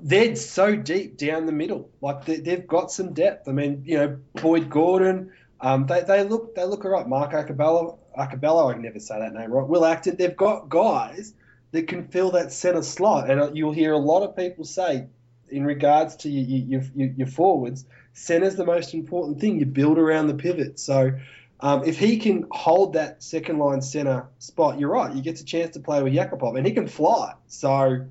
They're 0.00 0.36
so 0.36 0.76
deep 0.76 1.16
down 1.16 1.46
the 1.46 1.52
middle, 1.52 1.90
like 2.00 2.24
they, 2.24 2.36
they've 2.36 2.66
got 2.66 2.92
some 2.92 3.14
depth. 3.14 3.48
I 3.48 3.52
mean, 3.52 3.82
you 3.84 3.98
know, 3.98 4.18
Boyd 4.34 4.70
Gordon, 4.70 5.32
um, 5.60 5.86
they, 5.86 6.02
they 6.02 6.22
look 6.22 6.54
they 6.54 6.64
look 6.64 6.84
all 6.84 6.92
right. 6.92 7.06
Mark 7.06 7.32
Acabello, 7.34 7.98
Acabello, 8.16 8.68
I 8.68 8.74
can 8.74 8.82
never 8.82 9.00
say 9.00 9.18
that 9.18 9.34
name 9.34 9.50
right. 9.50 9.66
Will 9.66 9.84
Acton, 9.84 10.16
they've 10.16 10.36
got 10.36 10.68
guys 10.68 11.34
that 11.72 11.88
can 11.88 12.08
fill 12.08 12.32
that 12.32 12.52
center 12.52 12.82
slot, 12.82 13.30
and 13.30 13.40
uh, 13.40 13.50
you'll 13.52 13.72
hear 13.72 13.92
a 13.92 13.98
lot 13.98 14.22
of 14.22 14.36
people 14.36 14.64
say 14.64 15.06
in 15.50 15.64
regards 15.64 16.16
to 16.16 16.28
your 16.28 16.80
your, 16.80 16.82
your, 16.94 17.14
your 17.16 17.26
forwards 17.26 17.84
center's 18.12 18.56
the 18.56 18.64
most 18.64 18.94
important 18.94 19.40
thing. 19.40 19.58
You 19.60 19.66
build 19.66 19.98
around 19.98 20.26
the 20.26 20.34
pivot. 20.34 20.78
So 20.78 21.12
um, 21.60 21.84
if 21.84 21.98
he 21.98 22.18
can 22.18 22.46
hold 22.50 22.94
that 22.94 23.22
second 23.22 23.58
line 23.58 23.82
center 23.82 24.28
spot, 24.38 24.78
you're 24.78 24.90
right. 24.90 25.14
You 25.14 25.22
get 25.22 25.40
a 25.40 25.44
chance 25.44 25.74
to 25.74 25.80
play 25.80 26.02
with 26.02 26.12
Yakupov, 26.12 26.56
and 26.56 26.66
he 26.66 26.72
can 26.72 26.88
fly. 26.88 27.34
So 27.46 28.06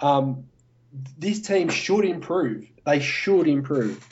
um, 0.00 0.46
this 1.18 1.40
team 1.40 1.68
should 1.68 2.04
improve. 2.04 2.66
They 2.84 3.00
should 3.00 3.48
improve. 3.48 4.04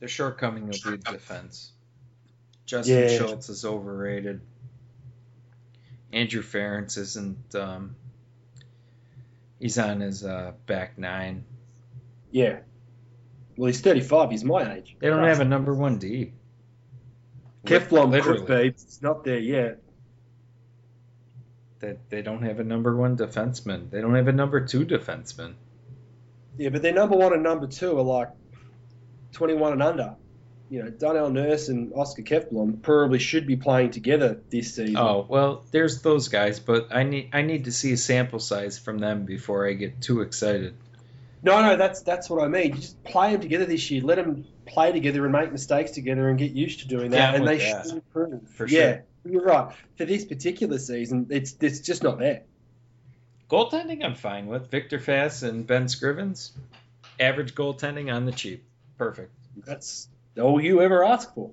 Their 0.00 0.08
shortcoming 0.08 0.66
will 0.66 0.90
be 0.92 0.98
defense. 0.98 1.70
Justin 2.66 2.98
Yeah. 2.98 3.18
Schultz 3.18 3.48
is 3.48 3.64
overrated. 3.64 4.40
Andrew 6.12 6.42
Ference 6.42 6.98
isn't. 6.98 7.54
Um, 7.54 7.96
he's 9.58 9.78
on 9.78 10.00
his 10.00 10.24
uh, 10.24 10.52
back 10.66 10.98
nine. 10.98 11.44
Yeah. 12.30 12.60
Well, 13.56 13.66
he's 13.66 13.80
35. 13.80 14.30
He's 14.30 14.44
my 14.44 14.74
age. 14.76 14.96
They 14.98 15.08
don't 15.08 15.24
have 15.24 15.40
a 15.40 15.44
number 15.44 15.74
one 15.74 15.98
D. 15.98 16.32
Keflon 17.66 18.10
Literally. 18.10 18.38
could 18.38 18.46
be. 18.46 18.68
It's 18.68 19.02
not 19.02 19.24
there 19.24 19.38
yet. 19.38 19.78
That 21.80 21.98
they 22.10 22.22
don't 22.22 22.42
have 22.42 22.60
a 22.60 22.64
number 22.64 22.96
one 22.96 23.16
defenseman. 23.16 23.90
They 23.90 24.00
don't 24.00 24.14
have 24.14 24.28
a 24.28 24.32
number 24.32 24.64
two 24.66 24.84
defenseman. 24.86 25.54
Yeah, 26.58 26.68
but 26.70 26.82
their 26.82 26.92
number 26.92 27.16
one 27.16 27.32
and 27.32 27.42
number 27.42 27.66
two 27.66 27.98
are 27.98 28.02
like 28.02 28.28
21 29.32 29.72
and 29.72 29.82
under. 29.82 30.16
You 30.72 30.82
know, 30.82 30.88
Darnell 30.88 31.28
Nurse 31.28 31.68
and 31.68 31.92
Oscar 31.92 32.22
Keflon 32.22 32.80
probably 32.80 33.18
should 33.18 33.46
be 33.46 33.56
playing 33.56 33.90
together 33.90 34.40
this 34.48 34.74
season. 34.74 34.96
Oh 34.96 35.26
well, 35.28 35.66
there's 35.70 36.00
those 36.00 36.28
guys, 36.28 36.60
but 36.60 36.88
I 36.90 37.02
need 37.02 37.28
I 37.34 37.42
need 37.42 37.64
to 37.66 37.72
see 37.72 37.92
a 37.92 37.98
sample 37.98 38.38
size 38.38 38.78
from 38.78 38.98
them 38.98 39.26
before 39.26 39.68
I 39.68 39.74
get 39.74 40.00
too 40.00 40.22
excited. 40.22 40.74
No, 41.42 41.60
no, 41.60 41.76
that's 41.76 42.00
that's 42.00 42.30
what 42.30 42.42
I 42.42 42.48
mean. 42.48 42.68
You 42.70 42.80
just 42.80 43.04
play 43.04 43.32
them 43.32 43.42
together 43.42 43.66
this 43.66 43.90
year. 43.90 44.02
Let 44.02 44.14
them 44.16 44.46
play 44.64 44.92
together 44.92 45.22
and 45.24 45.32
make 45.32 45.52
mistakes 45.52 45.90
together 45.90 46.26
and 46.30 46.38
get 46.38 46.52
used 46.52 46.80
to 46.80 46.88
doing 46.88 47.10
that, 47.10 47.18
Yeah, 47.18 47.36
and 47.36 47.46
they 47.46 47.58
that. 47.58 47.84
should 47.84 47.94
improve. 47.96 48.48
For 48.48 48.66
sure. 48.66 48.80
yeah, 48.80 49.00
you're 49.26 49.44
right. 49.44 49.74
For 49.98 50.06
this 50.06 50.24
particular 50.24 50.78
season, 50.78 51.26
it's 51.28 51.54
it's 51.60 51.80
just 51.80 52.02
not 52.02 52.18
there. 52.18 52.44
Goaltending, 53.50 54.02
I'm 54.02 54.14
fine 54.14 54.46
with. 54.46 54.70
Viktor 54.70 54.98
Fasth 54.98 55.46
and 55.46 55.66
Ben 55.66 55.84
Scrivens, 55.84 56.52
average 57.20 57.54
goaltending 57.54 58.10
on 58.10 58.24
the 58.24 58.32
cheap, 58.32 58.64
perfect. 58.96 59.34
That's 59.66 60.08
all 60.40 60.60
you 60.60 60.80
ever 60.80 61.04
ask 61.04 61.34
for. 61.34 61.50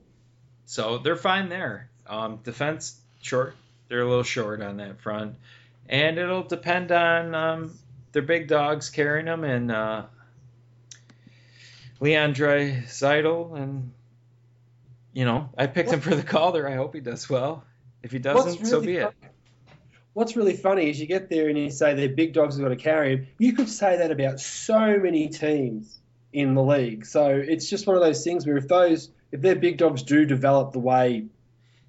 So 0.65 1.00
they're 1.00 1.15
fine 1.15 1.50
there. 1.50 1.89
Um, 2.08 2.38
defense 2.44 3.00
short, 3.22 3.56
they're 3.88 4.02
a 4.02 4.08
little 4.08 4.24
short 4.24 4.62
on 4.62 4.78
that 4.78 5.02
front, 5.02 5.36
and 5.88 6.18
it'll 6.18 6.44
depend 6.44 6.92
on 6.92 7.36
um, 7.36 7.80
their 8.12 8.22
big 8.22 8.48
dogs 8.48 8.89
carrying 8.89 9.26
them 9.26 9.44
and 9.44 9.72
uh, 9.72 10.04
Leon 12.00 12.34
Draisaitl 12.34 13.58
and 13.58 13.92
you 15.13 15.26
know 15.26 15.50
I 15.58 15.68
picked 15.68 15.92
him 15.92 16.02
for 16.02 16.15
the 16.15 16.24
Calder. 16.24 16.68
I 16.68 16.76
hope 16.76 16.94
he 16.94 17.02
does 17.02 17.30
well. 17.30 17.63
If 18.02 18.12
he 18.12 18.20
doesn't, 18.20 18.65
so 18.65 18.80
be 18.82 18.98
it. 18.98 19.13
What's 20.13 20.36
really 20.36 20.56
funny 20.56 20.89
is 20.89 21.00
you 21.00 21.06
get 21.06 21.30
there 21.30 21.50
and 21.50 21.58
you 21.58 21.70
say 21.70 21.94
their 21.94 22.10
big 22.10 22.34
dogs 22.34 22.56
have 22.56 22.63
got 22.63 22.70
to 22.70 22.76
carry 22.76 23.12
him. 23.12 23.28
You 23.38 23.54
could 23.54 23.70
say 23.70 23.98
that 23.98 24.12
about 24.12 24.39
so 24.39 24.98
many 24.98 25.28
teams 25.30 25.99
in 26.32 26.54
the 26.54 26.63
league. 26.63 27.06
So 27.06 27.30
it's 27.30 27.70
just 27.70 27.88
one 27.88 27.96
of 27.96 28.02
those 28.02 28.24
things 28.24 28.46
where 28.46 28.58
if 28.58 28.68
those 28.68 29.10
if 29.32 29.42
their 29.42 29.56
big 29.56 29.78
dogs 29.78 30.04
do 30.04 30.26
develop 30.26 30.74
the 30.74 30.80
way 30.80 31.26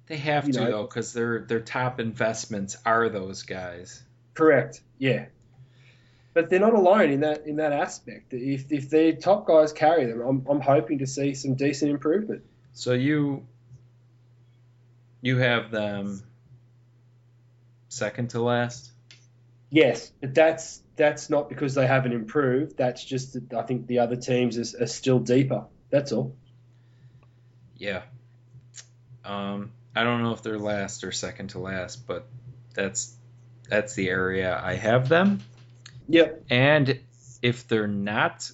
They 0.07 0.17
have 0.17 0.45
to 0.49 0.51
know. 0.51 0.71
though, 0.71 0.83
because 0.83 1.13
their 1.13 1.41
their 1.41 1.59
top 1.59 1.99
investments 1.99 2.77
are 2.85 3.09
those 3.09 3.43
guys. 3.43 4.03
Correct. 4.33 4.81
Yeah. 4.97 5.25
But 6.33 6.49
they're 6.49 6.59
not 6.59 6.73
alone 6.73 7.11
in 7.11 7.19
that 7.21 7.45
in 7.45 7.57
that 7.57 7.73
aspect. 7.73 8.33
If 8.33 8.71
if 8.71 8.89
their 8.89 9.13
top 9.13 9.45
guys 9.45 9.73
carry 9.73 10.05
them, 10.05 10.21
I'm 10.21 10.45
I'm 10.49 10.61
hoping 10.61 10.99
to 10.99 11.07
see 11.07 11.33
some 11.33 11.55
decent 11.55 11.91
improvement. 11.91 12.43
So 12.73 12.93
you 12.93 13.45
you 15.21 15.37
have 15.37 15.71
them 15.71 16.23
second 17.89 18.29
to 18.31 18.41
last. 18.41 18.89
Yes, 19.69 20.11
but 20.21 20.33
that's 20.33 20.81
that's 21.01 21.31
not 21.31 21.49
because 21.49 21.73
they 21.73 21.87
haven't 21.87 22.11
improved. 22.11 22.77
That's 22.77 23.03
just 23.03 23.33
that 23.33 23.57
I 23.57 23.63
think 23.63 23.87
the 23.87 23.99
other 23.99 24.15
teams 24.15 24.55
are, 24.59 24.83
are 24.83 24.87
still 24.87 25.17
deeper. 25.17 25.65
That's 25.89 26.11
all. 26.11 26.35
Yeah. 27.75 28.03
Um, 29.25 29.71
I 29.95 30.03
don't 30.03 30.21
know 30.21 30.33
if 30.33 30.43
they're 30.43 30.59
last 30.59 31.03
or 31.03 31.11
second 31.11 31.49
to 31.49 31.59
last, 31.59 32.05
but 32.05 32.27
that's 32.75 33.15
that's 33.67 33.95
the 33.95 34.09
area 34.09 34.55
I 34.63 34.75
have 34.75 35.09
them. 35.09 35.39
Yep. 36.07 36.43
And 36.51 36.99
if 37.41 37.67
they're 37.67 37.87
not 37.87 38.51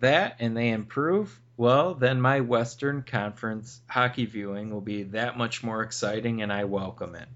that 0.00 0.36
and 0.38 0.56
they 0.56 0.70
improve, 0.70 1.38
well, 1.58 1.92
then 1.92 2.22
my 2.22 2.40
Western 2.40 3.02
Conference 3.02 3.82
hockey 3.86 4.24
viewing 4.24 4.70
will 4.70 4.80
be 4.80 5.02
that 5.02 5.36
much 5.36 5.62
more 5.62 5.82
exciting, 5.82 6.40
and 6.40 6.50
I 6.50 6.64
welcome 6.64 7.16
it. 7.16 7.28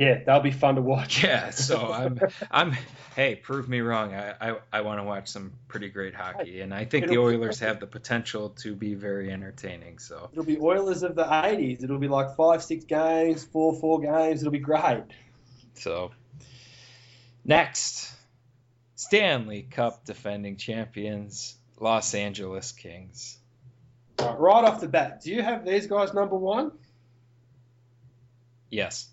Yeah, 0.00 0.22
that'll 0.24 0.40
be 0.40 0.50
fun 0.50 0.76
to 0.76 0.80
watch. 0.80 1.22
Yeah, 1.22 1.50
so 1.50 1.92
I'm 1.92 2.18
I'm 2.50 2.74
hey, 3.14 3.34
prove 3.36 3.68
me 3.68 3.80
wrong. 3.80 4.14
I 4.14 4.32
I, 4.40 4.56
I 4.72 4.80
want 4.80 4.98
to 4.98 5.04
watch 5.04 5.28
some 5.28 5.52
pretty 5.68 5.90
great 5.90 6.14
hockey, 6.14 6.62
and 6.62 6.72
I 6.72 6.86
think 6.86 7.04
the 7.04 7.12
It'll- 7.12 7.26
Oilers 7.26 7.58
have 7.58 7.80
the 7.80 7.86
potential 7.86 8.48
to 8.62 8.74
be 8.74 8.94
very 8.94 9.30
entertaining. 9.30 9.98
So 9.98 10.30
It'll 10.32 10.44
be 10.44 10.58
Oilers 10.58 11.02
of 11.02 11.16
the 11.16 11.24
'80s. 11.24 11.84
It'll 11.84 11.98
be 11.98 12.08
like 12.08 12.34
five, 12.34 12.62
six 12.62 12.86
games, 12.86 13.44
four, 13.44 13.74
four 13.74 14.00
games. 14.00 14.40
It'll 14.40 14.50
be 14.50 14.58
great. 14.58 15.04
so 15.74 16.12
next, 17.44 18.10
Stanley 18.94 19.68
Cup 19.70 20.06
defending 20.06 20.56
champions, 20.56 21.58
Los 21.78 22.14
Angeles 22.14 22.72
Kings. 22.72 23.36
Right, 24.18 24.40
right 24.40 24.64
off 24.64 24.80
the 24.80 24.88
bat, 24.88 25.20
do 25.20 25.30
you 25.30 25.42
have 25.42 25.66
these 25.66 25.86
guys 25.86 26.14
number 26.14 26.36
one? 26.36 26.72
Yes. 28.70 29.06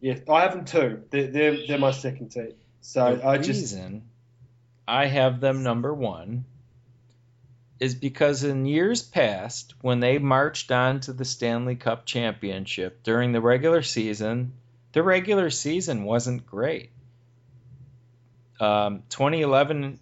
Yeah, 0.00 0.16
I 0.28 0.42
have 0.42 0.52
them 0.52 0.64
too. 0.64 1.02
They're 1.10 1.26
they're, 1.26 1.66
they're 1.66 1.78
my 1.78 1.90
second 1.90 2.30
team. 2.30 2.54
So 2.80 3.16
the 3.16 3.26
I 3.26 3.38
just 3.38 3.60
reason 3.60 4.02
I 4.88 5.06
have 5.06 5.40
them 5.40 5.62
number 5.62 5.92
one 5.92 6.44
is 7.78 7.94
because 7.94 8.44
in 8.44 8.66
years 8.66 9.02
past, 9.02 9.74
when 9.80 10.00
they 10.00 10.18
marched 10.18 10.70
on 10.70 11.00
to 11.00 11.12
the 11.12 11.24
Stanley 11.24 11.76
Cup 11.76 12.04
championship 12.04 13.02
during 13.02 13.32
the 13.32 13.40
regular 13.40 13.82
season, 13.82 14.52
the 14.92 15.02
regular 15.02 15.48
season 15.48 16.04
wasn't 16.04 16.46
great. 16.46 16.90
Um, 18.58 19.02
2011 19.08 19.98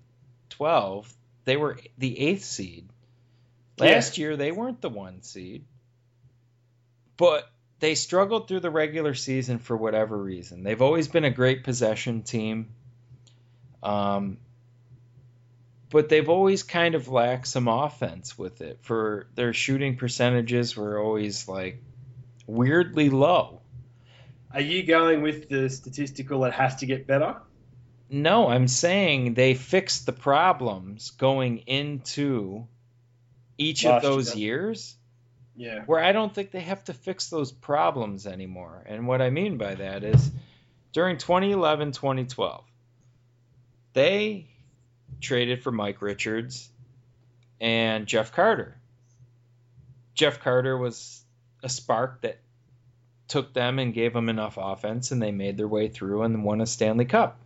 12, 0.50 1.14
they 1.44 1.56
were 1.56 1.78
the 1.98 2.18
eighth 2.18 2.44
seed. 2.44 2.88
Yeah. 3.76 3.92
Last 3.92 4.18
year, 4.18 4.36
they 4.36 4.50
weren't 4.50 4.80
the 4.80 4.88
one 4.88 5.22
seed. 5.22 5.64
But 7.16 7.48
they 7.80 7.94
struggled 7.94 8.48
through 8.48 8.60
the 8.60 8.70
regular 8.70 9.14
season 9.14 9.58
for 9.58 9.76
whatever 9.76 10.16
reason. 10.16 10.62
They've 10.62 10.82
always 10.82 11.08
been 11.08 11.24
a 11.24 11.30
great 11.30 11.64
possession 11.64 12.22
team. 12.22 12.70
Um, 13.82 14.38
but 15.90 16.08
they've 16.08 16.28
always 16.28 16.62
kind 16.62 16.94
of 16.94 17.08
lacked 17.08 17.46
some 17.46 17.68
offense 17.68 18.36
with 18.36 18.60
it. 18.60 18.78
For 18.82 19.28
their 19.34 19.52
shooting 19.52 19.96
percentages 19.96 20.76
were 20.76 21.00
always 21.00 21.48
like 21.48 21.82
weirdly 22.46 23.10
low. 23.10 23.60
Are 24.52 24.60
you 24.60 24.82
going 24.82 25.22
with 25.22 25.48
the 25.48 25.70
statistical 25.70 26.44
it 26.44 26.52
has 26.54 26.76
to 26.76 26.86
get 26.86 27.06
better? 27.06 27.36
No, 28.10 28.48
I'm 28.48 28.68
saying 28.68 29.34
they 29.34 29.54
fixed 29.54 30.06
the 30.06 30.12
problems 30.12 31.10
going 31.10 31.58
into 31.66 32.66
each 33.58 33.84
Last 33.84 33.96
of 33.96 34.02
those 34.10 34.34
year. 34.34 34.62
years 34.62 34.97
Yeah. 35.58 35.82
where 35.86 36.02
I 36.02 36.12
don't 36.12 36.32
think 36.32 36.52
they 36.52 36.60
have 36.60 36.84
to 36.84 36.94
fix 36.94 37.28
those 37.28 37.50
problems 37.50 38.26
anymore. 38.26 38.84
And 38.86 39.08
what 39.08 39.20
I 39.20 39.30
mean 39.30 39.58
by 39.58 39.74
that 39.74 40.04
is 40.04 40.30
during 40.92 41.18
2011 41.18 41.92
2012, 41.92 42.64
they 43.92 44.46
traded 45.20 45.62
for 45.62 45.72
Mike 45.72 46.00
Richards 46.00 46.70
and 47.60 48.06
Jeff 48.06 48.32
Carter. 48.32 48.76
Jeff 50.14 50.40
Carter 50.40 50.78
was 50.78 51.22
a 51.62 51.68
spark 51.68 52.22
that 52.22 52.38
took 53.26 53.52
them 53.52 53.78
and 53.78 53.92
gave 53.92 54.12
them 54.12 54.28
enough 54.28 54.58
offense, 54.60 55.10
and 55.10 55.20
they 55.20 55.32
made 55.32 55.56
their 55.56 55.68
way 55.68 55.88
through 55.88 56.22
and 56.22 56.44
won 56.44 56.60
a 56.60 56.66
Stanley 56.66 57.04
Cup. 57.04 57.38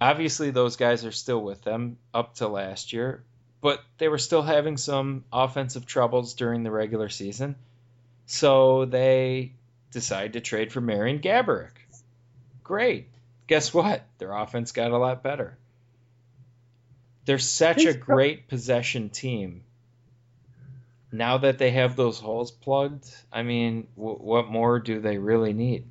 Obviously, 0.00 0.50
those 0.50 0.76
guys 0.76 1.04
are 1.04 1.12
still 1.12 1.42
with 1.42 1.62
them 1.62 1.98
up 2.12 2.34
to 2.36 2.48
last 2.48 2.92
year, 2.92 3.22
but 3.62 3.82
they 3.96 4.08
were 4.08 4.18
still 4.18 4.42
having 4.42 4.76
some 4.76 5.24
offensive 5.32 5.86
troubles 5.86 6.34
during 6.34 6.62
the 6.64 6.70
regular 6.70 7.08
season. 7.08 7.54
So 8.26 8.84
they 8.84 9.52
decided 9.92 10.34
to 10.34 10.40
trade 10.40 10.72
for 10.72 10.80
Marian 10.82 11.20
Gaborik. 11.20 11.70
Great. 12.62 13.08
Guess 13.46 13.72
what? 13.72 14.04
Their 14.18 14.32
offense 14.32 14.72
got 14.72 14.90
a 14.90 14.98
lot 14.98 15.22
better. 15.22 15.56
They're 17.24 17.38
such 17.38 17.78
a 17.78 17.92
He's- 17.92 17.96
great 17.96 18.48
possession 18.48 19.08
team. 19.08 19.62
Now 21.14 21.38
that 21.38 21.58
they 21.58 21.70
have 21.72 21.94
those 21.94 22.18
holes 22.18 22.50
plugged, 22.50 23.06
I 23.30 23.42
mean, 23.42 23.86
w- 23.96 24.16
what 24.16 24.48
more 24.48 24.78
do 24.80 24.98
they 25.00 25.18
really 25.18 25.52
need? 25.52 25.84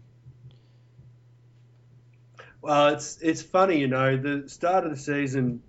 Well, 2.62 2.90
it's 2.90 3.20
it's 3.22 3.42
funny, 3.42 3.80
you 3.80 3.88
know, 3.88 4.18
the 4.18 4.50
start 4.50 4.84
of 4.86 4.92
the 4.92 4.98
season, 4.98 5.62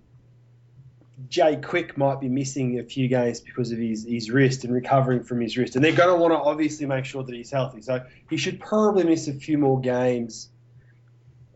Jay 1.29 1.55
Quick 1.57 1.97
might 1.97 2.19
be 2.19 2.27
missing 2.27 2.79
a 2.79 2.83
few 2.83 3.07
games 3.07 3.39
because 3.39 3.71
of 3.71 3.77
his, 3.77 4.03
his 4.03 4.31
wrist 4.31 4.63
and 4.63 4.73
recovering 4.73 5.23
from 5.23 5.41
his 5.41 5.57
wrist. 5.57 5.75
And 5.75 5.83
they're 5.85 5.95
going 5.95 6.09
to 6.09 6.15
want 6.15 6.33
to 6.33 6.37
obviously 6.39 6.85
make 6.87 7.05
sure 7.05 7.23
that 7.23 7.33
he's 7.33 7.51
healthy. 7.51 7.81
So 7.81 8.03
he 8.29 8.37
should 8.37 8.59
probably 8.59 9.03
miss 9.03 9.27
a 9.27 9.33
few 9.33 9.57
more 9.57 9.79
games 9.79 10.49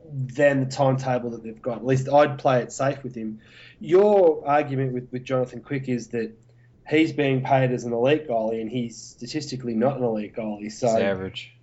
than 0.09 0.61
the 0.61 0.65
timetable 0.67 1.31
that 1.31 1.43
they've 1.43 1.61
got. 1.61 1.77
At 1.79 1.85
least 1.85 2.07
I'd 2.07 2.37
play 2.37 2.61
it 2.61 2.71
safe 2.71 3.03
with 3.03 3.15
him. 3.15 3.39
Your 3.79 4.47
argument 4.47 4.93
with, 4.93 5.09
with 5.11 5.23
Jonathan 5.23 5.61
Quick 5.61 5.89
is 5.89 6.09
that 6.09 6.31
he's 6.87 7.11
being 7.11 7.43
paid 7.43 7.71
as 7.71 7.83
an 7.83 7.93
elite 7.93 8.27
goalie 8.29 8.61
and 8.61 8.69
he's 8.69 8.95
statistically 8.97 9.73
not 9.73 9.97
an 9.97 10.03
elite 10.03 10.35
goalie. 10.35 10.71
So 10.71 10.87
It's 10.87 10.95
average. 11.01 11.53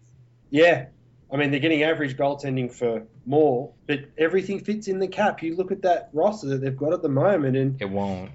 yeah. 0.51 0.87
I 1.33 1.37
mean, 1.37 1.51
they're 1.51 1.61
getting 1.61 1.83
average 1.83 2.17
goaltending 2.17 2.71
for 2.73 3.05
more, 3.27 3.73
but 3.87 4.01
everything 4.19 4.61
fits 4.61 4.89
in 4.89 4.99
the 4.99 5.09
cap. 5.09 5.43
You 5.43 5.57
look 5.57 5.73
at 5.73 5.83
that 5.83 6.11
roster 6.13 6.49
that 6.49 6.61
they've 6.61 6.77
got 6.77 6.93
at 6.93 7.03
the 7.03 7.09
moment, 7.09 7.57
and 7.57 7.81
It 7.81 7.91
won't. 7.91 8.31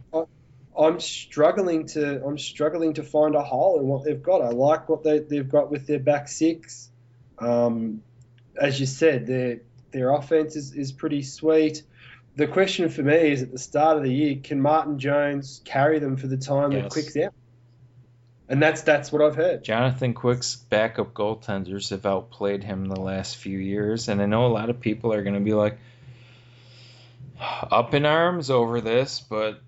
I'm 0.77 0.99
struggling 0.99 1.87
to 1.87 2.23
I'm 2.25 2.37
struggling 2.37 2.93
to 2.93 3.03
find 3.03 3.35
a 3.35 3.43
hole 3.43 3.79
in 3.79 3.87
what 3.87 4.05
they've 4.05 4.21
got. 4.21 4.41
I 4.41 4.49
like 4.49 4.87
what 4.87 5.03
they, 5.03 5.19
they've 5.19 5.47
got 5.47 5.69
with 5.69 5.87
their 5.87 5.99
back 5.99 6.27
six. 6.29 6.89
Um, 7.37 8.01
as 8.59 8.79
you 8.79 8.85
said, 8.85 9.27
their 9.27 9.61
their 9.91 10.11
offense 10.13 10.55
is, 10.55 10.73
is 10.73 10.91
pretty 10.91 11.23
sweet. 11.23 11.83
The 12.35 12.47
question 12.47 12.87
for 12.89 13.01
me 13.03 13.31
is 13.31 13.41
at 13.41 13.51
the 13.51 13.57
start 13.57 13.97
of 13.97 14.03
the 14.03 14.13
year, 14.13 14.37
can 14.41 14.61
Martin 14.61 14.99
Jones 14.99 15.61
carry 15.65 15.99
them 15.99 16.15
for 16.15 16.27
the 16.27 16.37
time 16.37 16.71
that 16.71 16.83
Yes. 16.83 16.93
Quick's 16.93 17.17
out? 17.17 17.33
And 18.49 18.59
that's 18.59 18.81
that's 18.81 19.11
what 19.11 19.21
I've 19.21 19.35
heard. 19.35 19.63
Jonathan 19.63 20.15
Quick's 20.15 20.55
backup 20.55 21.13
goaltenders 21.13 21.91
have 21.91 22.07
outplayed 22.07 22.63
him 22.63 22.85
the 22.85 22.99
last 22.99 23.37
few 23.37 23.59
years, 23.59 24.09
and 24.09 24.19
I 24.19 24.25
know 24.25 24.47
a 24.47 24.49
lot 24.49 24.71
of 24.71 24.79
people 24.79 25.13
are 25.13 25.21
going 25.21 25.35
to 25.35 25.39
be 25.39 25.53
like 25.53 25.77
up 27.39 27.93
in 27.93 28.07
arms 28.07 28.49
over 28.49 28.81
this, 28.81 29.19
but 29.19 29.61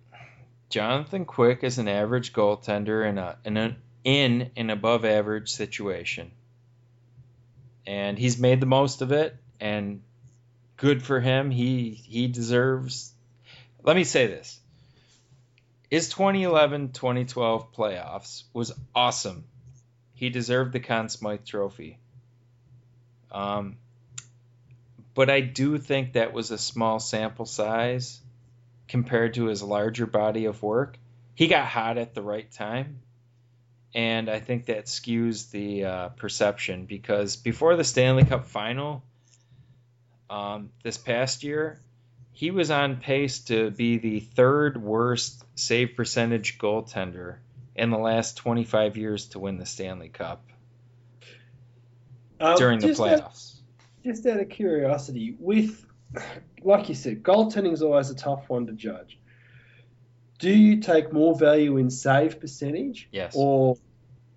Jonathan 0.69 1.25
Quick 1.25 1.63
is 1.63 1.77
an 1.77 1.87
average 1.87 2.33
goaltender 2.33 3.07
in 3.07 3.19
a 3.19 3.37
in 3.45 3.57
an 3.57 3.75
in 4.03 4.49
an 4.55 4.71
above 4.71 5.05
average 5.05 5.49
situation, 5.49 6.31
and 7.85 8.17
he's 8.17 8.39
made 8.39 8.59
the 8.61 8.65
most 8.65 9.03
of 9.03 9.11
it, 9.11 9.35
and 9.59 10.01
good 10.77 11.03
for 11.03 11.19
him. 11.19 11.51
He 11.51 11.91
he 11.91 12.27
deserves. 12.27 13.13
Let 13.83 13.95
me 13.95 14.05
say 14.05 14.25
this 14.25 14.59
his 15.91 16.07
2011 16.07 16.93
2012 16.93 17.73
playoffs 17.73 18.43
was 18.53 18.71
awesome. 18.95 19.43
He 20.13 20.29
deserved 20.29 20.71
the 20.71 20.79
Conn 20.79 21.09
Smythe 21.09 21.43
Trophy. 21.45 21.99
Um, 23.29 23.77
but 25.13 25.29
I 25.29 25.41
do 25.41 25.77
think 25.77 26.13
that 26.13 26.31
was 26.31 26.51
a 26.51 26.57
small 26.57 26.99
sample 26.99 27.45
size 27.45 28.21
compared 28.87 29.33
to 29.33 29.45
his 29.45 29.61
larger 29.61 30.05
body 30.05 30.45
of 30.45 30.63
work. 30.63 30.97
He 31.35 31.47
got 31.47 31.65
hot 31.65 31.97
at 31.97 32.13
the 32.13 32.21
right 32.21 32.49
time, 32.49 33.01
and 33.93 34.29
I 34.29 34.39
think 34.39 34.67
that 34.67 34.85
skews 34.85 35.51
the 35.51 35.85
uh, 35.85 36.09
perception 36.09 36.85
because 36.85 37.35
before 37.35 37.75
the 37.75 37.83
Stanley 37.83 38.23
Cup 38.23 38.45
final 38.45 39.03
um, 40.29 40.69
this 40.83 40.97
past 40.97 41.43
year, 41.43 41.81
he 42.33 42.51
was 42.51 42.71
on 42.71 42.97
pace 42.97 43.39
to 43.45 43.71
be 43.71 43.97
the 43.97 44.19
third 44.19 44.81
worst 44.81 45.43
save 45.55 45.95
percentage 45.95 46.57
goaltender 46.57 47.37
in 47.75 47.89
the 47.89 47.97
last 47.97 48.37
25 48.37 48.97
years 48.97 49.27
to 49.29 49.39
win 49.39 49.57
the 49.57 49.65
Stanley 49.65 50.09
Cup 50.09 50.43
Um, 52.39 52.57
during 52.57 52.79
the 52.79 52.87
just 52.87 53.01
out- 53.01 53.19
playoffs. 53.31 53.55
just 54.03 54.25
out 54.25 54.39
of 54.39 54.49
curiosity, 54.49 55.35
with 55.39 55.85
like 56.63 56.89
you 56.89 56.95
said, 56.95 57.23
goaltending 57.23 57.71
is 57.71 57.81
always 57.81 58.09
a 58.09 58.15
tough 58.15 58.49
one 58.49 58.65
to 58.67 58.73
judge. 58.73 59.17
Do 60.39 60.49
you 60.49 60.77
take 60.81 61.13
more 61.13 61.37
value 61.37 61.77
in 61.77 61.89
save 61.89 62.39
percentage, 62.39 63.07
Yes. 63.11 63.33
or 63.35 63.77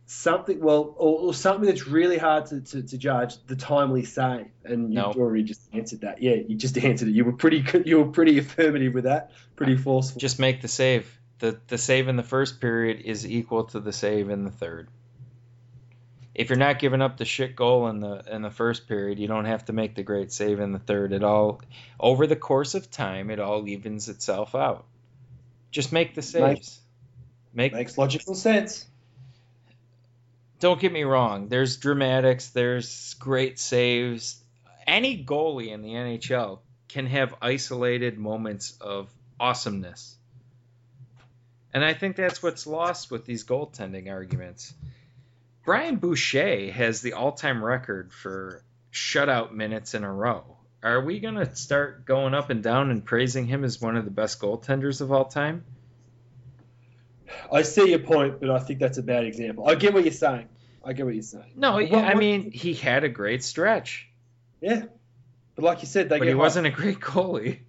something? 0.07 0.61
Well, 0.61 0.95
or, 0.97 1.21
or 1.21 1.35
something 1.35 1.67
that's 1.67 1.87
really 1.87 2.19
hard 2.19 2.47
to, 2.47 2.61
to, 2.61 2.83
to 2.83 2.99
judge, 2.99 3.37
the 3.47 3.57
timely 3.57 4.05
save. 4.05 4.47
And 4.64 4.93
you 4.93 5.01
No. 5.01 5.12
already 5.12 5.43
just 5.43 5.62
answered 5.73 6.03
that. 6.03 6.23
Yeah, 6.23 6.35
you 6.35 6.57
just 6.57 6.77
answered 6.79 7.09
it. 7.09 7.12
You 7.12 7.25
were 7.25 7.33
pretty 7.33 7.64
you 7.85 7.99
were 7.99 8.11
pretty 8.12 8.38
affirmative 8.38 8.95
with 8.95 9.05
that. 9.05 9.33
Pretty 9.57 9.77
forceful. 9.77 10.21
Just 10.21 10.38
make 10.38 10.61
the 10.62 10.69
save. 10.69 11.19
The 11.38 11.59
the 11.69 11.79
save 11.79 12.09
in 12.09 12.17
the 12.17 12.23
first 12.23 12.61
period 12.61 13.01
is 13.05 13.27
equal 13.27 13.64
to 13.64 13.81
the 13.81 13.93
save 13.93 14.31
in 14.31 14.45
the 14.45 14.51
third. 14.51 14.88
If 16.35 16.49
you're 16.49 16.59
not 16.59 16.81
giving 16.81 17.01
up 17.01 17.17
the 17.17 17.25
shit 17.25 17.55
goal 17.55 17.87
in 17.88 18.00
the 18.00 18.25
in 18.31 18.42
the 18.42 18.50
first 18.50 18.88
period, 18.88 19.19
you 19.21 19.29
don't 19.29 19.44
have 19.44 19.65
to 19.67 19.73
make 19.73 19.94
the 19.94 20.02
great 20.02 20.33
save 20.33 20.59
in 20.59 20.73
the 20.73 20.79
third. 20.81 21.13
It 21.13 21.23
all 21.23 21.61
over 22.00 22.27
the 22.27 22.37
course 22.37 22.75
of 22.75 22.90
time, 22.90 23.31
it 23.31 23.38
all 23.38 23.67
evens 23.69 24.09
itself 24.09 24.55
out. 24.55 24.85
Just 25.71 25.92
make 25.92 26.15
the 26.15 26.23
saves. 26.23 26.81
Make 27.52 27.73
Makes 27.73 27.96
logical 27.96 28.35
sense. 28.35 28.85
Don't 30.61 30.81
get 30.81 30.92
me 30.92 31.05
wrong. 31.05 31.48
There's 31.48 31.77
dramatics. 31.77 32.50
There's 32.50 33.15
great 33.15 33.59
saves. 33.59 34.42
Any 34.87 35.25
goalie 35.25 35.73
in 35.73 35.83
the 35.83 35.90
NHL 35.90 36.61
can 36.88 37.07
have 37.07 37.35
isolated 37.40 38.19
moments 38.19 38.77
of 38.81 39.13
awesomeness, 39.40 40.17
and 41.73 41.85
I 41.85 41.94
think 41.94 42.17
that's 42.17 42.42
what's 42.42 42.67
lost 42.67 43.11
with 43.11 43.25
these 43.25 43.44
goaltending 43.44 44.11
arguments. 44.11 44.73
Brian 45.65 45.96
Boucher 45.96 46.71
has 46.71 47.00
the 47.00 47.15
all-time 47.15 47.65
record 47.65 48.13
for 48.13 48.63
shutout 48.92 49.52
minutes 49.52 49.94
in 49.94 50.05
a 50.05 50.13
row. 50.13 50.57
Are 50.83 51.00
we 51.00 51.19
gonna 51.19 51.57
start 51.57 52.05
going 52.05 52.35
up 52.35 52.50
and 52.50 52.63
down 52.63 52.90
and 52.90 53.05
praising 53.05 53.46
him 53.46 53.65
as 53.65 53.81
one 53.81 53.96
of 53.96 54.05
the 54.05 54.11
best 54.11 54.38
goaltenders 54.38 55.00
of 55.00 55.11
all 55.11 55.25
time? 55.25 55.65
I 57.52 57.62
see 57.62 57.90
your 57.90 57.98
point, 58.00 58.40
but 58.40 58.50
I 58.50 58.58
think 58.58 58.78
that's 58.80 58.98
a 58.98 59.02
bad 59.02 59.24
example. 59.24 59.68
I 59.68 59.74
get 59.74 59.94
what 59.94 60.04
you're 60.04 60.12
saying. 60.12 60.48
I 60.85 60.92
get 60.92 61.04
what 61.06 61.14
you're 61.14 61.22
saying. 61.22 61.52
No, 61.56 61.74
What- 61.74 61.92
I 61.92 62.08
what- 62.08 62.16
mean 62.16 62.50
he 62.50 62.74
had 62.74 63.04
a 63.04 63.08
great 63.08 63.42
stretch, 63.42 64.08
Yeah, 64.60 64.85
but 65.54 65.64
like 65.64 65.80
you 65.82 65.87
said, 65.87 66.08
they 66.08 66.18
but 66.18 66.28
he 66.28 66.35
wasn't 66.35 66.66
a 66.66 66.70
great 66.70 67.00
goalie. 67.00 67.60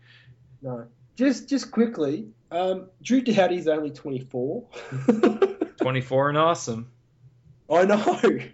No. 0.61 0.87
Just 1.15 1.47
just 1.47 1.71
quickly, 1.71 2.27
um, 2.51 2.89
Drew 3.01 3.21
Doughty's 3.21 3.67
only 3.67 3.91
24. 3.91 4.65
24 5.81 6.29
and 6.29 6.37
awesome. 6.37 6.91
I 7.69 7.85
know. 7.85 8.39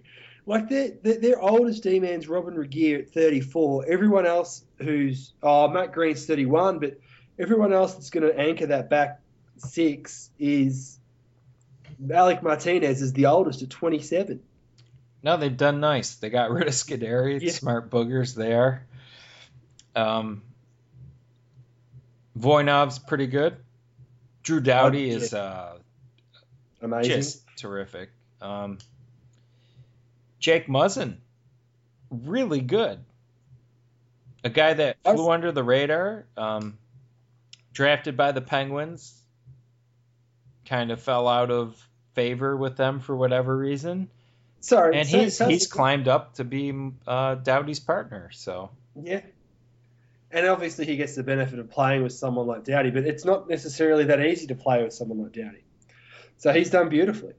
Like 0.48 0.70
their, 0.70 0.90
their 1.04 1.20
their 1.20 1.40
oldest 1.40 1.84
D 1.84 2.00
man's 2.00 2.28
Robyn 2.28 2.56
Regehr 2.56 3.02
at 3.04 3.12
34. 3.12 3.86
Everyone 3.88 4.26
else 4.26 4.66
who's 4.80 5.34
oh 5.44 5.68
Matt 5.68 5.94
Greene's 5.94 6.26
31, 6.26 6.80
but 6.80 6.98
everyone 7.38 7.72
else 7.72 7.94
that's 7.94 8.10
going 8.10 8.28
to 8.28 8.38
anchor 8.38 8.66
that 8.66 8.90
back 8.90 9.22
six 9.58 10.32
is 10.40 10.98
Alec 12.10 12.42
Martinez 12.42 13.02
is 13.02 13.14
the 13.14 13.28
oldest 13.28 13.62
at 13.62 13.70
27. 13.70 14.42
No, 15.24 15.38
they've 15.38 15.56
done 15.56 15.80
nice. 15.80 16.16
They 16.16 16.30
got 16.30 16.50
rid 16.52 16.68
of 16.68 16.74
Scuderi. 16.74 17.42
Yeah. 17.42 17.52
Smart 17.52 17.90
boogers 17.90 18.34
there. 18.34 18.88
Um, 19.96 20.42
Voinov's 22.38 22.98
pretty 22.98 23.28
good. 23.28 23.58
Drew 24.44 24.60
Doughty 24.60 25.02
yeah. 25.02 25.16
is 25.16 25.34
uh, 25.34 25.78
Amazing. 26.82 27.12
just 27.12 27.44
terrific. 27.58 28.10
Um, 28.42 28.80
Jake 30.40 30.68
Muzzin, 30.68 31.18
really 32.10 32.62
good. 32.62 33.00
A 34.44 34.50
guy 34.50 34.74
that 34.74 34.98
I 35.06 35.14
flew 35.14 35.30
under 35.30 35.52
the 35.52 35.64
radar, 35.64 36.26
um, 36.36 36.80
drafted 37.74 38.18
by 38.18 38.32
the 38.32 38.42
Penguins, 38.42 39.14
kind 40.66 40.90
of 40.90 41.00
fell 41.00 41.28
out 41.28 41.52
of 41.52 41.88
favor 42.14 42.56
with 42.56 42.78
them 42.78 43.00
for 43.00 43.16
whatever 43.16 43.56
reason, 43.56 44.10
Sorry, 44.60 44.98
and 44.98 45.08
he's 45.08 45.38
so- 45.38 45.48
he's 45.48 45.68
climbed 45.68 46.08
up 46.08 46.36
to 46.36 46.44
be 46.44 46.74
uh, 47.08 47.36
Doughty's 47.36 47.80
partner. 47.80 48.30
So 48.34 48.70
Yeah. 48.96 49.22
And 50.34 50.48
obviously 50.48 50.86
he 50.86 50.96
gets 50.96 51.16
the 51.16 51.24
benefit 51.24 51.60
of 51.60 51.70
playing 51.70 52.04
with 52.04 52.14
someone 52.14 52.48
like 52.48 52.64
Doughty, 52.64 52.90
but 52.90 53.06
it's 53.06 53.26
not 53.26 53.50
necessarily 53.50 54.06
that 54.06 54.26
easy 54.26 54.48
to 54.48 54.56
play 54.56 54.82
with 54.82 54.94
someone 54.94 55.22
like 55.22 55.34
Doughty. 55.34 55.64
So 56.38 56.54
he's 56.54 56.70
done 56.70 56.88
beautifully. 56.90 57.34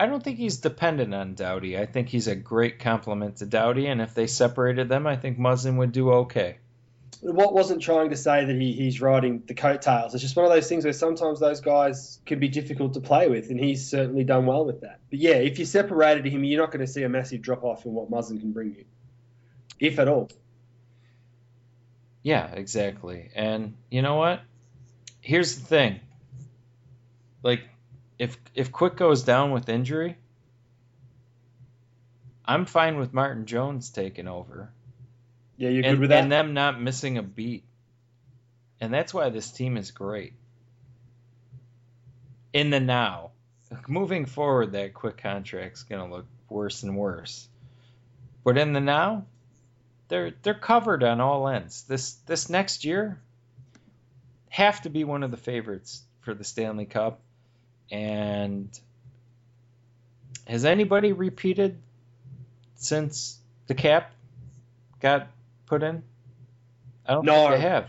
I 0.00 0.06
don't 0.06 0.24
think 0.24 0.38
he's 0.38 0.56
dependent 0.56 1.14
on 1.14 1.34
Doughty. 1.34 1.78
I 1.78 1.86
think 1.86 2.08
he's 2.08 2.26
a 2.26 2.34
great 2.34 2.80
complement 2.80 3.36
to 3.36 3.46
Doughty, 3.46 3.86
and 3.86 4.00
if 4.00 4.12
they 4.14 4.26
separated 4.26 4.88
them, 4.88 5.06
I 5.06 5.16
think 5.16 5.38
Muzzin 5.38 5.76
would 5.76 5.92
do 5.92 6.10
okay. 6.12 6.56
What 7.22 7.54
wasn't 7.54 7.82
trying 7.82 8.10
to 8.10 8.16
say 8.16 8.44
that 8.44 8.60
he, 8.60 8.72
he's 8.72 9.00
riding 9.00 9.44
the 9.46 9.54
coattails. 9.54 10.12
It's 10.12 10.22
just 10.22 10.34
one 10.34 10.44
of 10.44 10.50
those 10.50 10.68
things 10.68 10.82
where 10.82 10.92
sometimes 10.92 11.38
those 11.38 11.60
guys 11.60 12.18
can 12.26 12.40
be 12.40 12.48
difficult 12.48 12.94
to 12.94 13.00
play 13.00 13.28
with, 13.28 13.48
and 13.50 13.60
he's 13.60 13.88
certainly 13.88 14.24
done 14.24 14.44
well 14.44 14.64
with 14.64 14.80
that. 14.80 14.98
But 15.08 15.20
yeah, 15.20 15.36
if 15.36 15.60
you 15.60 15.64
separated 15.64 16.26
him, 16.26 16.42
you're 16.42 16.60
not 16.60 16.72
going 16.72 16.84
to 16.84 16.92
see 16.92 17.04
a 17.04 17.08
massive 17.08 17.40
drop 17.40 17.62
off 17.62 17.86
in 17.86 17.92
what 17.92 18.10
Muzzin 18.10 18.40
can 18.40 18.52
bring 18.52 18.74
you, 18.74 18.84
if 19.78 20.00
at 20.00 20.08
all. 20.08 20.30
Yeah, 22.24 22.46
exactly. 22.52 23.30
And 23.36 23.76
you 23.88 24.02
know 24.02 24.16
what? 24.16 24.40
Here's 25.20 25.56
the 25.56 25.64
thing. 25.64 26.00
Like 27.42 27.62
if 28.18 28.36
if 28.54 28.72
Quick 28.72 28.96
goes 28.96 29.22
down 29.22 29.52
with 29.52 29.68
injury, 29.68 30.16
I'm 32.44 32.66
fine 32.66 32.98
with 32.98 33.12
Martin 33.12 33.46
Jones 33.46 33.90
taking 33.90 34.28
over. 34.28 34.72
Yeah, 35.56 35.68
you're 35.68 35.84
and, 35.84 35.94
good 35.94 36.00
with 36.00 36.10
that. 36.10 36.22
and 36.22 36.32
them 36.32 36.54
not 36.54 36.80
missing 36.80 37.18
a 37.18 37.22
beat. 37.22 37.64
And 38.80 38.92
that's 38.92 39.14
why 39.14 39.30
this 39.30 39.50
team 39.50 39.76
is 39.76 39.90
great. 39.90 40.32
In 42.52 42.70
the 42.70 42.80
now. 42.80 43.30
Moving 43.88 44.26
forward, 44.26 44.72
that 44.72 44.92
quick 44.92 45.16
contract's 45.16 45.84
gonna 45.84 46.10
look 46.10 46.26
worse 46.48 46.82
and 46.82 46.96
worse. 46.96 47.48
But 48.44 48.58
in 48.58 48.72
the 48.72 48.80
now, 48.80 49.24
they're 50.08 50.32
they're 50.42 50.52
covered 50.52 51.02
on 51.02 51.20
all 51.20 51.48
ends. 51.48 51.84
This 51.84 52.12
this 52.26 52.50
next 52.50 52.84
year 52.84 53.18
have 54.50 54.82
to 54.82 54.90
be 54.90 55.04
one 55.04 55.22
of 55.22 55.30
the 55.30 55.38
favorites 55.38 56.02
for 56.20 56.34
the 56.34 56.44
Stanley 56.44 56.84
Cup. 56.84 57.20
And 57.90 58.68
has 60.46 60.64
anybody 60.64 61.12
repeated 61.12 61.78
since 62.74 63.38
the 63.68 63.74
cap 63.74 64.12
got 65.00 65.28
put 65.72 65.82
in? 65.82 66.02
I 67.06 67.14
don't 67.14 67.24
No. 67.24 67.48
think 67.48 67.54
they 67.54 67.60
have. 67.62 67.86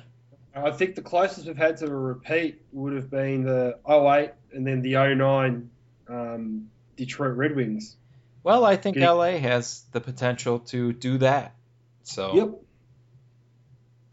I 0.55 0.71
think 0.71 0.95
the 0.95 1.01
closest 1.01 1.45
we've 1.47 1.57
had 1.57 1.75
to 1.77 1.88
a 1.88 1.89
repeat 1.93 2.61
would 2.71 2.93
have 2.93 3.09
been 3.09 3.43
the 3.43 3.77
08 3.86 4.31
and 4.53 4.65
then 4.65 4.81
the 4.81 4.93
09 4.93 5.69
um, 6.07 6.69
Detroit 6.95 7.36
Red 7.36 7.57
Wings. 7.57 7.97
Well, 8.41 8.63
I 8.63 8.77
think. 8.77 8.95
LA 8.95 9.38
has 9.38 9.84
the 9.91 9.99
potential 9.99 10.59
to 10.59 10.93
do 10.93 11.17
that. 11.17 11.55
So 12.03 12.34
Yep. 12.36 12.49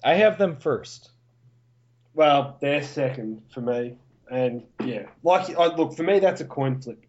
I 0.03 0.15
have 0.15 0.37
them 0.37 0.57
first. 0.57 1.11
Well, 2.15 2.57
they're 2.61 2.83
second 2.83 3.43
for 3.55 3.61
me. 3.61 3.95
And 4.29 4.65
yeah, 4.85 5.07
like 5.23 5.57
I, 5.57 5.67
look 5.77 5.95
for 5.95 6.03
me, 6.03 6.19
that's 6.19 6.41
a 6.41 6.45
coin 6.45 6.81
flip. 6.81 7.05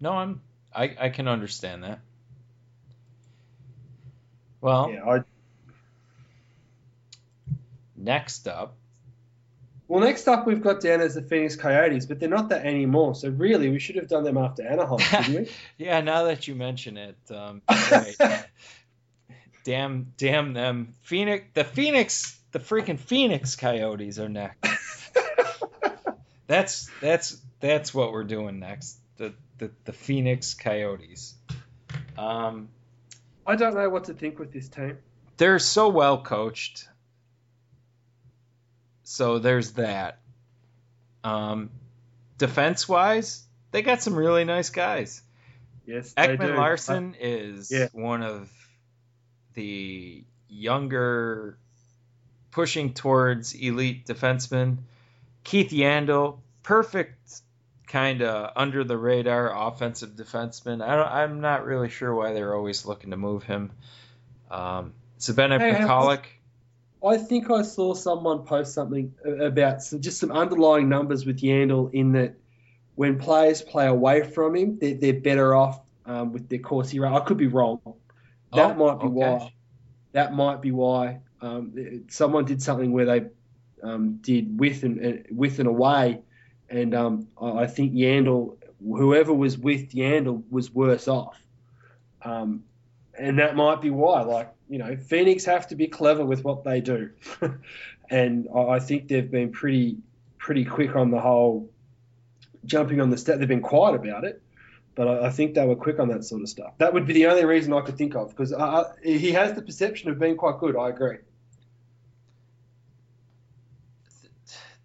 No, 0.00 0.12
I'm 0.12 0.40
I, 0.74 0.96
I 0.98 1.08
can 1.10 1.28
understand 1.28 1.84
that. 1.84 2.00
Well, 4.60 4.90
Yeah, 4.92 5.04
I, 5.04 5.24
next 7.96 8.46
up, 8.48 8.76
well, 9.88 10.00
next 10.00 10.28
up 10.28 10.46
we've 10.46 10.62
got 10.62 10.80
down 10.80 11.00
as 11.00 11.14
the 11.14 11.22
Phoenix 11.22 11.56
Coyotes, 11.56 12.06
but 12.06 12.20
they're 12.20 12.28
not 12.28 12.50
that 12.50 12.64
anymore. 12.64 13.16
So 13.16 13.28
really, 13.28 13.70
we 13.70 13.80
should 13.80 13.96
have 13.96 14.06
done 14.06 14.22
them 14.22 14.38
after 14.38 14.62
Anaheim, 14.64 14.98
shouldn't 15.00 15.48
we? 15.48 15.50
yeah, 15.84 16.00
now 16.00 16.24
that 16.24 16.46
you 16.46 16.54
mention 16.54 16.96
it, 16.96 17.16
um, 17.30 17.62
damn, 19.64 20.12
damn 20.16 20.52
them, 20.52 20.94
Phoenix, 21.02 21.46
the 21.54 21.64
Phoenix, 21.64 22.38
the 22.52 22.60
freaking 22.60 23.00
Phoenix 23.00 23.56
Coyotes 23.56 24.18
are 24.18 24.28
next. 24.28 24.64
That's 26.46 26.90
that's 27.00 27.40
that's 27.60 27.94
what 27.94 28.10
we're 28.10 28.24
doing 28.24 28.58
next. 28.58 28.98
The 29.18 29.34
the, 29.58 29.70
the 29.84 29.92
Phoenix 29.92 30.54
Coyotes. 30.54 31.36
Um, 32.18 32.70
I 33.46 33.56
don't 33.56 33.74
know 33.74 33.88
what 33.88 34.04
to 34.04 34.14
think 34.14 34.38
with 34.38 34.52
this 34.52 34.68
team. 34.68 34.98
they're 35.36 35.58
so 35.58 35.88
well 35.88 36.22
coached. 36.22 36.86
So 39.04 39.38
there's 39.38 39.72
that. 39.72 40.18
Um, 41.24 41.70
defense 42.38 42.88
wise, 42.88 43.42
they 43.72 43.82
got 43.82 44.02
some 44.02 44.14
really 44.14 44.44
nice 44.44 44.70
guys. 44.70 45.22
Yes, 45.86 46.12
they 46.12 46.36
Ekman. 46.36 46.56
Larsson 46.56 47.16
is 47.18 47.70
Yeah. 47.70 47.88
one 47.92 48.22
of 48.22 48.50
the 49.54 50.24
younger, 50.48 51.58
pushing 52.52 52.94
towards 52.94 53.54
elite 53.54 54.06
defensemen. 54.06 54.78
Keith 55.42 55.70
Yandle, 55.70 56.38
perfect 56.62 57.42
kind 57.90 58.22
of 58.22 58.52
under 58.54 58.84
the 58.84 58.96
radar 58.96 59.68
offensive 59.68 60.10
defenseman. 60.10 60.82
I 60.82 60.96
don't, 60.96 61.08
I'm 61.08 61.40
not 61.40 61.64
really 61.64 61.90
sure 61.90 62.14
why 62.14 62.32
they're 62.32 62.54
always 62.54 62.86
looking 62.86 63.10
to 63.10 63.16
move 63.16 63.42
him. 63.42 63.72
Um, 64.50 64.94
Sabina 65.18 65.58
Hey, 65.58 65.72
I 67.04 67.16
think 67.16 67.50
I 67.50 67.62
saw 67.62 67.94
someone 67.94 68.44
post 68.44 68.74
something 68.74 69.14
about 69.24 69.82
some, 69.82 70.00
just 70.00 70.20
some 70.20 70.30
underlying 70.30 70.88
numbers 70.88 71.26
with 71.26 71.40
Yandle 71.40 71.92
in 71.92 72.12
that 72.12 72.34
when 72.94 73.18
players 73.18 73.62
play 73.62 73.86
away 73.86 74.22
from 74.22 74.54
him, 74.54 74.78
they're, 74.78 74.94
they're 74.94 75.20
better 75.20 75.54
off 75.54 75.80
um, 76.06 76.32
with 76.32 76.48
their 76.48 76.58
Corsi 76.58 77.00
rate. 77.00 77.12
I 77.12 77.20
could 77.20 77.38
be 77.38 77.46
wrong. 77.46 77.80
That 78.54 78.76
Oh, 78.78 78.86
might 78.86 79.00
be 79.00 79.06
okay. 79.06 79.16
why. 79.16 79.52
That 80.12 80.34
might 80.34 80.60
be 80.60 80.70
why. 80.70 81.20
Um, 81.40 82.04
someone 82.08 82.44
did 82.44 82.60
something 82.60 82.92
where 82.92 83.06
they 83.06 83.26
um, 83.82 84.18
did 84.20 84.60
with 84.60 84.82
and, 84.82 84.98
and 84.98 85.26
with 85.30 85.58
and 85.58 85.68
away, 85.68 86.20
and 86.70 86.94
um, 86.94 87.28
I 87.40 87.66
think 87.66 87.92
Yandle, 87.92 88.56
whoever 88.80 89.34
was 89.34 89.58
with 89.58 89.92
Yandle, 89.92 90.42
was 90.50 90.72
worse 90.72 91.08
off. 91.08 91.42
Um, 92.22 92.64
and 93.18 93.38
that 93.38 93.56
might 93.56 93.80
be 93.80 93.90
why. 93.90 94.22
Like 94.22 94.52
you 94.68 94.78
know, 94.78 94.96
Phoenix 94.96 95.44
have 95.44 95.68
to 95.68 95.74
be 95.74 95.88
clever 95.88 96.24
with 96.24 96.44
what 96.44 96.64
they 96.64 96.80
do, 96.80 97.10
and 98.10 98.48
I 98.54 98.78
think 98.78 99.08
they've 99.08 99.30
been 99.30 99.52
pretty 99.52 99.98
pretty 100.38 100.64
quick 100.64 100.96
on 100.96 101.10
the 101.10 101.20
whole 101.20 101.68
jumping 102.64 103.00
on 103.00 103.10
the 103.10 103.18
step. 103.18 103.38
They've 103.38 103.48
been 103.48 103.60
quiet 103.60 103.96
about 103.96 104.24
it, 104.24 104.40
but 104.94 105.08
I, 105.08 105.30
think 105.30 105.54
they 105.54 105.66
were 105.66 105.76
quick 105.76 105.98
on 105.98 106.08
that 106.08 106.24
sort 106.24 106.40
of 106.40 106.48
stuff. 106.48 106.72
That 106.78 106.94
would 106.94 107.06
be 107.06 107.12
the 107.12 107.26
only 107.26 107.44
reason 107.44 107.72
I 107.72 107.82
could 107.82 107.98
think 107.98 108.14
of 108.14 108.30
because 108.30 108.52
uh, 108.52 108.92
he 109.02 109.32
has 109.32 109.54
the 109.54 109.62
perception 109.62 110.10
of 110.10 110.18
being 110.18 110.36
quite 110.36 110.58
good. 110.58 110.76
I 110.76 110.88
agree. 110.88 111.18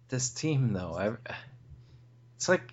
this 0.08 0.30
team 0.30 0.72
though, 0.72 0.94
I, 0.94 1.32
it's 2.46 2.48
like 2.48 2.72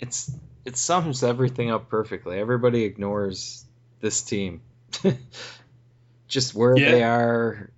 it's 0.00 0.30
it 0.64 0.76
sums 0.76 1.22
everything 1.22 1.70
up 1.70 1.88
perfectly. 1.88 2.38
Everybody 2.38 2.82
ignores 2.84 3.64
this 4.00 4.20
team, 4.22 4.62
just 6.28 6.54
where 6.54 6.76
Yeah. 6.76 6.90
they 6.90 7.02
are, 7.04 7.70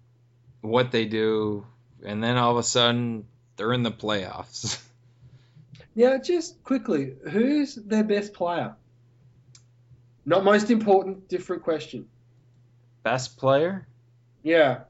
what 0.62 0.90
they 0.90 1.04
do, 1.04 1.66
and 2.02 2.22
then 2.24 2.36
all 2.38 2.52
of 2.52 2.56
a 2.56 2.62
sudden 2.62 3.26
they're 3.56 3.72
in 3.74 3.82
the 3.82 3.92
playoffs. 3.92 4.80
Now, 5.92 6.18
just 6.18 6.62
quickly, 6.62 7.14
who's 7.30 7.74
their 7.74 8.04
best 8.04 8.32
player? 8.32 8.76
Not 10.24 10.44
most 10.44 10.70
important, 10.70 11.28
different 11.28 11.64
question. 11.64 12.06
Best 13.02 13.36
player, 13.36 13.86
Yeah, 14.44 14.82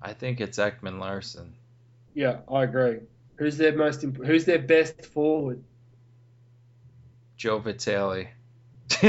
I 0.00 0.14
think 0.14 0.40
it's 0.40 0.58
Ekman-Larsson. 0.58 1.52
yeah, 2.14 2.38
I 2.50 2.64
agree. 2.64 3.00
Who's 3.36 3.56
their 3.56 3.74
most? 3.76 4.04
Imp- 4.04 4.24
who's 4.24 4.44
their 4.44 4.58
best 4.60 5.04
forward? 5.06 5.62
Joe 7.36 7.58
Vitale. 7.58 8.28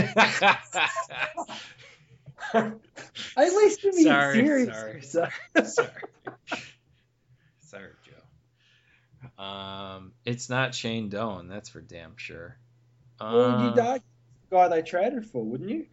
At 2.53 2.73
least 3.37 3.81
give 3.81 3.95
me 3.95 4.03
Sorry, 4.03 4.35
serious. 4.35 5.11
sorry. 5.11 5.31
Sorry. 5.65 5.87
Sorry, 7.61 7.89
Joe. 8.05 9.43
Um, 9.43 10.11
it's 10.25 10.49
not 10.49 10.75
Shane 10.75 11.09
Doan, 11.09 11.47
that's 11.47 11.69
for 11.69 11.81
damn 11.81 12.17
sure. 12.17 12.57
Well, 13.19 13.45
Uh, 13.45 13.63
you'd 13.69 13.79
argue 13.79 14.03
the 14.49 14.55
guy 14.55 14.67
they 14.69 14.81
traded 14.81 15.25
for, 15.25 15.43
wouldn't 15.43 15.69
you? 15.69 15.85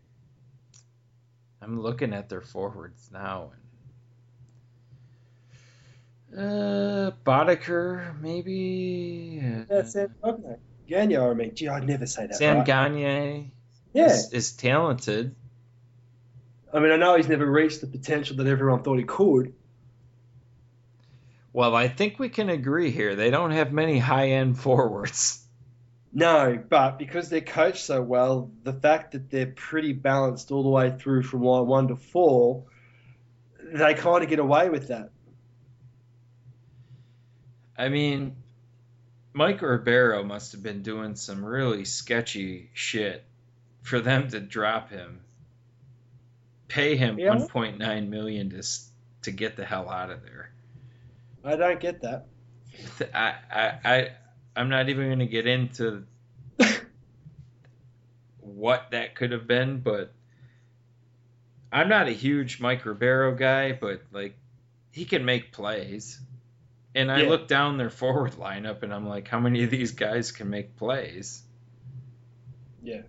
I'm 1.63 1.81
looking 1.81 2.13
at 2.15 2.29
their 2.29 2.41
forwards 2.43 3.09
now. 3.13 3.51
And, 3.53 3.63
uh, 6.37 7.11
Boedker, 7.25 8.21
maybe. 8.21 9.41
Yeah, 9.43 9.85
Sam 9.85 10.15
Gagner. 10.23 10.59
Gagne, 10.89 11.17
I 11.17 11.35
mean, 11.35 11.55
gee, 11.55 11.69
I'd 11.69 11.87
never 11.87 12.07
say 12.07 12.27
that. 12.27 12.37
Sam 12.37 12.59
right? 12.59 12.67
Gagne 12.67 13.53
Yeah. 13.93 14.07
is, 14.07 14.33
is 14.33 14.53
talented. 14.53 15.35
I 16.73 16.79
mean, 16.79 16.93
I 16.93 16.97
know 16.97 17.17
he's 17.17 17.29
never 17.29 17.47
reached 17.47 17.81
the 17.81 17.87
potential 17.87 18.37
that 18.37 18.47
everyone 18.47 18.83
thought 18.83 18.99
he 18.99 19.05
could. 19.05 19.55
Well, 21.53 21.75
I 21.75 21.89
think 21.89 22.19
we 22.19 22.29
can 22.29 22.49
agree 22.49 22.91
here. 22.93 23.17
They 23.17 23.31
don't 23.31 23.51
have 23.51 23.73
many 23.73 23.99
high 23.99 24.31
end 24.31 24.59
forwards. 24.59 25.45
No, 26.13 26.61
but 26.69 26.99
because 26.99 27.29
they're 27.29 27.41
coached 27.41 27.85
so 27.85 28.03
well, 28.03 28.51
the 28.65 28.73
fact 28.73 29.13
that 29.13 29.31
they're 29.31 29.47
pretty 29.47 29.93
balanced 29.93 30.51
all 30.51 30.63
the 30.65 30.69
way 30.69 30.91
through 30.99 31.23
from 31.23 31.43
line 31.43 31.67
one 31.67 31.89
to 31.89 31.97
four, 31.97 32.65
they 33.73 33.95
kind 33.95 34.23
of 34.25 34.29
get 34.29 34.41
away 34.41 34.69
with 34.71 34.89
that. 34.89 35.11
I 37.81 37.89
mean, 37.89 38.37
Mike 39.33 39.63
Ribeiro 39.63 40.23
must 40.23 40.53
have 40.53 40.63
been 40.63 40.83
doing 40.83 41.15
some 41.15 41.43
really 41.43 41.87
sketchy 41.87 42.69
shit 42.75 43.25
for 43.81 44.01
them 44.01 44.29
to 44.29 44.39
drop 44.39 44.91
him, 44.91 45.23
pay 46.69 46.97
him 46.97 47.19
Yeah. 47.19 47.31
1.9 47.35 48.09
million 48.09 48.51
to 48.51 48.63
to 49.23 49.31
get 49.31 49.57
the 49.57 49.65
hell 49.65 49.89
out 49.89 50.11
of 50.11 50.23
there. 50.23 50.53
I 51.43 51.57
don't 51.57 51.81
get 51.81 52.03
that. 52.03 52.27
I 53.15 53.35
I, 53.51 53.79
I 53.83 54.09
I'm 54.55 54.69
not 54.69 54.91
even 54.91 55.07
going 55.07 55.21
to 55.21 55.27
get 55.27 55.47
into 55.47 56.05
what 58.41 58.91
that 58.91 59.15
could 59.15 59.33
have 59.33 59.47
been, 59.47 59.81
but 59.81 60.13
I'm 61.73 61.89
not 61.89 62.09
a 62.09 62.13
huge 62.13 62.61
Mike 62.61 62.85
Ribeiro 62.85 63.35
guy, 63.35 63.73
but 63.73 64.03
like 64.13 64.37
he 64.93 65.07
can 65.07 65.25
make 65.25 65.51
plays. 65.53 66.21
And 66.95 67.11
I 67.11 67.23
Yeah. 67.23 67.29
look 67.29 67.49
down 67.49 67.79
their 67.79 67.91
forward 68.01 68.33
lineup 68.33 68.83
and 68.83 68.93
I'm 68.95 69.07
like, 69.09 69.29
how 69.29 69.41
many 69.41 69.65
of 69.65 69.71
these 69.71 69.93
guys 69.93 70.33
can 70.33 70.51
make 70.51 70.77
plays? 70.77 71.43
Yeah. 72.83 73.03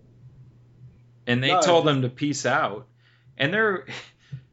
And 1.26 1.44
they 1.44 1.50
No, 1.50 1.62
told 1.62 1.88
them 1.88 2.04
to 2.04 2.10
peace 2.10 2.46
out. 2.46 2.88
And 3.38 3.52
they're, 3.54 3.86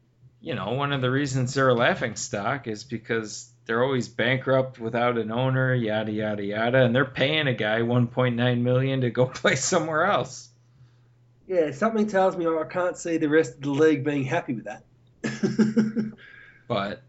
you 0.40 0.54
know, 0.54 0.72
one 0.72 0.92
of 0.92 1.00
the 1.00 1.10
reasons 1.10 1.54
they're 1.54 1.68
a 1.68 1.74
laughing 1.74 2.16
stock 2.16 2.66
is 2.68 2.84
because 2.84 3.52
they're 3.66 3.84
always 3.84 4.08
bankrupt 4.08 4.78
without 4.78 5.18
an 5.18 5.30
owner, 5.30 5.74
yada 5.74 6.12
yada 6.12 6.44
yada, 6.44 6.84
and 6.84 6.94
they're 6.94 7.04
paying 7.04 7.48
a 7.48 7.54
guy 7.54 7.82
1.9 7.82 8.62
million 8.62 9.00
to 9.02 9.10
go 9.10 9.26
play 9.28 9.56
somewhere 9.56 10.04
else. 10.06 10.48
Yeah, 11.48 11.72
something 11.72 12.06
tells 12.06 12.36
me 12.36 12.46
I 12.46 12.64
can't 12.70 12.96
see 12.96 13.16
the 13.16 13.28
rest 13.28 13.54
of 13.56 13.62
the 13.62 13.70
league 13.70 14.04
being 14.04 14.24
happy 14.24 14.54
with 14.54 14.64
that. 14.64 14.84
But 16.68 17.07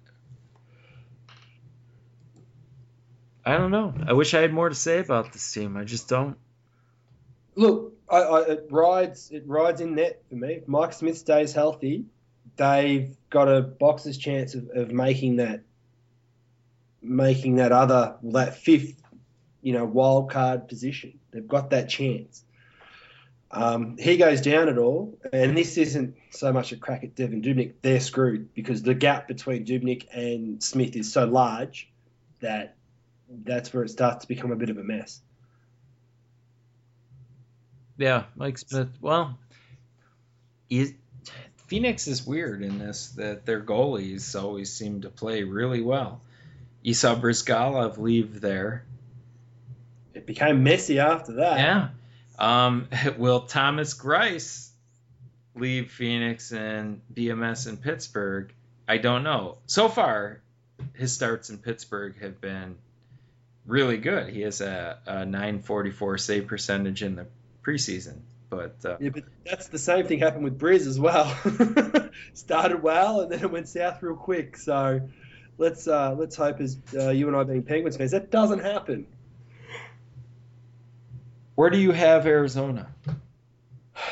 I 3.49 3.57
don't 3.57 3.71
know. 3.71 3.95
I 4.05 4.13
wish 4.13 4.35
I 4.35 4.41
had 4.41 4.53
more 4.53 4.69
to 4.69 4.75
say 4.75 4.99
about 4.99 5.33
this 5.33 5.51
team. 5.51 5.75
I 5.75 5.83
just 5.83 6.07
don't. 6.07 6.37
Look, 7.55 7.93
I, 8.07 8.17
I, 8.17 8.41
it 8.41 8.67
rides 8.69 9.31
it 9.31 9.43
rides 9.47 9.81
in 9.81 9.95
net 9.95 10.21
for 10.29 10.35
me. 10.35 10.53
If 10.53 10.67
Mike 10.67 10.93
Smith 10.93 11.17
stays 11.17 11.51
healthy, 11.51 12.05
they've 12.57 13.17
got 13.31 13.47
a 13.47 13.61
boxer's 13.61 14.19
chance 14.19 14.53
of, 14.53 14.69
of 14.75 14.91
making 14.91 15.37
that 15.37 15.63
making 17.01 17.55
that 17.55 17.71
other 17.71 18.17
that 18.21 18.55
fifth, 18.55 19.01
you 19.63 19.73
know, 19.73 19.83
wild 19.83 20.29
card 20.29 20.67
position. 20.67 21.17
They've 21.31 21.47
got 21.47 21.71
that 21.71 21.89
chance. 21.89 22.43
Um, 23.49 23.97
he 23.97 24.17
goes 24.17 24.41
down 24.41 24.69
at 24.69 24.77
all, 24.77 25.17
and 25.33 25.57
this 25.57 25.75
isn't 25.75 26.17
so 26.29 26.53
much 26.53 26.71
a 26.71 26.77
crack 26.77 27.03
at 27.03 27.15
Devan 27.15 27.43
Dubnyk. 27.43 27.73
They're 27.81 27.99
screwed 27.99 28.53
because 28.53 28.83
the 28.83 28.93
gap 28.93 29.27
between 29.27 29.65
Dubnik 29.65 30.05
and 30.13 30.61
Smith 30.61 30.95
is 30.95 31.11
so 31.11 31.25
large 31.25 31.89
that 32.41 32.75
that's 33.29 33.73
where 33.73 33.83
it 33.83 33.89
starts 33.89 34.25
to 34.25 34.27
become 34.27 34.51
a 34.51 34.55
bit 34.55 34.69
of 34.69 34.77
a 34.77 34.83
mess. 34.83 35.21
Yeah, 37.97 38.23
Mike 38.35 38.57
Smith. 38.57 38.89
Well, 39.01 39.37
is, 40.69 40.93
Phoenix 41.67 42.07
is 42.07 42.25
weird 42.25 42.63
in 42.63 42.79
this 42.79 43.09
that 43.09 43.45
their 43.45 43.61
goalies 43.61 44.41
always 44.41 44.71
seem 44.71 45.01
to 45.01 45.09
play 45.09 45.43
really 45.43 45.81
well. 45.81 46.21
You 46.81 46.93
saw 46.93 47.15
Bryzgalov 47.15 47.97
leave 47.97 48.39
there. 48.39 48.85
It 50.13 50.25
became 50.25 50.63
messy 50.63 50.99
after 50.99 51.33
that. 51.33 51.59
Yeah. 51.59 51.89
Um, 52.39 52.87
will 53.17 53.41
Thomas 53.41 53.93
Greiss 53.93 54.69
leave 55.55 55.91
Phoenix 55.91 56.51
and 56.51 57.01
BMS 57.13 57.67
in 57.67 57.77
Pittsburgh? 57.77 58.53
I 58.87 58.97
don't 58.97 59.23
know. 59.23 59.57
So 59.67 59.89
far, 59.89 60.41
his 60.93 61.13
starts 61.13 61.49
in 61.49 61.57
Pittsburgh 61.57 62.19
have 62.21 62.39
been 62.39 62.77
really 63.65 63.97
good. 63.97 64.29
He 64.29 64.41
has 64.41 64.61
a, 64.61 64.97
a 65.05 65.25
944 65.25 66.17
save 66.17 66.47
percentage 66.47 67.03
in 67.03 67.15
the 67.15 67.27
preseason. 67.63 68.19
But 68.49 68.75
uh, 68.83 68.97
Yeah, 68.99 69.09
but 69.09 69.25
that's 69.45 69.67
the 69.67 69.77
same 69.77 70.07
thing 70.07 70.19
happened 70.19 70.43
with 70.43 70.57
Bryz 70.57 70.87
as 70.87 70.99
well. 70.99 71.35
Started 72.33 72.81
well 72.81 73.21
and 73.21 73.31
then 73.31 73.41
it 73.41 73.51
went 73.51 73.67
south 73.67 74.01
real 74.01 74.15
quick. 74.15 74.57
So 74.57 75.01
let's 75.57 75.87
uh, 75.87 76.15
let's 76.15 76.35
hope 76.35 76.59
as 76.59 76.77
uh, 76.95 77.09
you 77.09 77.27
and 77.27 77.37
I 77.37 77.43
being 77.43 77.63
Penguins 77.63 77.97
fans 77.97 78.11
that 78.11 78.31
doesn't 78.31 78.59
happen. 78.59 79.05
where 81.55 81.69
do 81.69 81.77
you 81.77 81.91
have 81.91 82.25
Arizona? 82.25 82.87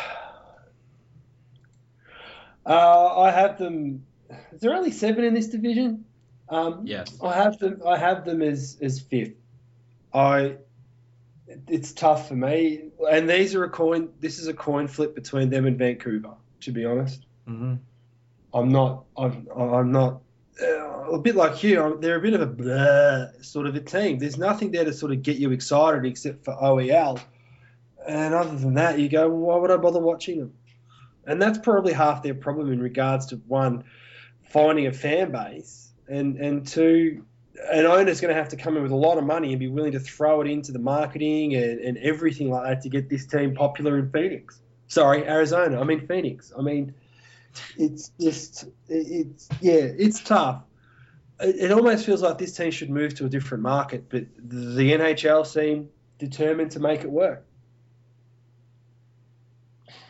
Uh, 2.69 3.21
I 3.21 3.31
have 3.31 3.57
them. 3.57 4.05
Is 4.51 4.59
there 4.59 4.73
only 4.73 4.91
seven 4.91 5.23
in 5.23 5.33
this 5.33 5.47
division? 5.47 6.03
Um, 6.49 6.81
Yes. 6.85 7.17
I 7.21 7.33
have 7.35 7.57
them. 7.59 7.81
I 7.85 7.97
have 7.97 8.25
them 8.25 8.41
as 8.41 8.77
as 8.81 8.99
fifth. 8.99 9.35
I. 10.13 10.57
It's 11.69 11.93
tough 11.93 12.27
for 12.27 12.35
me, 12.35 12.89
and 13.09 13.29
these 13.29 13.55
are 13.55 13.63
a 13.63 13.69
coin. 13.69 14.09
This 14.19 14.39
is 14.39 14.47
a 14.47 14.53
coin 14.53 14.87
flip 14.87 15.15
between 15.15 15.49
them 15.49 15.65
and 15.65 15.77
Vancouver. 15.77 16.33
To 16.61 16.71
be 16.71 16.85
honest. 16.85 17.25
hmm 17.45 17.75
I'm 18.53 18.69
not. 18.69 19.05
I'm. 19.17 19.47
I'm 19.55 19.91
not. 19.91 20.21
Uh, 20.61 21.11
a 21.11 21.19
bit 21.19 21.35
like 21.35 21.63
you. 21.63 21.81
I'm, 21.81 22.01
they're 22.01 22.17
a 22.17 22.21
bit 22.21 22.33
of 22.33 22.59
a 22.59 23.33
sort 23.41 23.67
of 23.67 23.75
a 23.75 23.79
team. 23.79 24.19
There's 24.19 24.37
nothing 24.37 24.71
there 24.71 24.85
to 24.85 24.93
sort 24.93 25.11
of 25.11 25.21
get 25.21 25.37
you 25.37 25.51
excited 25.51 26.05
except 26.05 26.43
for 26.45 26.53
OEL. 26.55 27.19
And 28.07 28.33
other 28.33 28.57
than 28.57 28.75
that, 28.75 28.99
you 28.99 29.09
go, 29.09 29.27
well, 29.29 29.37
why 29.37 29.57
would 29.57 29.71
I 29.71 29.77
bother 29.77 29.99
watching 29.99 30.39
them? 30.39 30.53
And 31.25 31.41
that's 31.41 31.57
probably 31.59 31.93
half 31.93 32.23
their 32.23 32.33
problem 32.33 32.71
in 32.71 32.81
regards 32.81 33.27
to 33.27 33.35
one, 33.35 33.83
finding 34.49 34.87
a 34.87 34.93
fan 34.93 35.31
base, 35.31 35.86
and 36.07 36.37
and 36.37 36.67
two, 36.67 37.25
an 37.71 37.85
owner's 37.85 38.21
going 38.21 38.33
to 38.33 38.39
have 38.39 38.49
to 38.49 38.57
come 38.57 38.77
in 38.77 38.83
with 38.83 38.91
a 38.91 38.95
lot 38.95 39.17
of 39.17 39.23
money 39.23 39.51
and 39.51 39.59
be 39.59 39.67
willing 39.67 39.93
to 39.93 39.99
throw 39.99 40.41
it 40.41 40.47
into 40.47 40.71
the 40.71 40.79
marketing 40.79 41.55
and, 41.55 41.79
and 41.79 41.97
everything 41.97 42.49
like 42.49 42.63
that 42.63 42.81
to 42.83 42.89
get 42.89 43.09
this 43.09 43.25
team 43.25 43.55
popular 43.55 43.97
in 43.97 44.09
Phoenix. 44.11 44.61
Sorry, 44.87 45.27
Arizona. 45.27 45.79
I 45.79 45.83
mean 45.83 46.07
Phoenix. 46.07 46.51
I 46.57 46.61
mean 46.61 46.93
it's 47.75 48.11
just 48.21 48.65
it's 48.87 49.49
yeah 49.61 49.73
it's 49.73 50.21
tough 50.21 50.61
it, 51.39 51.55
it 51.55 51.71
almost 51.71 52.05
feels 52.05 52.21
like 52.21 52.37
this 52.37 52.55
team 52.55 52.69
should 52.69 52.91
move 52.91 53.15
to 53.15 53.25
a 53.25 53.29
different 53.29 53.63
market 53.63 54.07
but 54.09 54.25
the 54.37 54.91
nhl 54.91 55.43
seem 55.43 55.89
determined 56.19 56.69
to 56.69 56.79
make 56.79 57.01
it 57.01 57.09
work 57.09 57.47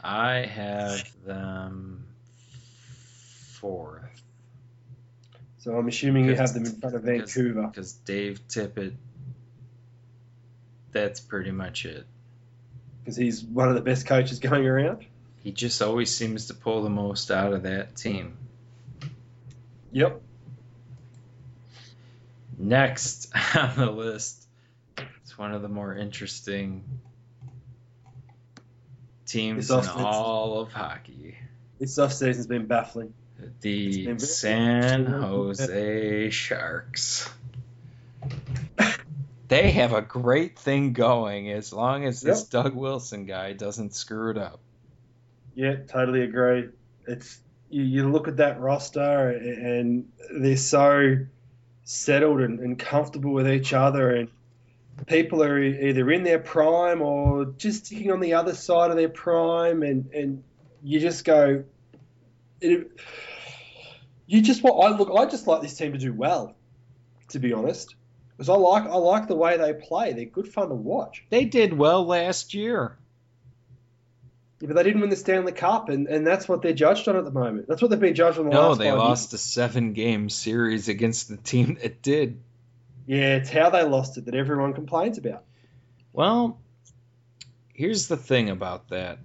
I 0.10 0.46
have 0.46 1.06
them 1.26 2.06
fourth. 3.60 4.24
So 5.68 5.78
i'm 5.78 5.88
assuming 5.90 6.24
you 6.24 6.34
have 6.34 6.54
them 6.54 6.66
in 6.66 6.72
front 6.80 6.96
of 6.96 7.04
vancouver 7.04 7.68
because 7.68 7.92
Dave 7.92 8.40
Tippett. 8.48 8.94
That's 10.94 11.20
pretty 11.20 11.52
much 11.52 11.84
it. 11.86 12.06
because 13.04 13.18
he's 13.18 13.44
one 13.44 13.68
of 13.68 13.76
the 13.76 13.82
best 13.82 14.08
coaches 14.08 14.40
going 14.40 14.66
around 14.66 15.06
He 15.44 15.52
just 15.52 15.82
always 15.82 16.10
seems 16.16 16.48
to 16.48 16.54
pull 16.54 16.84
the 16.84 16.90
most 16.90 17.30
out 17.32 17.52
of 17.52 17.64
that 17.64 17.98
team. 17.98 18.38
yep 19.92 20.22
Next 22.58 23.30
on 23.56 23.76
the 23.76 23.92
list, 23.92 24.48
it's 25.22 25.38
one 25.38 25.54
of 25.54 25.62
the 25.62 25.68
more 25.68 25.94
interesting 25.94 26.82
teams 29.26 29.70
in 29.70 29.86
all 29.90 30.62
of 30.62 30.72
hockey. 30.72 31.38
this 31.78 32.00
offseason's 32.00 32.48
been 32.48 32.68
baffling 32.68 33.14
The 33.62 34.20
San. 34.20 35.06
Jose 35.06 36.30
Sharks. 36.30 37.30
They 39.48 39.72
have 39.72 39.94
a 39.94 40.02
great 40.02 40.60
thing 40.60 40.92
going 40.92 41.50
as 41.50 41.72
long 41.72 42.04
as 42.06 42.20
this 42.20 42.42
Yep. 42.42 42.50
Doug 42.50 42.76
Wilson 42.76 43.26
guy 43.26 43.54
doesn't 43.54 43.96
screw 43.96 44.32
it 44.32 44.38
up. 44.38 44.60
Yeah, 45.56 45.78
totally 45.88 46.24
agree. 46.24 46.68
It's 47.08 47.40
you, 47.70 47.84
you 47.84 48.10
look 48.10 48.28
at 48.28 48.38
that 48.38 48.60
roster 48.60 49.30
and 49.30 50.10
they're 50.32 50.58
so 50.58 51.26
settled 51.84 52.42
and, 52.42 52.60
and 52.60 52.78
comfortable 52.78 53.32
with 53.32 53.48
each 53.50 53.74
other, 53.74 54.12
and 54.12 54.30
people 55.06 55.42
are 55.42 55.58
either 55.58 56.12
in 56.12 56.24
their 56.24 56.40
prime 56.40 57.02
or 57.02 57.46
just 57.46 57.86
sticking 57.86 58.12
on 58.12 58.20
the 58.20 58.34
other 58.34 58.54
side 58.54 58.92
of 58.92 58.98
their 58.98 59.10
prime, 59.10 59.84
and 59.84 60.12
and 60.14 60.44
you 60.84 61.00
just 61.00 61.24
go. 61.24 61.64
It, 62.60 62.92
you 64.28 64.42
just 64.42 64.62
what 64.62 64.74
I 64.74 64.96
look. 64.96 65.10
I 65.16 65.26
just 65.26 65.48
like 65.48 65.62
this 65.62 65.76
team 65.76 65.94
to 65.94 65.98
do 65.98 66.14
well, 66.14 66.56
to 67.30 67.40
be 67.40 67.54
honest, 67.54 67.96
because 68.36 68.50
I 68.50 68.56
like 68.56 68.84
I 68.84 68.96
like 68.96 69.28
the 69.28 69.36
way 69.36 69.58
they 69.58 69.74
play. 69.74 70.14
They're 70.14 70.26
good 70.26 70.48
fun 70.48 70.70
to 70.70 70.76
watch. 70.76 71.24
They 71.30 71.46
did 71.46 71.74
well 71.74 72.06
last 72.06 72.54
year. 72.54 72.98
Yeah, 74.60 74.68
but 74.68 74.76
they 74.76 74.84
didn't 74.84 75.02
win 75.02 75.12
the 75.12 75.16
Stanley 75.16 75.52
Cup, 75.52 75.90
and, 75.90 76.08
and 76.08 76.26
that's 76.26 76.48
what 76.48 76.64
they're 76.64 76.74
judged 76.74 77.08
on 77.08 77.16
at 77.16 77.24
the 77.24 77.32
moment. 77.32 77.68
That's 77.68 77.80
what 77.82 77.92
they've 77.92 78.00
been 78.00 78.16
judged 78.16 78.40
on. 78.40 78.46
The 78.46 78.52
No, 78.52 78.74
they 78.74 78.92
lost 78.92 79.34
a 79.34 79.38
seven 79.38 79.94
game 79.94 80.30
series 80.30 80.90
against 80.90 81.30
the 81.30 81.38
team 81.38 81.78
that 81.82 82.02
did. 82.02 82.42
Yeah, 83.06 83.36
it's 83.36 83.50
how 83.50 83.70
they 83.70 83.84
lost 83.84 84.18
it 84.18 84.26
that 84.26 84.36
everyone 84.36 84.74
complains 84.74 85.20
about. 85.20 85.44
Well, 86.12 86.60
here's 87.74 88.08
the 88.08 88.18
thing 88.18 88.50
about 88.50 88.90
that. 88.90 89.20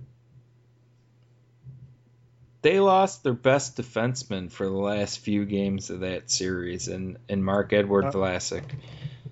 They 2.62 2.78
lost 2.78 3.24
their 3.24 3.32
best 3.34 3.76
defenseman 3.76 4.50
for 4.50 4.66
the 4.66 4.72
last 4.72 5.18
few 5.18 5.44
games 5.44 5.90
of 5.90 6.00
that 6.00 6.30
series, 6.30 6.86
and, 6.88 7.18
and 7.28 7.44
Marc-Edouard 7.44 8.06
Vlasic. 8.12 8.62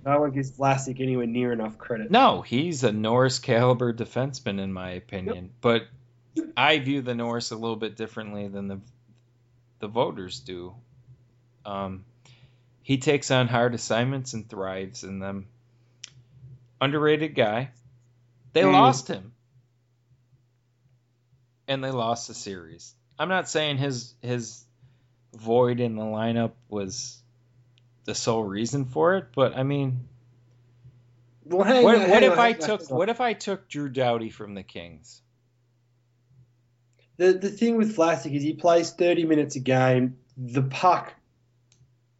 No 0.05 0.20
one 0.20 0.33
gives 0.33 0.51
Vlasic 0.51 1.01
anywhere 1.01 1.26
near 1.26 1.53
enough 1.53 1.78
credit. 1.78 2.11
No, 2.11 2.43
he's 2.43 2.83
a 2.85 2.91
Norris 2.91 3.39
caliber 3.39 3.93
defenseman 3.93 4.59
in 4.59 4.72
my 4.72 4.91
opinion, 4.93 5.51
but 5.61 5.87
I 6.57 6.78
view 6.78 7.03
the 7.03 7.14
Norris 7.14 7.51
a 7.51 7.57
little 7.57 7.76
bit 7.76 7.97
differently 7.97 8.49
than 8.49 8.66
the 8.68 8.81
the 9.78 9.89
voters 9.89 10.41
do. 10.41 10.74
Um, 11.64 12.05
he 12.83 12.99
takes 12.99 13.31
on 13.31 13.47
hard 13.49 13.74
assignments 13.74 14.35
and 14.35 14.49
thrives 14.49 15.05
in 15.05 15.18
them. 15.20 15.47
Underrated 16.81 17.35
guy. 17.35 17.70
They 18.53 18.62
Mm. 18.62 18.72
lost 18.72 19.09
him, 19.09 19.33
and 21.68 21.85
they 21.85 21.91
lost 21.91 22.28
the 22.28 22.35
series. 22.35 22.95
I'm 23.21 23.29
not 23.29 23.51
saying 23.51 23.77
his 23.77 24.14
his 24.23 24.64
void 25.35 25.79
in 25.79 25.95
the 25.95 26.03
lineup 26.03 26.53
was 26.71 27.23
the 28.07 28.14
sole 28.14 28.43
reason 28.43 28.87
for 28.87 29.16
it, 29.16 29.27
but 29.35 29.55
I 29.55 29.62
mean, 29.62 30.09
Well, 31.45 31.64
hang 31.64 31.85
what, 31.85 31.97
on, 31.97 32.09
what 32.09 32.23
if 32.23 32.33
on, 32.33 32.39
I 32.39 32.53
took 32.55 32.91
on. 32.91 32.97
what 32.97 33.09
if 33.11 33.21
I 33.21 33.35
took 33.35 33.68
Drew 33.68 33.91
Doughty 33.91 34.31
from 34.31 34.55
the 34.55 34.62
Kings? 34.62 35.21
The 37.18 37.35
the 37.35 37.51
thing 37.51 37.77
with 37.77 37.95
Vlasic 37.95 38.35
is 38.35 38.43
he 38.43 38.55
plays 38.55 38.91
30 38.91 39.27
minutes 39.27 39.55
a 39.55 39.61
game. 39.61 40.16
The 40.39 40.62
puck 40.62 41.12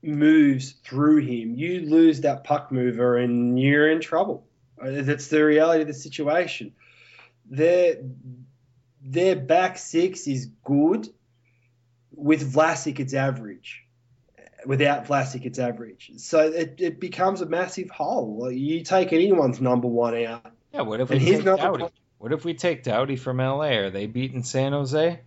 moves 0.03 0.73
through 0.85 1.23
him. 1.23 1.55
You 1.55 1.81
lose 1.81 2.21
that 2.21 2.45
puck 2.45 2.71
mover, 2.71 3.17
and 3.17 3.59
you're 3.59 3.91
in 3.91 4.03
trouble. 4.03 4.47
Uh, 4.79 4.91
That's 5.03 5.29
the 5.29 5.43
reality 5.43 5.81
of 5.81 5.89
the 5.89 5.95
situation. 5.95 6.75
Their 7.49 7.97
their 9.01 9.37
back 9.37 9.79
six 9.79 10.27
is 10.27 10.47
good. 10.65 11.09
With 12.13 12.53
Vlasic, 12.53 12.99
it's 12.99 13.15
average. 13.15 13.85
Without 14.67 15.07
Vlasic, 15.07 15.47
it's 15.47 15.59
average. 15.59 16.13
So 16.17 16.41
it, 16.41 16.75
it 16.79 17.01
becomes 17.01 17.41
a 17.41 17.47
massive 17.47 17.89
hole. 17.89 18.51
You 18.51 18.83
take 18.83 19.13
anyone's 19.13 19.61
number 19.61 19.89
one 19.89 20.15
out, 20.25 20.53
Yeah, 20.73 20.83
what 20.83 21.01
if 21.01 21.09
we 21.09 21.19
take. 21.19 21.45
Doughty? 21.45 21.87
What 22.19 22.33
if 22.33 22.45
we 22.45 22.53
take 22.53 22.83
Doughty 22.83 23.17
from 23.17 23.39
LA? 23.39 23.79
Are 23.79 23.91
they 23.91 24.07
beating 24.07 24.43
San 24.43 24.73
Jose? 24.73 25.21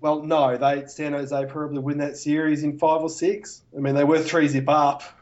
Well, 0.00 0.22
no, 0.22 0.56
they 0.56 0.86
San 0.86 1.12
Jose 1.12 1.46
probably 1.46 1.78
win 1.78 1.98
that 1.98 2.16
series 2.16 2.64
in 2.64 2.78
five 2.78 3.02
or 3.02 3.08
six. 3.08 3.62
I 3.76 3.80
mean, 3.80 3.94
they 3.94 4.04
were 4.04 4.20
three 4.20 4.48
zip 4.48 4.68
up. 4.68 5.02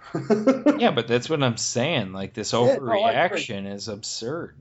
Yeah, 0.78 0.92
but 0.92 1.09
that's 1.09 1.28
what 1.28 1.42
I'm 1.42 1.57
saying. 1.57 2.12
Like 2.12 2.34
this 2.34 2.53
Yeah, 2.53 2.59
no, 2.61 2.80
overreaction 2.80 3.72
is 3.72 3.88
absurd. 3.88 4.55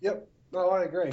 Yep. 0.00 0.26
No, 0.52 0.70
I 0.70 0.84
agree. 0.84 1.10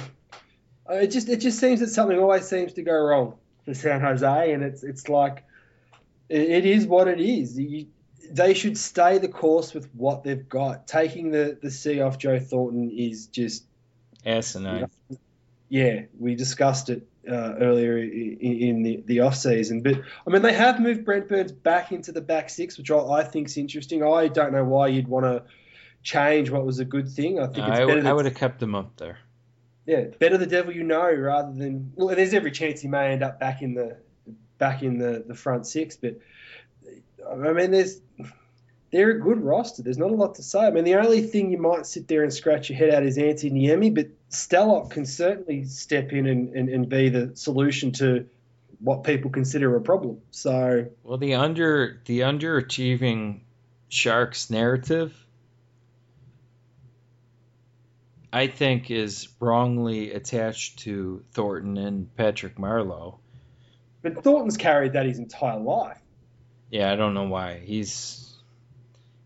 Uh, 0.88 0.94
it 0.94 1.08
just 1.08 1.28
it 1.28 1.38
just 1.38 1.58
seems 1.58 1.80
that 1.80 1.88
something 1.88 2.18
always 2.18 2.48
seems 2.48 2.74
to 2.74 2.82
go 2.82 2.92
wrong 2.92 3.34
for 3.64 3.74
San 3.74 4.00
Jose, 4.00 4.52
and 4.52 4.62
it's 4.62 4.82
it's 4.82 5.08
like 5.08 5.44
it, 6.28 6.42
it 6.42 6.66
is 6.66 6.86
what 6.86 7.08
it 7.08 7.20
is. 7.20 7.58
You, 7.58 7.86
they 8.30 8.54
should 8.54 8.78
stay 8.78 9.18
the 9.18 9.28
course 9.28 9.74
with 9.74 9.88
what 9.94 10.24
they've 10.24 10.48
got. 10.48 10.86
Taking 10.86 11.30
the 11.30 11.58
the 11.60 11.70
C 11.70 12.00
off 12.00 12.18
Joe 12.18 12.38
Thornton 12.38 12.90
is 12.90 13.26
just 13.26 13.64
Asinine. 14.24 14.88
yeah. 15.68 16.02
We 16.18 16.34
discussed 16.34 16.90
it 16.90 17.06
uh, 17.28 17.54
earlier 17.60 17.98
in, 17.98 18.38
in 18.40 18.82
the 18.82 19.02
the 19.06 19.20
off 19.20 19.36
season, 19.36 19.82
but 19.82 19.96
I 20.26 20.30
mean 20.30 20.42
they 20.42 20.52
have 20.52 20.80
moved 20.80 21.04
Brent 21.04 21.28
Burns 21.28 21.52
back 21.52 21.92
into 21.92 22.12
the 22.12 22.20
back 22.20 22.50
six, 22.50 22.78
which 22.78 22.90
I, 22.90 22.98
I 22.98 23.24
think 23.24 23.48
is 23.48 23.56
interesting. 23.56 24.04
I 24.04 24.28
don't 24.28 24.52
know 24.52 24.64
why 24.64 24.88
you'd 24.88 25.08
want 25.08 25.24
to 25.26 25.42
change 26.02 26.50
what 26.50 26.64
was 26.64 26.78
a 26.78 26.84
good 26.84 27.08
thing. 27.08 27.40
I 27.40 27.46
think 27.46 27.68
it's 27.68 27.80
I, 27.80 27.84
better. 27.84 28.06
I 28.06 28.12
would 28.12 28.26
have 28.26 28.36
kept 28.36 28.62
him 28.62 28.74
up 28.74 28.96
there. 28.96 29.18
Yeah, 29.86 30.04
better 30.18 30.36
the 30.36 30.46
devil 30.46 30.74
you 30.74 30.82
know 30.82 31.12
rather 31.12 31.52
than 31.52 31.92
well. 31.94 32.14
There's 32.14 32.34
every 32.34 32.50
chance 32.50 32.80
he 32.80 32.88
may 32.88 33.12
end 33.12 33.22
up 33.22 33.38
back 33.38 33.62
in 33.62 33.74
the 33.74 33.96
back 34.58 34.82
in 34.82 34.98
the, 34.98 35.24
the 35.26 35.34
front 35.34 35.66
six, 35.66 35.96
but 35.96 36.18
I 37.30 37.52
mean, 37.52 37.70
there's 37.70 38.00
they're 38.92 39.10
a 39.10 39.20
good 39.20 39.42
roster. 39.42 39.82
There's 39.82 39.98
not 39.98 40.10
a 40.10 40.14
lot 40.14 40.36
to 40.36 40.42
say. 40.42 40.60
I 40.60 40.70
mean, 40.70 40.84
the 40.84 40.94
only 40.94 41.22
thing 41.22 41.50
you 41.50 41.58
might 41.58 41.86
sit 41.86 42.08
there 42.08 42.22
and 42.22 42.32
scratch 42.32 42.70
your 42.70 42.78
head 42.78 42.90
at 42.90 43.02
is 43.02 43.18
Antti 43.18 43.52
Niemi, 43.52 43.94
but 43.94 44.08
Stalock 44.30 44.90
can 44.90 45.06
certainly 45.06 45.64
step 45.64 46.12
in 46.12 46.26
and, 46.26 46.54
and, 46.54 46.68
and 46.68 46.88
be 46.88 47.08
the 47.08 47.32
solution 47.34 47.92
to 47.92 48.26
what 48.78 49.04
people 49.04 49.30
consider 49.30 49.74
a 49.76 49.80
problem. 49.80 50.20
So 50.30 50.86
Well, 51.02 51.18
the 51.18 51.34
under 51.34 52.00
the 52.04 52.20
underachieving 52.20 53.40
Sharks 53.88 54.50
narrative, 54.50 55.14
I 58.32 58.48
think, 58.48 58.90
is 58.90 59.28
wrongly 59.40 60.12
attached 60.12 60.80
to 60.80 61.24
Thornton 61.32 61.76
and 61.78 62.14
Patrick 62.16 62.56
Marleau. 62.56 63.18
But 64.02 64.22
Thornton's 64.22 64.56
carried 64.56 64.92
that 64.92 65.06
his 65.06 65.18
entire 65.18 65.58
life. 65.58 65.98
Yeah, 66.70 66.92
I 66.92 66.96
don't 66.96 67.14
know 67.14 67.28
why 67.28 67.58
he's 67.58 68.36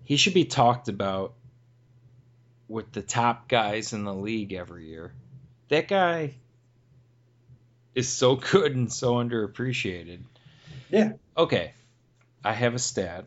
he 0.04 0.16
should 0.16 0.34
be 0.34 0.44
talked 0.44 0.88
about 0.88 1.34
with 2.68 2.92
the 2.92 3.02
top 3.02 3.48
guys 3.48 3.92
in 3.92 4.04
the 4.04 4.14
league 4.14 4.52
every 4.52 4.88
year. 4.88 5.12
That 5.68 5.88
guy 5.88 6.34
is 7.94 8.08
so 8.08 8.36
good 8.52 8.74
and 8.74 8.92
so 8.92 9.14
underappreciated. 9.14 10.20
Yeah. 10.90 11.12
Okay. 11.36 11.72
I 12.44 12.52
have 12.52 12.74
a 12.74 12.78
stat. 12.78 13.26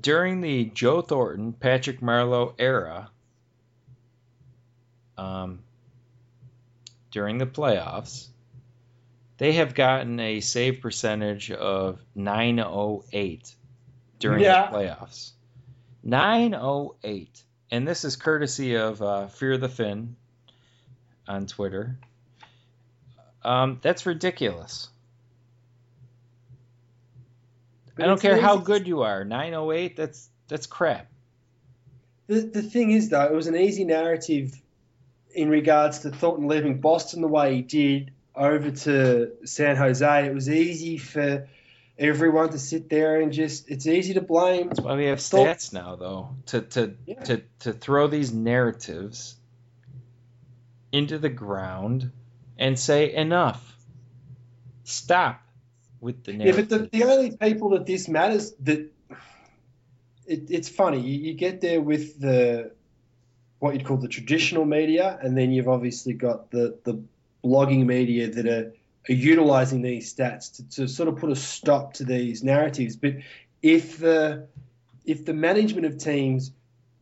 During 0.00 0.40
the 0.40 0.66
Joe 0.66 1.02
Thornton, 1.02 1.52
Patrick 1.52 2.00
Marleau 2.00 2.54
era, 2.58 3.10
um, 5.18 5.60
during 7.10 7.38
the 7.38 7.46
playoffs, 7.46 8.26
they 9.38 9.52
have 9.54 9.74
gotten 9.74 10.18
a 10.20 10.40
save 10.40 10.80
percentage 10.80 11.50
of 11.50 12.00
908 12.14 13.54
during 14.18 14.42
Yeah. 14.42 14.70
the 14.70 14.76
playoffs. 14.76 15.30
908. 16.02 17.42
And 17.70 17.86
this 17.86 18.04
is 18.04 18.16
courtesy 18.16 18.76
of 18.76 19.02
uh, 19.02 19.26
Fear 19.28 19.58
the 19.58 19.68
Fin 19.68 20.16
on 21.26 21.46
Twitter. 21.46 21.98
Um, 23.42 23.78
that's 23.82 24.06
ridiculous. 24.06 24.88
But 27.94 28.04
I 28.04 28.06
don't 28.08 28.20
care 28.20 28.40
how 28.40 28.56
good 28.58 28.86
you 28.86 29.02
are. 29.02 29.24
908, 29.24 29.96
that's 29.96 30.28
that's 30.48 30.66
crap. 30.66 31.08
The, 32.28 32.40
the 32.40 32.62
thing 32.62 32.90
is, 32.90 33.08
though, 33.08 33.24
it 33.24 33.32
was 33.32 33.46
an 33.46 33.56
easy 33.56 33.84
narrative 33.84 34.54
in 35.36 35.48
regards 35.48 36.00
to 36.00 36.10
Thornton 36.10 36.48
leaving 36.48 36.80
Boston 36.80 37.20
the 37.20 37.28
way 37.28 37.56
he 37.56 37.62
did 37.62 38.10
over 38.34 38.70
to 38.70 39.32
San 39.44 39.76
Jose. 39.76 40.26
It 40.26 40.34
was 40.34 40.48
easy 40.48 40.98
for 40.98 41.48
everyone 41.98 42.50
to 42.50 42.58
sit 42.58 42.88
there 42.90 43.20
and 43.20 43.32
just, 43.32 43.70
it's 43.70 43.86
easy 43.86 44.14
to 44.14 44.20
blame. 44.20 44.68
That's 44.68 44.80
why 44.80 44.96
we 44.96 45.06
have 45.06 45.18
stats 45.18 45.72
now, 45.72 45.96
though, 45.96 46.30
to 46.46 46.60
to 46.62 46.94
Yeah. 47.06 47.22
to 47.24 47.42
to 47.60 47.72
throw 47.72 48.08
these 48.08 48.32
narratives 48.32 49.36
into 50.92 51.18
the 51.18 51.28
ground 51.28 52.10
and 52.58 52.78
say 52.78 53.12
enough. 53.14 53.62
Stop 54.84 55.40
with 56.00 56.24
the 56.24 56.32
Yeah, 56.32 56.38
narrative. 56.38 56.68
but 56.68 56.90
the, 56.92 56.98
the 56.98 57.04
only 57.04 57.36
people 57.36 57.70
that 57.70 57.86
this 57.86 58.08
matters, 58.08 58.52
that 58.60 58.90
it, 60.26 60.50
it's 60.50 60.68
funny, 60.68 61.00
you, 61.00 61.18
you 61.30 61.34
get 61.34 61.60
there 61.60 61.80
with 61.80 62.20
the, 62.20 62.72
what 63.58 63.74
you'd 63.74 63.84
call 63.84 63.96
the 63.96 64.08
traditional 64.08 64.64
media, 64.64 65.18
and 65.22 65.36
then 65.36 65.50
you've 65.50 65.68
obviously 65.68 66.12
got 66.12 66.50
the, 66.50 66.78
the 66.84 67.02
blogging 67.44 67.86
media 67.86 68.28
that 68.28 68.46
are, 68.46 68.72
are 69.08 69.14
utilizing 69.14 69.82
these 69.82 70.12
stats 70.12 70.56
to, 70.56 70.68
to 70.70 70.88
sort 70.88 71.08
of 71.08 71.16
put 71.16 71.30
a 71.30 71.36
stop 71.36 71.94
to 71.94 72.04
these 72.04 72.42
narratives. 72.42 72.96
But 72.96 73.14
if 73.62 73.98
the 73.98 74.46
if 75.04 75.24
the 75.24 75.34
management 75.34 75.86
of 75.86 75.98
teams 75.98 76.50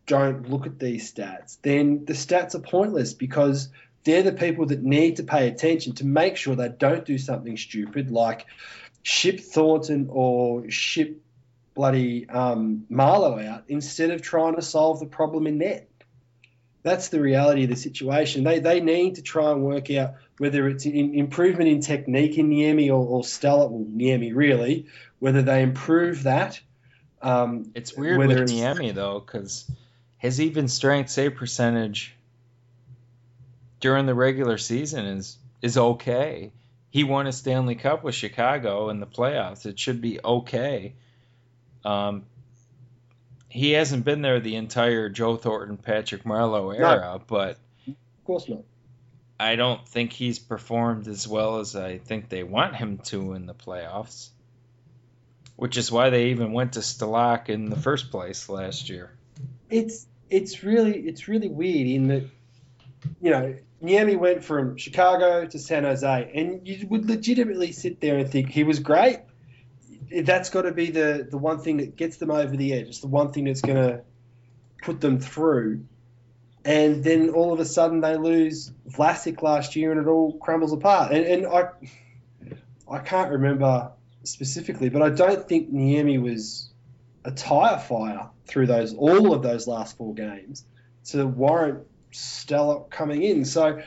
don't 0.07 0.51
look 0.51 0.67
at 0.67 0.79
these 0.79 1.13
stats, 1.13 1.57
then 1.63 2.05
the 2.05 2.13
stats 2.13 2.55
are 2.55 2.61
pointless 2.61 3.15
because 3.15 3.71
they're 4.05 4.23
the 4.23 4.33
people 4.33 4.67
that 4.67 4.83
need 4.83 5.17
to 5.17 5.23
pay 5.23 5.49
attention 5.49 5.95
to 5.95 6.05
make 6.05 6.37
sure 6.37 6.55
they 6.55 6.69
don't 6.69 7.07
do 7.07 7.17
something 7.17 7.57
stupid 7.57 8.11
like 8.11 8.47
ship 9.03 9.41
Thornton 9.41 10.09
or 10.11 10.71
ship 10.71 11.21
bloody 11.75 12.29
um, 12.29 12.87
Marleau 12.91 13.45
out 13.45 13.65
instead 13.69 14.11
of 14.11 14.23
trying 14.23 14.57
to 14.57 14.63
solve 14.63 15.01
the 15.01 15.07
problem 15.07 15.47
in 15.47 15.59
net. 15.59 15.89
That's 16.85 17.09
the 17.09 17.19
reality 17.19 17.65
of 17.65 17.71
the 17.71 17.77
situation. 17.77 18.45
They, 18.45 18.61
they 18.61 18.81
need 18.81 19.15
to 19.15 19.23
try 19.23 19.51
and 19.51 19.65
work 19.65 19.91
out 19.91 20.17
whether 20.37 20.69
it's 20.69 20.85
in, 20.85 21.15
improvement 21.15 21.71
in 21.71 21.81
technique 21.81 22.37
in 22.37 22.51
Niemi 22.51 22.89
or, 22.89 23.05
or 23.07 23.25
Stella, 23.25 23.67
well, 23.69 23.87
Niemi 23.87 24.33
really, 24.35 24.87
whether 25.19 25.41
they 25.41 25.63
improve 25.63 26.25
that. 26.25 26.61
Um, 27.23 27.73
it's 27.75 27.97
weird 27.97 28.19
with 28.19 28.31
it's, 28.33 28.53
Niemi 28.53 28.95
though, 28.95 29.19
because 29.19 29.69
his 30.19 30.43
even 30.43 30.69
strength 30.69 31.09
save 31.09 31.37
percentage 31.37 32.15
during 33.81 34.05
the 34.05 34.15
regular 34.15 34.59
season 34.59 35.07
is 35.07 35.39
is 35.63 35.79
okay. 35.79 36.53
He 36.91 37.03
won 37.03 37.27
a 37.27 37.33
Stanley 37.33 37.77
Cup 37.77 38.05
with 38.05 38.15
Chicago 38.15 38.91
in 38.91 39.01
the 39.01 39.07
playoffs. 39.07 39.65
It 39.65 39.79
should 39.79 40.03
be 40.03 40.21
okay. 40.23 40.93
Um, 41.83 42.27
he 43.55 43.71
hasn't 43.71 44.05
been 44.05 44.21
there 44.21 44.41
the 44.41 44.57
entire 44.57 45.09
Joe 45.09 45.37
Thornton, 45.37 45.77
Patrick 45.77 46.25
Marleau 46.25 46.77
era, 46.77 47.19
no. 47.19 47.23
but 47.25 47.57
of 47.87 48.25
course 48.25 48.49
not. 48.49 48.65
I 49.39 49.55
don't 49.55 49.87
think 49.87 50.13
he's 50.13 50.41
performed 50.41 51.07
as 51.07 51.29
well 51.29 51.61
as 51.61 51.77
I 51.77 51.99
think 51.99 52.29
they 52.29 52.43
want 52.43 52.75
him 52.75 52.99
to 53.05 53.35
in 53.35 53.47
the 53.47 53.55
playoffs, 53.55 54.31
which 55.55 55.77
is 55.77 55.91
why 55.93 56.11
they 56.11 56.31
even 56.31 56.53
went 56.53 56.73
to 56.73 56.81
Stalock 56.81 57.49
in 57.49 57.71
the 57.71 57.77
first 57.77 58.11
place 58.11 58.49
last 58.49 58.91
year. 58.91 59.13
It's 59.71 60.05
it's 60.29 60.65
really 60.65 60.99
it's 60.99 61.29
really 61.29 61.49
weird 61.49 61.87
in 61.87 62.09
that 62.09 62.25
you 63.21 63.31
know 63.31 63.55
Niemi 63.81 64.19
went 64.19 64.43
from 64.43 64.77
Chicago 64.79 65.47
to 65.47 65.59
San 65.61 65.85
Jose, 65.85 66.31
and 66.35 66.67
you 66.67 66.89
would 66.89 67.09
legitimately 67.09 67.71
sit 67.71 68.01
there 68.01 68.19
and 68.19 68.29
think 68.29 68.51
he 68.51 68.65
was 68.65 68.81
great. 68.81 69.21
That's 70.11 70.51
got 70.51 70.63
to 70.63 70.73
be 70.73 70.91
the, 70.91 71.27
the 71.31 71.39
one 71.39 71.61
thing 71.61 71.79
that 71.79 71.97
gets 71.97 72.17
them 72.17 72.31
over 72.31 72.57
the 72.57 72.73
edge. 72.73 72.89
It's 72.89 73.01
the 73.01 73.07
one 73.07 73.33
thing 73.33 73.45
that's 73.45 73.61
going 73.61 73.77
to 73.77 74.03
put 74.83 75.01
them 75.01 75.21
through. 75.21 75.85
And 76.65 77.05
then 77.05 77.31
all 77.31 77.53
of 77.53 77.61
a 77.61 77.65
sudden 77.65 78.01
they 78.01 78.17
lose 78.17 78.73
Vlasic 78.89 79.43
last 79.43 79.77
year, 79.77 79.93
and 79.93 80.01
it 80.01 80.09
all 80.09 80.39
crumbles 80.39 80.73
apart. 80.73 81.13
And, 81.13 81.25
and 81.25 81.47
I 81.47 81.69
I 82.91 82.99
can't 82.99 83.31
remember 83.31 83.93
specifically, 84.25 84.89
but 84.89 85.03
I 85.03 85.11
don't 85.11 85.47
think 85.49 85.73
Niemi 85.73 86.21
was 86.21 86.71
a 87.25 87.31
tire 87.31 87.79
fire 87.79 88.29
through 88.47 88.67
those 88.67 88.95
all 88.95 89.33
of 89.33 89.43
those 89.43 89.67
last 89.67 89.97
four 89.97 90.15
games 90.15 90.65
to 91.07 91.27
warrant 91.27 91.87
Stella 92.13 92.85
coming 92.91 93.23
in. 93.23 93.45
So 93.45 93.83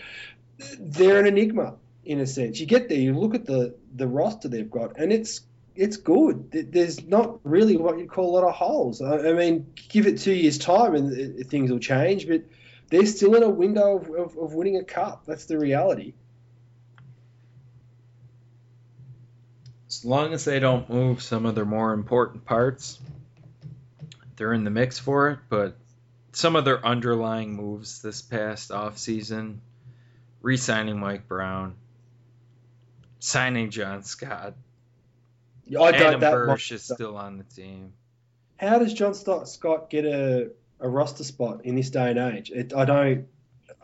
they're 0.79 1.19
an 1.19 1.27
enigma 1.27 1.75
in 2.03 2.19
a 2.19 2.27
sense. 2.27 2.59
You 2.59 2.65
get 2.65 2.89
there, 2.89 2.97
you 2.97 3.13
look 3.13 3.35
at 3.35 3.45
the 3.45 3.75
the 3.95 4.07
roster 4.07 4.47
they've 4.47 4.69
got, 4.69 4.99
and 4.99 5.11
it's 5.11 5.41
it's 5.77 5.97
good. 5.97 6.51
There's 6.51 7.05
not 7.05 7.39
really 7.43 7.77
what 7.77 7.99
you'd 7.99 8.09
call 8.09 8.31
a 8.31 8.33
lot 8.39 8.47
of 8.47 8.55
holes. 8.55 9.01
I, 9.01 9.31
mean, 9.33 9.71
give 9.89 10.07
it 10.07 10.19
two 10.19 10.33
years' 10.33 10.57
time 10.57 10.95
and 10.95 11.41
uh, 11.41 11.47
things 11.47 11.71
will 11.71 11.79
change, 11.79 12.27
but 12.27 12.43
they're 12.89 13.05
still 13.05 13.35
in 13.35 13.43
a 13.43 13.49
window 13.49 13.97
of, 13.97 14.09
of, 14.09 14.37
of 14.37 14.53
winning 14.53 14.77
a 14.77 14.83
cup. 14.83 15.25
That's 15.25 15.45
the 15.45 15.57
reality. 15.59 16.13
As 19.87 20.03
long 20.03 20.33
as 20.33 20.45
they 20.45 20.59
don't 20.59 20.89
move 20.89 21.21
some 21.21 21.45
of 21.45 21.55
their 21.55 21.65
more 21.65 21.93
important 21.93 22.43
parts, 22.43 22.99
they're 24.35 24.53
in 24.53 24.63
the 24.63 24.69
mix 24.69 24.99
for 24.99 25.29
it. 25.29 25.39
But 25.49 25.77
some 26.31 26.55
of 26.55 26.65
their 26.65 26.83
underlying 26.85 27.53
moves 27.55 28.01
this 28.01 28.21
past 28.21 28.71
offseason, 28.71 29.57
re-signing 30.41 30.99
Mike 30.99 31.27
Brown, 31.27 31.75
signing 33.19 33.69
John 33.69 34.03
Scott. 34.03 34.55
Yeah, 35.67 35.81
I 35.81 35.89
Adam 35.89 36.21
Burish 36.21 36.71
is 36.71 36.83
still 36.83 37.17
on 37.17 37.37
the 37.37 37.43
team. 37.43 37.93
How 38.57 38.79
does 38.79 38.93
John 38.93 39.13
Scott 39.13 39.89
get 39.89 40.05
a, 40.05 40.51
a 40.79 40.89
roster 40.89 41.23
spot 41.23 41.65
in 41.65 41.75
this 41.75 41.89
day 41.89 42.09
and 42.11 42.19
age? 42.19 42.51
It, 42.51 42.73
I 42.73 42.85
don't. 42.85 43.27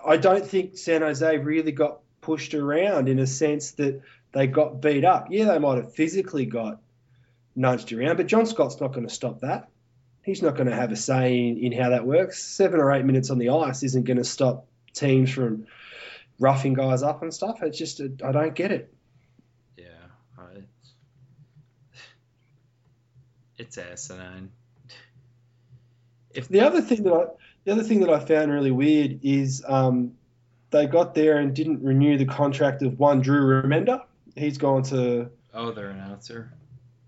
I 0.06 0.18
don't 0.18 0.46
think 0.46 0.78
San 0.78 1.02
Jose 1.02 1.38
really 1.38 1.72
got 1.72 2.00
pushed 2.22 2.54
around 2.54 3.08
in 3.08 3.20
a 3.20 3.28
sense 3.28 3.72
that 3.72 4.02
they 4.34 4.48
got 4.48 4.82
beat 4.82 5.06
up. 5.06 5.28
Yeah, 5.30 5.46
they 5.46 5.60
might 5.60 5.78
have 5.78 5.94
physically 5.94 6.46
got 6.46 6.82
nudged 7.56 7.94
around, 7.94 8.18
but 8.18 8.28
John 8.28 8.46
Scott's 8.46 8.82
not 8.82 8.94
going 8.94 9.08
to 9.08 9.14
stop 9.14 9.42
that 9.42 9.70
he's 10.24 10.42
not 10.42 10.56
going 10.56 10.68
to 10.68 10.76
have 10.76 10.92
a 10.92 10.96
say 10.96 11.48
in, 11.48 11.58
in 11.58 11.72
how 11.72 11.90
that 11.90 12.06
works. 12.06 12.44
Seven 12.44 12.80
or 12.80 12.92
eight 12.92 13.06
minutes 13.06 13.30
on 13.30 13.38
the 13.38 13.50
ice 13.50 13.84
isn't 13.84 14.06
going 14.06 14.18
to 14.18 14.24
stop 14.24 14.66
teams 14.94 15.30
from 15.30 15.68
roughing 16.40 16.74
guys 16.74 17.04
up 17.04 17.22
and 17.22 17.34
stuff. 17.34 17.62
It's 17.62 17.78
just 17.78 18.02
I 18.24 18.32
don't 18.32 18.56
get 18.56 18.72
it. 18.72 18.94
Yeah, 19.78 19.86
it's 23.64 23.78
asinine. 23.78 24.52
If 26.34 26.48
the 26.50 26.62
other 26.62 26.82
thing 26.82 27.04
that 27.04 27.14
I 27.14 27.26
the 27.64 27.72
other 27.72 27.84
thing 27.84 28.02
that 28.02 28.10
I 28.10 28.20
found 28.20 28.52
really 28.52 28.72
weird 28.72 29.20
is 29.24 29.64
um, 29.68 30.14
they 30.72 30.86
got 30.86 31.16
there 31.16 31.38
and 31.38 31.56
didn't 31.56 31.82
renew 31.82 32.18
the 32.18 32.26
contract 32.26 32.82
of 32.82 33.00
one 33.00 33.22
Drew 33.22 33.42
Remenda. 33.42 34.04
He's 34.36 34.58
gone 34.58 34.84
to 34.84 35.30
oh 35.54 35.72
their 35.72 35.90
announcer. 35.90 36.52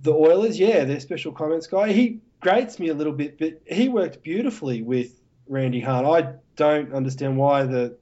The 0.02 0.14
Oilers, 0.14 0.60
yeah, 0.60 0.86
their 0.86 1.00
special 1.00 1.32
comments 1.32 1.68
guy. 1.68 1.92
He 1.92 2.20
grates 2.40 2.80
me 2.80 2.90
a 2.90 2.94
little 2.94 3.14
bit, 3.14 3.40
but 3.40 3.62
he 3.66 3.90
worked 3.90 4.22
beautifully 4.22 4.82
with 4.82 5.20
Randy 5.48 5.82
Hahn. 5.82 6.06
I 6.06 6.36
don't 6.56 6.94
understand 6.94 7.38
why 7.38 7.64
the 7.64 7.98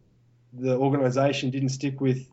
the 0.53 0.77
organisation 0.77 1.49
didn't 1.49 1.69
stick 1.69 1.99
with 1.99 2.29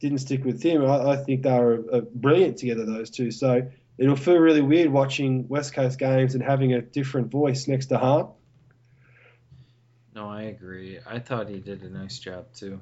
didn't 0.00 0.18
stick 0.18 0.44
with 0.44 0.62
him. 0.62 0.84
I, 0.84 1.12
I 1.12 1.16
think 1.16 1.42
they 1.42 1.58
were 1.58 1.84
uh, 1.92 2.00
brilliant 2.00 2.58
together, 2.58 2.84
those 2.84 3.10
two. 3.10 3.30
So 3.30 3.70
it'll 4.00 4.16
feel 4.16 4.38
really 4.38 4.62
weird 4.62 4.88
watching 4.90 5.46
West 5.46 5.74
Coast 5.74 5.98
games 5.98 6.34
and 6.34 6.42
having 6.42 6.72
a 6.72 6.80
different 6.80 7.30
voice 7.30 7.68
next 7.68 7.86
to 7.86 7.98
Hahn. 7.98 8.28
No, 10.14 10.28
I 10.28 10.42
agree. 10.42 10.98
I 11.06 11.18
thought 11.18 11.48
he 11.48 11.58
did 11.58 11.82
a 11.82 11.90
nice 11.90 12.18
job 12.18 12.46
too. 12.54 12.80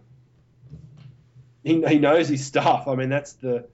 He, 1.64 1.84
he 1.84 1.98
knows 1.98 2.28
his 2.28 2.46
stuff. 2.46 2.86
I 2.86 2.94
mean, 2.94 3.08
that's 3.08 3.32
the 3.34 3.66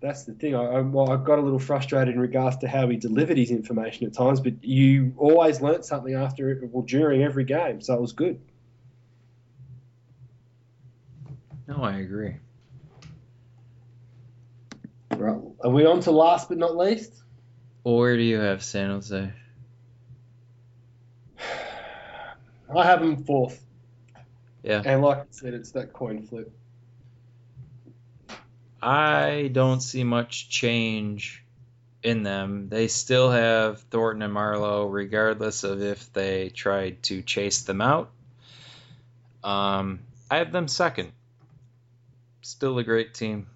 that's 0.00 0.24
the 0.24 0.32
thing. 0.32 0.54
I, 0.54 0.64
I, 0.64 0.80
well, 0.80 1.10
I 1.10 1.16
got 1.16 1.38
a 1.38 1.42
little 1.42 1.58
frustrated 1.58 2.14
in 2.14 2.20
regards 2.20 2.58
to 2.58 2.68
how 2.68 2.88
he 2.88 2.96
delivered 2.96 3.38
his 3.38 3.50
information 3.50 4.06
at 4.06 4.14
times, 4.14 4.40
but 4.40 4.64
you 4.64 5.14
always 5.16 5.60
learnt 5.60 5.84
something 5.84 6.14
after, 6.14 6.60
well, 6.72 6.82
during 6.82 7.22
every 7.22 7.44
game, 7.44 7.80
so 7.80 7.94
it 7.94 8.00
was 8.00 8.12
good. 8.12 8.40
No, 11.66 11.82
I 11.82 11.98
agree. 11.98 12.36
Right. 15.16 15.40
Are 15.64 15.70
we 15.70 15.86
on 15.86 16.00
to 16.00 16.10
last 16.10 16.50
but 16.50 16.58
not 16.58 16.76
least? 16.76 17.10
Or 17.84 17.98
where 17.98 18.16
do 18.18 18.22
you 18.22 18.38
have 18.38 18.62
San 18.62 18.90
Jose? 18.90 19.32
I 22.76 22.84
have 22.84 23.00
them 23.00 23.24
fourth. 23.24 23.64
Yeah. 24.62 24.82
And 24.84 25.00
like 25.00 25.18
I 25.18 25.24
said, 25.30 25.54
it's 25.54 25.70
that 25.70 25.94
coin 25.94 26.26
flip. 26.26 26.52
I 28.82 29.48
don't 29.50 29.80
see 29.80 30.04
much 30.04 30.50
change 30.50 31.42
in 32.02 32.22
them. 32.24 32.68
They 32.68 32.88
still 32.88 33.30
have 33.30 33.80
Thornton 33.84 34.20
and 34.20 34.34
Marleau, 34.34 34.92
regardless 34.92 35.64
of 35.64 35.80
if 35.80 36.12
they 36.12 36.50
tried 36.50 37.02
to 37.04 37.22
chase 37.22 37.62
them 37.62 37.80
out. 37.80 38.10
Um, 39.42 40.00
I 40.30 40.36
have 40.36 40.52
them 40.52 40.68
second. 40.68 41.12
Still 42.42 42.78
a 42.78 42.84
great 42.84 43.14
team. 43.14 43.46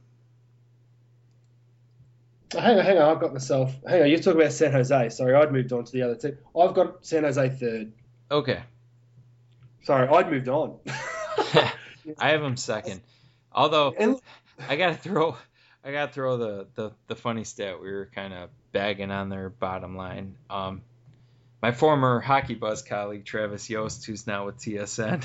Hang 2.53 2.79
on, 2.79 2.85
hang 2.85 2.99
on. 2.99 3.17
I've 3.17 3.21
got 3.21 3.33
myself. 3.33 3.75
Hang 3.87 4.03
on. 4.03 4.09
You're 4.09 4.19
talking 4.19 4.41
about 4.41 4.53
San 4.53 4.73
Jose. 4.73 5.09
Sorry, 5.11 5.35
I'd 5.35 5.53
moved 5.53 5.73
on 5.73 5.85
to 5.85 5.93
the 5.93 6.03
other 6.03 6.15
team. 6.15 6.39
I've 6.59 6.75
got 6.75 7.05
San 7.05 7.25
Jose 7.25 7.49
third. 7.51 7.93
Okay. 8.31 8.63
Sorry, 9.83 10.09
I'd 10.09 10.31
moved 10.31 10.49
on. 10.49 10.79
I 12.19 12.31
have 12.31 12.41
them 12.41 12.57
second. 12.57 13.01
Although. 13.53 13.95
And, 13.99 14.21
I 14.69 14.77
gotta 14.77 14.97
throw 14.97 15.37
I 15.85 15.93
gotta 15.93 16.13
throw 16.13 16.37
the, 16.37 16.67
the, 16.75 16.91
the 17.07 17.17
funny 17.17 17.45
stat 17.45 17.81
we 17.81 17.91
were 17.91 18.11
kind 18.15 18.35
of 18.35 18.51
bagging 18.73 19.11
on 19.11 19.29
their 19.29 19.49
bottom 19.49 19.97
line. 19.97 20.37
Um, 20.51 20.83
my 21.63 21.73
former 21.73 22.21
hockey 22.21 22.55
buzz 22.55 22.83
colleague 22.83 23.25
Travis 23.25 23.71
Yost, 23.71 24.05
who's 24.05 24.27
now 24.27 24.47
with 24.47 24.59
TSN, 24.59 25.25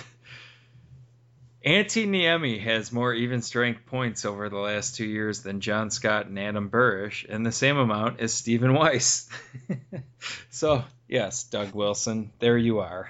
Antti 1.66 2.06
Niemi 2.06 2.60
has 2.62 2.92
more 2.92 3.14
even 3.14 3.42
strength 3.42 3.86
points 3.86 4.26
over 4.26 4.50
the 4.50 4.58
last 4.58 4.96
two 4.96 5.06
years 5.06 5.44
than 5.44 5.62
John 5.62 5.92
Scott 5.92 6.26
and 6.26 6.38
Adam 6.38 6.70
Burish, 6.70 7.26
and 7.30 7.46
the 7.46 7.54
same 7.54 7.78
amount 7.78 8.20
as 8.20 8.34
Stephen 8.34 8.74
Weiss. 8.74 9.30
so 10.50 10.84
yes, 11.08 11.44
Doug 11.44 11.74
Wilson, 11.74 12.32
there 12.40 12.58
you 12.58 12.80
are. 12.80 13.10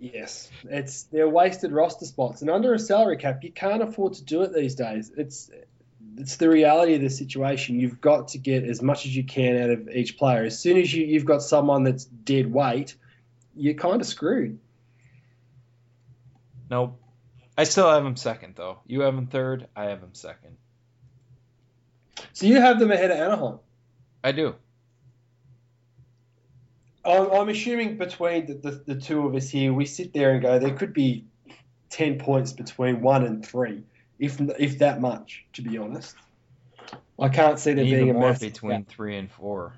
Yes, 0.00 0.50
it's 0.64 1.04
they're 1.04 1.28
wasted 1.28 1.72
roster 1.72 2.06
spots, 2.06 2.42
and 2.42 2.50
under 2.50 2.72
a 2.72 2.78
salary 2.78 3.16
cap, 3.16 3.42
you 3.42 3.50
can't 3.50 3.82
afford 3.82 4.14
to 4.14 4.24
do 4.24 4.42
it 4.42 4.52
these 4.52 4.74
days. 4.74 5.10
It's 5.16 5.50
it's 6.16 6.36
the 6.36 6.48
reality 6.48 6.94
of 6.94 7.00
the 7.00 7.10
situation. 7.10 7.78
You've 7.78 8.00
got 8.00 8.28
to 8.28 8.38
get 8.38 8.64
as 8.64 8.82
much 8.82 9.06
as 9.06 9.16
you 9.16 9.24
can 9.24 9.60
out 9.60 9.70
of 9.70 9.88
each 9.88 10.16
player. 10.16 10.44
As 10.44 10.58
soon 10.58 10.76
as 10.78 10.92
you, 10.92 11.04
you've 11.04 11.24
got 11.24 11.42
someone 11.42 11.84
that's 11.84 12.04
dead 12.04 12.52
weight, 12.52 12.96
you're 13.56 13.74
kind 13.74 14.00
of 14.00 14.06
screwed. 14.06 14.58
Nope. 16.70 17.00
I 17.58 17.64
still 17.64 17.90
have 17.90 18.06
him 18.06 18.14
second, 18.14 18.54
though. 18.54 18.78
You 18.86 19.00
have 19.00 19.14
him 19.14 19.26
third. 19.26 19.66
I 19.74 19.86
have 19.86 19.98
him 19.98 20.14
second. 20.14 20.56
So 22.32 22.46
you 22.46 22.60
have 22.60 22.78
them 22.78 22.92
ahead 22.92 23.10
of 23.10 23.18
Anaheim. 23.18 23.58
I 24.22 24.30
do. 24.30 24.54
I'm, 27.04 27.32
I'm 27.32 27.48
assuming 27.48 27.98
between 27.98 28.46
the, 28.46 28.54
the, 28.54 28.94
the 28.94 29.00
two 29.00 29.26
of 29.26 29.34
us 29.34 29.50
here, 29.50 29.72
we 29.72 29.86
sit 29.86 30.12
there 30.12 30.34
and 30.34 30.42
go, 30.42 30.60
there 30.60 30.74
could 30.74 30.92
be 30.92 31.24
10 31.90 32.18
points 32.18 32.52
between 32.52 33.00
one 33.00 33.24
and 33.24 33.44
three, 33.44 33.82
if 34.20 34.40
if 34.40 34.78
that 34.78 35.00
much, 35.00 35.44
to 35.54 35.62
be 35.62 35.78
honest. 35.78 36.14
I 37.18 37.28
can't 37.28 37.58
see 37.58 37.72
there 37.72 37.84
Even 37.84 37.98
being 37.98 38.10
a 38.10 38.12
more 38.14 38.30
massive 38.30 38.52
between 38.52 38.82
gap. 38.82 38.88
three 38.88 39.16
and 39.16 39.28
four. 39.30 39.74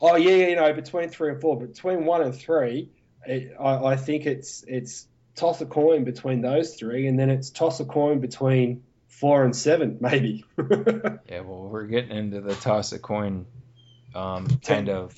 Oh 0.00 0.14
yeah, 0.14 0.30
yeah, 0.30 0.46
you 0.48 0.56
know, 0.56 0.72
between 0.72 1.08
three 1.08 1.30
and 1.30 1.40
four, 1.40 1.58
between 1.58 2.04
one 2.04 2.22
and 2.22 2.34
three, 2.34 2.90
it, 3.26 3.56
I, 3.58 3.84
I 3.84 3.96
think 3.96 4.26
it's 4.26 4.64
it's 4.68 5.08
toss 5.36 5.60
a 5.60 5.66
coin 5.66 6.04
between 6.04 6.40
those 6.40 6.74
three, 6.74 7.06
and 7.06 7.18
then 7.18 7.30
it's 7.30 7.50
toss 7.50 7.78
a 7.80 7.84
coin 7.84 8.18
between 8.20 8.82
four 9.08 9.44
and 9.44 9.54
seven, 9.54 9.98
maybe. 10.00 10.44
Yeah, 11.28 11.40
well, 11.40 11.68
we're 11.70 11.84
getting 11.86 12.16
into 12.16 12.40
the 12.40 12.54
toss 12.54 12.92
a 12.92 12.98
coin 12.98 13.46
um, 14.14 14.46
kind 14.64 14.88
of 14.88 15.14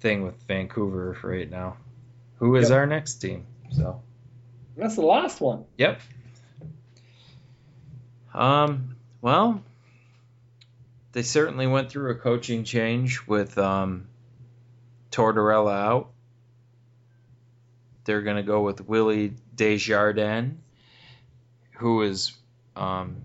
thing 0.00 0.22
with 0.24 0.40
Vancouver 0.46 1.16
right 1.22 1.50
now. 1.50 1.76
Who 2.38 2.56
is 2.56 2.68
Yep. 2.70 2.78
our 2.78 2.86
next 2.86 3.14
team? 3.14 3.46
So, 3.70 4.02
That's 4.76 4.94
the 4.96 5.02
last 5.02 5.40
one. 5.40 5.64
yep. 5.76 6.00
Um, 8.34 8.96
well, 9.22 9.62
they 11.12 11.22
certainly 11.22 11.66
went 11.66 11.90
through 11.90 12.10
a 12.10 12.14
coaching 12.16 12.64
change 12.64 13.26
with 13.26 13.56
um, 13.56 14.08
Tortorella 15.10 15.72
out. 15.72 16.10
They're 18.06 18.22
going 18.22 18.36
to 18.36 18.42
go 18.44 18.62
with 18.62 18.86
Willie 18.86 19.34
Desjardins, 19.54 20.54
who 21.72 22.02
is 22.02 22.32
um, 22.76 23.24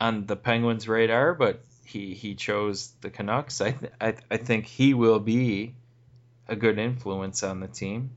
on 0.00 0.26
the 0.26 0.36
Penguins' 0.36 0.88
radar, 0.88 1.32
but 1.32 1.62
he, 1.84 2.12
he 2.12 2.34
chose 2.34 2.92
the 3.00 3.10
Canucks. 3.10 3.60
I, 3.60 3.70
th- 3.70 3.92
I, 4.00 4.14
I 4.28 4.36
think 4.36 4.66
he 4.66 4.94
will 4.94 5.20
be 5.20 5.74
a 6.48 6.56
good 6.56 6.78
influence 6.78 7.44
on 7.44 7.60
the 7.60 7.68
team. 7.68 8.10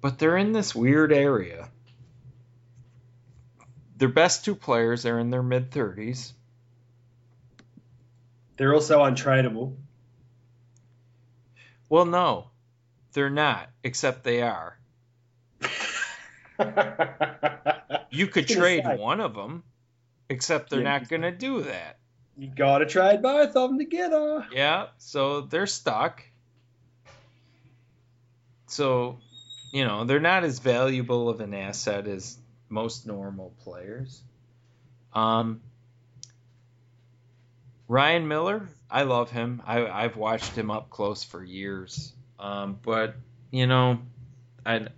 But 0.00 0.18
they're 0.18 0.36
in 0.36 0.52
this 0.52 0.74
weird 0.74 1.12
area. 1.12 1.68
Their 3.96 4.08
best 4.08 4.44
two 4.44 4.56
players 4.56 5.06
are 5.06 5.20
in 5.20 5.30
their 5.30 5.44
mid 5.44 5.70
30s. 5.70 6.32
They're 8.56 8.74
also 8.74 9.00
untradeable. 9.02 9.76
Well, 11.88 12.06
no, 12.06 12.48
they're 13.12 13.30
not, 13.30 13.68
except 13.84 14.24
they 14.24 14.42
are. 14.42 14.78
You 18.10 18.26
could 18.26 18.46
trade 18.46 18.84
one 18.98 19.20
of 19.20 19.34
them, 19.34 19.62
except 20.28 20.68
they're 20.70 20.82
Yeah. 20.82 20.98
not 20.98 21.08
going 21.08 21.22
to 21.22 21.30
do 21.32 21.62
that. 21.62 21.98
you 22.36 22.48
got 22.48 22.78
to 22.78 22.86
trade 22.86 23.22
both 23.22 23.56
of 23.56 23.70
them 23.70 23.78
together. 23.78 24.46
Yeah, 24.52 24.88
so 24.98 25.40
they're 25.42 25.66
stuck. 25.66 26.22
So, 28.66 29.18
you 29.72 29.84
know, 29.84 30.04
they're 30.04 30.20
not 30.20 30.44
as 30.44 30.58
valuable 30.58 31.28
of 31.30 31.40
an 31.40 31.54
asset 31.54 32.06
as 32.06 32.36
most 32.68 33.06
normal 33.06 33.52
players. 33.64 34.22
Um, 35.14 35.60
Ryan 37.88 38.28
Miller, 38.28 38.68
I 38.90 39.02
love 39.02 39.30
him. 39.30 39.62
I, 39.66 39.86
I've 39.86 40.16
watched 40.16 40.52
him 40.52 40.70
up 40.70 40.90
close 40.90 41.24
for 41.24 41.42
years. 41.42 42.12
Um, 42.42 42.78
but 42.82 43.14
you 43.52 43.68
know, 43.68 44.00
I, 44.66 44.88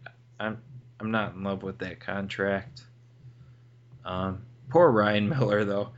I'm 0.41 0.63
I'm 0.99 1.11
not 1.11 1.35
in 1.35 1.45
love 1.45 1.63
with 1.63 1.79
that 1.79 2.01
contract. 2.01 2.83
Um, 4.05 4.43
poor 4.71 4.91
Ryan 4.91 5.29
Miller 5.29 5.65
though. 5.65 5.91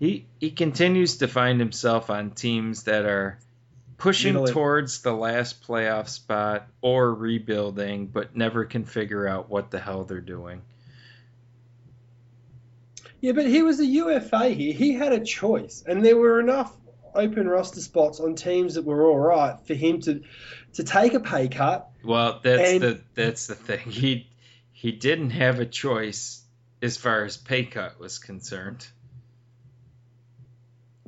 He 0.00 0.26
he 0.40 0.50
continues 0.50 1.18
to 1.18 1.28
find 1.28 1.60
himself 1.60 2.08
on 2.08 2.30
teams 2.30 2.84
that 2.84 3.04
are 3.04 3.38
pushing 3.98 4.32
Middle- 4.34 4.48
towards 4.48 5.02
the 5.02 5.12
last 5.12 5.62
playoff 5.62 6.08
spot 6.08 6.66
or 6.80 7.14
rebuilding, 7.14 8.06
but 8.06 8.34
never 8.34 8.64
can 8.64 8.84
figure 8.84 9.28
out 9.28 9.50
what 9.50 9.70
the 9.70 9.78
hell 9.78 10.04
they're 10.04 10.20
doing. 10.20 10.62
Yeah, 13.20 13.32
but 13.32 13.46
he 13.46 13.62
was 13.62 13.80
a 13.80 13.86
UFA 13.86 14.48
here. 14.48 14.74
He 14.74 14.92
had 14.94 15.12
a 15.12 15.24
choice, 15.24 15.82
and 15.86 16.04
there 16.04 16.16
were 16.16 16.40
enough 16.40 16.74
open 17.14 17.48
roster 17.48 17.80
spots 17.80 18.20
on 18.20 18.34
teams 18.34 18.74
that 18.74 18.84
were 18.84 19.04
all 19.06 19.18
right 19.18 19.58
for 19.66 19.74
him 19.74 20.00
to 20.02 20.22
to 20.74 20.84
take 20.84 21.14
a 21.14 21.20
pay 21.20 21.48
cut. 21.48 21.88
Well, 22.04 22.40
that's 22.42 22.72
And- 22.72 22.82
the 22.82 23.00
that's 23.14 23.46
the 23.46 23.54
thing. 23.54 23.90
He 23.90 24.28
he 24.72 24.92
didn't 24.92 25.30
have 25.30 25.60
a 25.60 25.66
choice 25.66 26.42
as 26.82 26.96
far 26.96 27.24
as 27.24 27.36
pay 27.36 27.64
cut 27.64 27.98
was 27.98 28.18
concerned. 28.18 28.86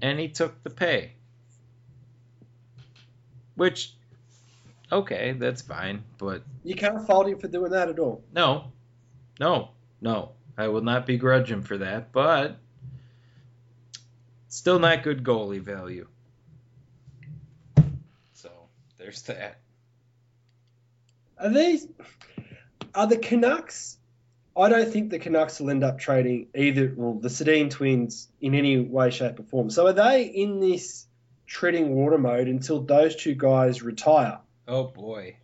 And 0.01 0.19
he 0.19 0.29
took 0.29 0.63
the 0.63 0.71
pay. 0.71 1.13
Which 3.55 3.93
okay, 4.93 5.33
that's 5.33 5.63
fine, 5.63 6.05
but 6.19 6.43
You 6.65 6.75
can't 6.75 7.07
fault 7.07 7.29
him 7.29 7.39
for 7.39 7.49
doing 7.49 7.73
that 7.73 7.89
at 7.89 7.99
all. 7.99 8.23
no. 8.33 8.73
No. 9.41 9.71
No. 10.01 10.33
I 10.59 10.69
will 10.69 10.81
not 10.83 11.05
begrudge 11.05 11.51
him 11.51 11.61
for 11.63 11.77
that, 11.79 12.13
but 12.13 12.57
still 14.57 14.79
not 14.79 15.03
good 15.03 15.23
goalie 15.23 15.61
value. 15.61 16.09
So, 18.33 18.51
there's 18.97 19.21
that. 19.23 19.59
Are 21.39 21.51
these 21.51 21.87
are 22.95 23.07
the 23.07 23.19
Canucks? 23.19 23.99
I 24.57 24.71
don't 24.71 24.91
think 24.91 25.11
the 25.11 25.19
Canucks 25.19 25.61
will 25.61 25.69
end 25.69 25.85
up 25.85 25.99
trading 25.99 26.47
either. 26.55 26.91
Well, 26.97 27.15
the 27.15 27.29
Sedin 27.29 27.71
twins 27.71 28.29
in 28.41 28.55
any 28.55 28.79
way, 28.79 29.11
shape, 29.11 29.39
or 29.39 29.43
form. 29.43 29.69
So 29.69 29.87
are 29.87 29.93
they 29.93 30.25
in 30.25 30.61
this 30.61 31.07
treading 31.47 31.95
water 31.95 32.17
mode 32.17 32.49
until 32.49 32.81
those 32.81 33.15
two 33.15 33.35
guys 33.35 33.83
retire? 33.83 34.39
Oh 34.67 34.85
boy. 34.85 35.37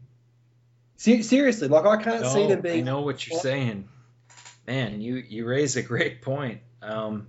Se- 0.97 1.21
seriously, 1.21 1.69
like 1.69 1.85
I 1.85 2.03
can't 2.03 2.25
see 2.25 2.49
them 2.49 2.63
being. 2.63 2.79
I 2.79 2.81
know 2.81 3.03
what 3.03 3.29
you're 3.29 3.39
saying. 3.39 3.87
Man, 4.67 5.03
you 5.03 5.17
you 5.17 5.45
raise 5.45 5.77
a 5.77 5.83
great 5.83 6.23
point. 6.23 6.61
Um, 6.81 7.27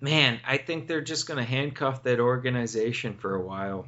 man, 0.00 0.40
I 0.46 0.56
think 0.56 0.86
they're 0.86 1.00
just 1.00 1.26
going 1.26 1.38
to 1.38 1.44
handcuff 1.44 2.02
that 2.04 2.20
organization 2.20 3.14
for 3.14 3.34
a 3.34 3.40
while. 3.40 3.86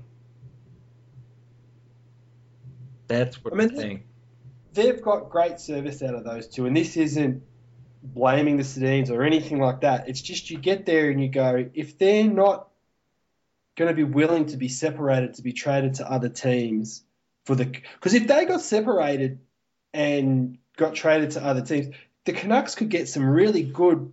That's 3.09 3.43
what 3.45 3.55
I 3.55 3.57
I, 3.57 3.59
mean, 3.59 3.77
think. 3.77 4.03
they've 4.73 5.01
got 5.01 5.31
great 5.31 5.61
service 5.61 6.03
out 6.03 6.15
of 6.15 6.25
those 6.25 6.49
two, 6.49 6.67
and 6.67 6.77
this 6.77 6.97
isn't 6.97 7.43
blaming 8.03 8.57
the 8.57 8.63
Sedins 8.63 9.11
or 9.11 9.23
anything 9.23 9.61
like 9.61 9.83
that. 9.83 10.09
It's 10.09 10.21
just 10.21 10.51
you 10.51 10.59
get 10.59 10.87
there 10.87 11.11
and 11.11 11.23
you 11.23 11.29
go, 11.29 11.69
if 11.75 11.99
they're 11.99 12.25
not 12.25 12.69
going 13.77 13.89
to 13.89 13.95
be 13.95 14.05
willing 14.05 14.47
to 14.47 14.57
be 14.57 14.69
separated 14.69 15.35
to 15.35 15.43
be 15.43 15.53
traded 15.53 15.95
to 15.95 16.11
other 16.11 16.29
teams 16.29 17.03
for 17.45 17.55
the 17.55 17.65
because 17.65 18.15
if 18.15 18.27
they 18.27 18.45
got 18.45 18.61
separated 18.61 19.41
and 19.93 20.59
got 20.77 20.95
traded 20.95 21.33
to 21.33 21.45
other 21.45 21.63
teams, 21.63 21.95
the 22.25 22.33
Canucks 22.33 22.75
could 22.75 22.89
get 22.89 23.09
some 23.09 23.25
really 23.25 23.63
good 23.63 24.13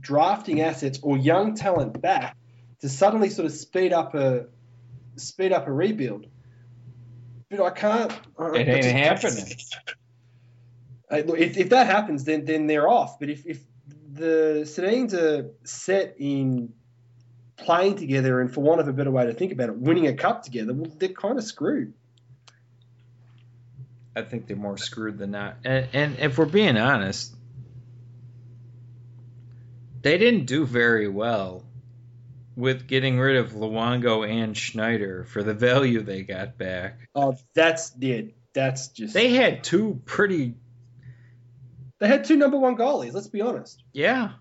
drafting 0.00 0.60
assets 0.60 0.98
or 1.02 1.16
young 1.16 1.54
talent 1.54 2.00
back 2.00 2.36
to 2.80 2.88
suddenly 2.88 3.30
sort 3.30 3.46
of 3.46 3.52
speed 3.52 3.92
up 3.92 4.14
a 4.14 4.46
speed 5.16 5.52
up 5.52 5.66
a 5.66 5.72
rebuild. 5.72 6.26
But 7.50 7.60
I 7.60 7.70
can't. 7.70 8.12
It 8.38 8.68
ain't 8.68 8.84
happening. 8.84 9.46
Look, 11.10 11.38
if, 11.38 11.58
if 11.58 11.68
that 11.70 11.86
happens, 11.86 12.24
then 12.24 12.44
then 12.44 12.66
they're 12.66 12.88
off. 12.88 13.20
But 13.20 13.28
if, 13.28 13.46
if 13.46 13.60
the 14.12 14.62
Sedins 14.64 15.14
are 15.14 15.50
set 15.64 16.16
in 16.18 16.72
playing 17.56 17.96
together 17.96 18.40
and, 18.40 18.52
for 18.52 18.60
want 18.60 18.80
of 18.80 18.88
a 18.88 18.92
better 18.92 19.10
way 19.10 19.26
to 19.26 19.34
think 19.34 19.52
about 19.52 19.68
it, 19.68 19.76
winning 19.76 20.06
a 20.06 20.14
cup 20.14 20.42
together, 20.42 20.72
well, 20.72 20.90
they're 20.98 21.10
kind 21.10 21.38
of 21.38 21.44
screwed. 21.44 21.94
I 24.14 24.22
think 24.22 24.46
they're 24.46 24.56
more 24.56 24.76
screwed 24.76 25.18
than 25.18 25.30
not. 25.30 25.56
And, 25.64 25.88
and 25.92 26.18
if 26.18 26.36
we're 26.36 26.44
being 26.44 26.76
honest, 26.76 27.34
they 30.02 30.18
didn't 30.18 30.46
do 30.46 30.66
very 30.66 31.08
well 31.08 31.64
with 32.56 32.86
getting 32.86 33.18
rid 33.18 33.36
of 33.36 33.52
Luongo 33.52 34.28
and 34.28 34.56
Schneider 34.56 35.24
for 35.24 35.42
the 35.42 35.54
value 35.54 36.02
they 36.02 36.22
got 36.22 36.58
back. 36.58 37.08
Oh, 37.14 37.36
that's 37.54 37.92
yeah, 37.98 38.22
that's 38.52 38.88
just 38.88 39.14
They 39.14 39.32
had 39.32 39.64
two 39.64 40.00
pretty, 40.04 40.54
they 41.98 42.08
had 42.08 42.24
two 42.24 42.36
number 42.36 42.58
one 42.58 42.76
goalies. 42.76 43.14
Let's 43.14 43.28
be 43.28 43.40
honest, 43.40 43.82
yeah, 43.92 44.32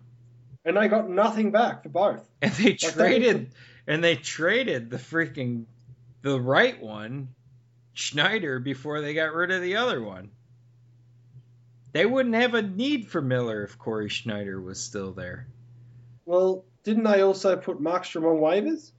and 0.66 0.76
they 0.76 0.88
got 0.88 1.09
nothing 1.09 1.51
back 1.51 1.84
for 1.84 1.89
both. 1.89 2.28
and 2.41 2.51
they 2.53 2.74
that 2.74 2.93
traded, 2.93 3.53
and 3.88 4.03
they 4.03 4.16
traded 4.16 4.89
the 4.89 4.97
freaking, 4.97 5.66
the 6.22 6.39
right 6.39 6.82
one, 6.82 7.30
Schneider, 7.93 8.59
before 8.59 9.01
they 9.01 9.14
got 9.14 9.34
rid 9.34 9.51
of 9.51 9.62
the 9.62 9.78
other 9.78 10.01
one. 10.01 10.32
They 11.93 12.05
wouldn't 12.05 12.35
have 12.35 12.53
a 12.53 12.61
need 12.61 13.07
for 13.09 13.21
Miller 13.21 13.63
if 13.63 13.77
Cory 13.77 14.09
Schneider 14.09 14.59
was 14.61 14.81
still 14.81 15.11
there. 15.11 15.47
Well, 16.25 16.63
didn't 16.83 17.03
they 17.03 17.21
also 17.21 17.57
put 17.57 17.81
Markstrom 17.81 18.23
on 18.25 18.37
waivers? 18.39 18.91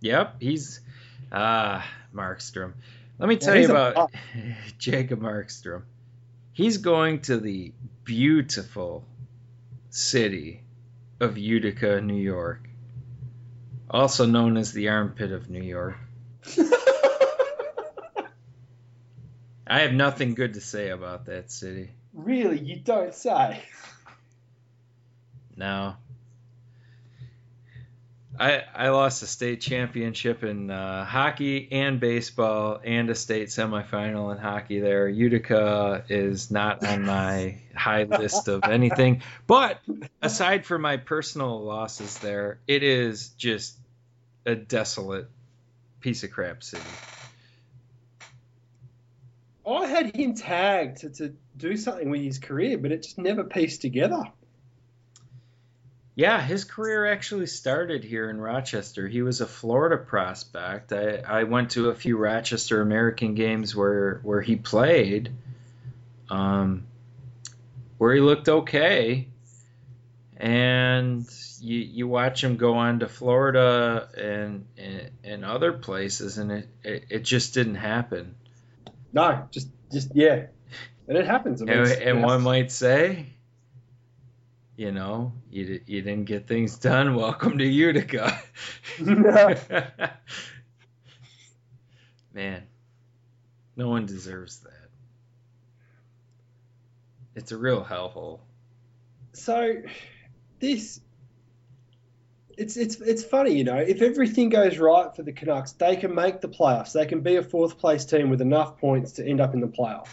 Yep, 0.00 0.36
he's 0.40 0.80
ah 1.32 1.86
Markstrom. 2.14 2.72
Let 3.18 3.28
me 3.28 3.34
Yeah, 3.36 3.40
tell 3.40 3.56
you 3.58 3.70
about. 3.70 4.10
Jacob 4.78 5.20
Markstrom. 5.20 5.82
He's 6.52 6.78
going 6.78 7.20
to 7.22 7.38
the 7.38 7.72
beautiful 8.04 9.04
city 9.90 10.62
of 11.20 11.36
Utica, 11.38 12.00
New 12.00 12.14
York. 12.20 12.68
also 13.90 14.26
known 14.26 14.56
as 14.56 14.72
the 14.72 14.88
armpit 14.88 15.32
of 15.32 15.48
New 15.50 15.62
York. 15.62 15.96
I 19.66 19.80
have 19.80 19.92
nothing 19.92 20.34
good 20.34 20.54
to 20.54 20.60
say 20.60 20.90
about 20.90 21.26
that 21.26 21.50
city. 21.50 21.90
really, 22.14 22.58
you 22.58 22.76
don't 22.76 23.14
say. 23.14 23.62
No. 25.56 25.96
I 28.38 28.62
I 28.74 28.88
lost 28.90 29.22
a 29.22 29.26
state 29.26 29.60
championship 29.62 30.44
in 30.44 30.70
uh, 30.70 31.04
hockey 31.04 31.68
and 31.72 31.98
baseball 31.98 32.80
and 32.84 33.08
a 33.08 33.14
state 33.14 33.48
semifinal 33.48 34.30
in 34.32 34.38
hockey 34.38 34.80
there. 34.80 35.08
Utica 35.08 36.04
is 36.08 36.50
not 36.50 36.86
on 36.86 37.06
my 37.06 37.58
high 37.74 38.02
list 38.04 38.48
of 38.48 38.64
anything. 38.64 39.22
But 39.46 39.80
aside 40.20 40.66
from 40.66 40.82
my 40.82 40.98
personal 40.98 41.64
losses 41.64 42.18
there, 42.18 42.58
it 42.66 42.82
is 42.82 43.30
just 43.30 43.76
a 44.44 44.54
desolate 44.54 45.28
piece 46.00 46.22
of 46.22 46.30
crap 46.30 46.62
city. 46.62 46.84
I 49.66 49.86
had 49.86 50.14
him 50.14 50.34
tagged 50.34 50.98
to, 50.98 51.10
to 51.10 51.34
do 51.56 51.76
something 51.76 52.08
with 52.08 52.22
his 52.22 52.38
career, 52.38 52.78
but 52.78 52.92
it 52.92 53.02
just 53.02 53.18
never 53.18 53.42
pieced 53.42 53.82
together. 53.82 54.22
Yeah, 56.14 56.40
his 56.40 56.64
career 56.64 57.04
actually 57.06 57.46
started 57.46 58.02
here 58.02 58.30
in 58.30 58.40
Rochester. 58.40 59.06
He 59.06 59.20
was 59.20 59.42
a 59.42 59.46
Florida 59.46 59.98
prospect. 59.98 60.92
I, 60.92 61.16
I 61.16 61.42
went 61.44 61.72
to 61.72 61.90
a 61.90 61.94
few 61.94 62.16
Rochester 62.16 62.80
American 62.80 63.34
games 63.34 63.76
where 63.76 64.20
where 64.22 64.40
he 64.40 64.56
played, 64.56 65.32
um, 66.30 66.86
where 67.98 68.14
he 68.14 68.20
looked 68.20 68.48
okay, 68.48 69.28
and 70.38 71.28
you 71.60 71.78
you 71.80 72.08
watch 72.08 72.42
him 72.42 72.56
go 72.56 72.76
on 72.76 73.00
to 73.00 73.08
Florida 73.08 74.08
and 74.16 74.64
and, 74.78 75.10
and 75.22 75.44
other 75.44 75.74
places, 75.74 76.38
and 76.38 76.50
it, 76.50 76.68
it, 76.82 77.04
it 77.10 77.22
just 77.24 77.52
didn't 77.52 77.74
happen. 77.74 78.36
No, 79.16 79.48
just 79.50 79.70
just 79.90 80.14
yeah, 80.14 80.48
and 81.08 81.16
it 81.16 81.26
happens. 81.26 81.62
I 81.62 81.64
mean, 81.64 81.78
And, 81.78 81.88
and 81.90 82.22
one 82.22 82.42
might 82.42 82.70
say, 82.70 83.24
you 84.76 84.92
know, 84.92 85.32
you 85.50 85.80
you 85.86 86.02
didn't 86.02 86.26
get 86.26 86.46
things 86.46 86.76
done. 86.76 87.14
Welcome 87.14 87.56
to 87.56 87.64
Utica. 87.64 88.38
No. 89.00 89.54
Man, 92.34 92.64
no 93.74 93.88
one 93.88 94.04
deserves 94.04 94.58
that. 94.58 94.90
It's 97.34 97.52
a 97.52 97.56
real 97.56 97.82
hellhole. 97.82 98.40
So 99.32 99.76
this 100.60 101.00
it's 102.56 102.76
it's 102.76 103.00
it's 103.00 103.22
funny, 103.24 103.54
you 103.54 103.64
know, 103.64 103.76
if 103.76 104.00
everything 104.02 104.48
goes 104.48 104.78
right 104.78 105.14
for 105.14 105.22
the 105.22 105.32
Canucks, 105.32 105.72
they 105.72 105.96
can 105.96 106.14
make 106.14 106.40
the 106.40 106.48
playoffs. 106.48 106.92
They 106.92 107.06
can 107.06 107.20
be 107.20 107.36
a 107.36 107.42
fourth 107.42 107.78
place 107.78 108.04
team 108.04 108.30
with 108.30 108.40
enough 108.40 108.78
points 108.78 109.12
to 109.12 109.26
end 109.26 109.40
up 109.40 109.54
in 109.54 109.60
the 109.60 109.66
playoff. 109.66 110.08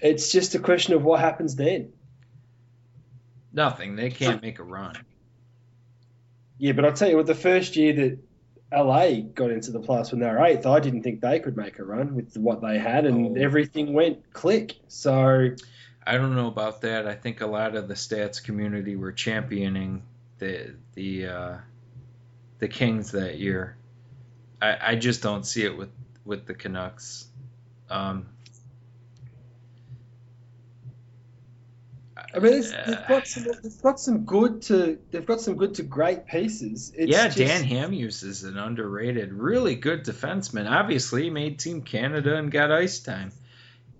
It's 0.00 0.32
just 0.32 0.54
a 0.54 0.58
question 0.58 0.94
of 0.94 1.04
what 1.04 1.20
happens 1.20 1.56
then. 1.56 1.92
Nothing. 3.52 3.96
They 3.96 4.10
can't 4.10 4.42
make 4.42 4.58
a 4.58 4.64
run. 4.64 4.96
Yeah, 6.58 6.72
but 6.72 6.84
I'll 6.84 6.92
tell 6.92 7.08
you 7.08 7.16
what, 7.16 7.26
the 7.26 7.34
first 7.34 7.76
year 7.76 7.92
that 7.92 8.18
LA 8.72 9.20
got 9.20 9.50
into 9.50 9.70
the 9.70 9.80
playoffs 9.80 10.10
when 10.10 10.20
they 10.20 10.26
were 10.26 10.44
eighth, 10.44 10.66
I 10.66 10.80
didn't 10.80 11.02
think 11.02 11.20
they 11.20 11.38
could 11.38 11.56
make 11.56 11.78
a 11.78 11.84
run 11.84 12.14
with 12.14 12.36
what 12.36 12.60
they 12.60 12.78
had, 12.78 13.06
and 13.06 13.36
Oh. 13.38 13.40
everything 13.40 13.92
went 13.92 14.32
click. 14.32 14.74
So 14.88 15.50
I 16.06 16.16
don't 16.18 16.34
know 16.34 16.48
about 16.48 16.80
that. 16.82 17.06
I 17.06 17.14
think 17.14 17.40
a 17.40 17.46
lot 17.46 17.76
of 17.76 17.86
the 17.88 17.94
stats 17.94 18.42
community 18.42 18.96
were 18.96 19.12
championing 19.12 20.02
the 20.38 20.74
the 20.94 21.26
uh, 21.26 21.56
the 22.58 22.68
Kings 22.68 23.12
that 23.12 23.38
year. 23.38 23.76
I, 24.60 24.92
I 24.92 24.94
just 24.96 25.22
don't 25.22 25.44
see 25.44 25.64
it 25.64 25.76
with 25.76 25.90
with 26.24 26.46
the 26.46 26.54
Canucks. 26.54 27.26
Um, 27.90 28.26
I 32.34 32.38
mean, 32.40 32.54
it's, 32.54 32.70
they've 32.70 33.06
got 33.08 33.26
some 33.26 33.44
they've 33.62 33.82
got 33.82 34.00
some 34.00 34.24
good 34.24 34.62
to 34.62 34.98
they've 35.10 35.26
got 35.26 35.40
some 35.40 35.56
good 35.56 35.74
to 35.76 35.82
great 35.82 36.26
pieces. 36.26 36.92
It's 36.94 37.10
yeah, 37.10 37.28
just- 37.28 37.38
Dan 37.38 37.64
Hamhuis 37.64 38.24
is 38.24 38.44
an 38.44 38.58
underrated, 38.58 39.32
really 39.32 39.76
good 39.76 40.04
defenseman. 40.04 40.68
Obviously, 40.68 41.24
he 41.24 41.30
made 41.30 41.58
Team 41.58 41.82
Canada 41.82 42.36
and 42.36 42.50
got 42.50 42.72
ice 42.72 42.98
time. 43.00 43.32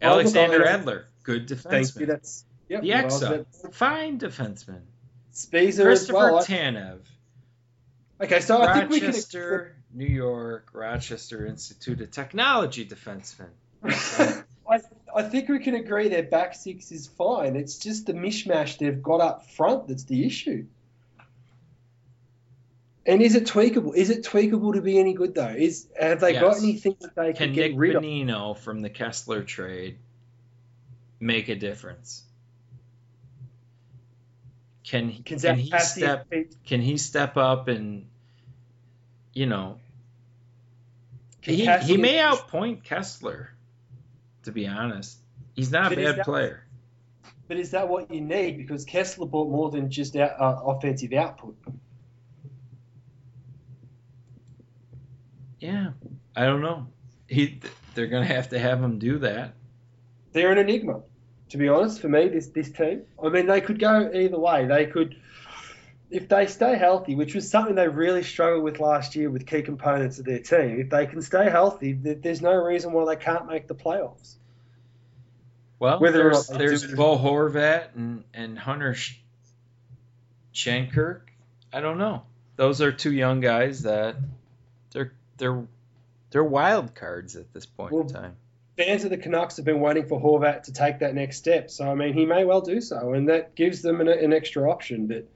Alexander 0.03 0.61
Edler, 0.64 1.05
good 1.22 1.49
Thank 1.49 1.61
you. 1.61 2.07
defenseman. 2.07 2.07
That's 2.09 2.45
yep. 2.68 2.82
The 2.82 2.91
Exa, 2.91 3.74
fine 3.74 4.18
defenseman. 4.18 4.80
As 5.35 5.49
Christopher 5.80 6.32
well. 6.32 6.45
Tanev, 6.45 7.01
Okay, 8.22 8.41
so 8.41 8.62
I 8.62 8.78
think 8.78 8.91
we 8.91 9.01
can. 9.01 9.09
Rochester, 9.09 9.76
New 9.93 10.07
York, 10.07 10.70
Rochester 10.72 11.47
Institute 11.47 12.01
of 12.01 12.11
Technology 12.11 12.87
defenseman. 12.87 13.51
I, 13.85 14.80
I 15.14 15.22
think 15.22 15.49
we 15.49 15.59
can 15.59 15.74
agree 15.74 16.09
their 16.09 16.22
back 16.22 16.55
six 16.55 16.91
is 16.93 17.07
fine. 17.07 17.57
It's 17.57 17.78
just 17.78 18.07
the 18.07 18.14
mishmash 18.14 18.78
they've 18.78 19.03
got 19.03 19.20
up 19.20 19.51
front 19.51 19.89
that's 19.89 20.05
the 20.05 20.24
issue. 20.24 20.66
And 23.07 23.20
is 23.20 23.35
it 23.35 23.45
tweakable? 23.45 23.95
Is 23.95 24.09
it 24.09 24.24
tweakable 24.24 24.74
to 24.74 24.80
be 24.80 24.99
any 24.99 25.12
good 25.12 25.35
though? 25.35 25.49
Is 25.49 25.89
have 26.01 26.20
they 26.20 26.32
got 26.32 26.57
anything 26.57 26.97
that 27.01 27.14
they 27.14 27.32
Can 27.35 27.49
can 27.49 27.53
get 27.53 27.70
Nick 27.72 27.80
rid 27.80 27.97
of? 27.97 28.03
Bonino 28.03 28.57
from 28.57 28.80
the 28.80 28.89
Kesler 28.89 29.47
trade 29.47 29.99
make 31.20 31.49
a 31.49 31.55
difference? 31.57 32.22
Can 34.85 35.22
Can 35.24 35.39
can 35.39 35.59
he 35.59 35.78
step 35.78 36.30
can 36.66 36.80
he 36.82 36.99
step 36.99 37.37
up 37.37 37.68
and 37.68 38.07
you 39.32 39.47
know 39.47 39.78
can 41.43 41.55
he, 41.55 41.66
he 41.78 41.97
may 41.97 42.16
outpoint 42.16 42.85
Kesler 42.85 43.49
to 44.43 44.53
be 44.53 44.66
honest. 44.66 45.18
He's 45.55 45.70
not 45.70 45.93
a 45.93 45.97
bad 45.97 46.16
that- 46.16 46.24
player. 46.24 46.61
But 47.47 47.59
is 47.59 47.72
that 47.72 47.89
what 47.89 48.11
you 48.11 48.22
need? 48.22 48.57
Because 48.57 48.87
Kesler 48.87 49.30
brought 49.30 49.51
more 49.51 49.70
than 49.70 49.91
just 49.91 50.16
out, 50.16 50.41
uh, 50.41 50.62
offensive 50.64 51.12
output. 51.12 51.57
yeah 55.61 55.91
I 56.37 56.45
don't 56.45 56.61
know. 56.61 56.87
He 57.26 57.61
they're 57.95 58.07
gonna 58.09 58.26
have 58.26 58.51
to 58.51 58.59
have 58.59 58.82
him 58.82 58.99
do 58.99 59.18
that. 59.18 59.55
They're 60.32 60.53
an 60.53 60.59
enigma, 60.59 61.01
to 61.55 61.59
be 61.59 61.68
honest. 61.68 62.00
For 62.00 62.09
me, 62.09 62.26
this 62.26 62.48
this 62.48 62.68
team. 62.68 63.02
I 63.22 63.28
mean, 63.28 63.46
they 63.46 63.61
could 63.61 63.78
go 63.78 64.11
either 64.12 64.36
way. 64.36 64.66
They 64.66 64.86
could, 64.86 65.14
if 66.11 66.28
they 66.28 66.48
stay 66.48 66.76
healthy, 66.76 67.14
which 67.14 67.32
was 67.32 67.48
something 67.48 67.76
they 67.76 67.86
really 67.86 68.24
struggled 68.24 68.64
with 68.64 68.80
last 68.80 69.14
year 69.14 69.30
with 69.30 69.46
key 69.46 69.62
components 69.62 70.18
of 70.18 70.24
their 70.24 70.40
team. 70.40 70.80
If 70.80 70.90
they 70.90 71.07
can 71.07 71.22
stay 71.22 71.48
healthy, 71.48 71.92
there's 71.92 72.42
no 72.42 72.55
reason 72.55 72.92
why 72.92 73.14
they 73.14 73.20
can't 73.20 73.46
make 73.46 73.68
the 73.68 73.74
playoffs. 73.76 74.34
well 75.78 76.00
Whether 76.00 76.32
there's, 76.32 76.48
there's 76.48 76.92
Bo 76.92 77.16
Horvat 77.16 77.94
and 77.94 78.24
and 78.34 78.59
Hunter 78.59 78.94
Sh- 78.94 79.20
Shinkaruk 80.52 81.20
I 81.72 81.80
don't 81.80 81.98
know 81.98 82.22
those 82.57 82.80
are 82.80 82.90
two 82.90 83.12
young 83.12 83.38
guys 83.38 83.82
that 83.82 84.16
they're 84.90 85.12
they're 85.36 85.66
they're 86.30 86.42
wild 86.42 86.96
cards 86.96 87.36
at 87.36 87.52
this 87.52 87.64
point 87.64 87.92
Well, 87.92 88.02
in 88.02 88.09
time 88.09 88.36
Fans 88.77 89.05
of 89.05 89.11
the 89.11 89.16
Canucks 89.16 89.57
have 89.57 89.64
been 89.64 89.81
waiting 89.81 90.07
for 90.07 90.20
Horvat 90.20 90.64
to 90.64 90.72
take 90.72 90.99
that 90.99 91.14
next 91.14 91.37
step. 91.37 91.70
So 91.70 91.89
I 91.89 91.95
mean, 91.95 92.12
he 92.12 92.27
may 92.27 92.45
well 92.45 92.61
do 92.61 92.81
so, 92.81 93.12
and 93.12 93.29
that 93.29 93.55
gives 93.55 93.83
them 93.83 94.01
an, 94.01 94.09
an 94.09 94.33
extra 94.33 94.68
option. 94.70 95.07
But 95.07 95.29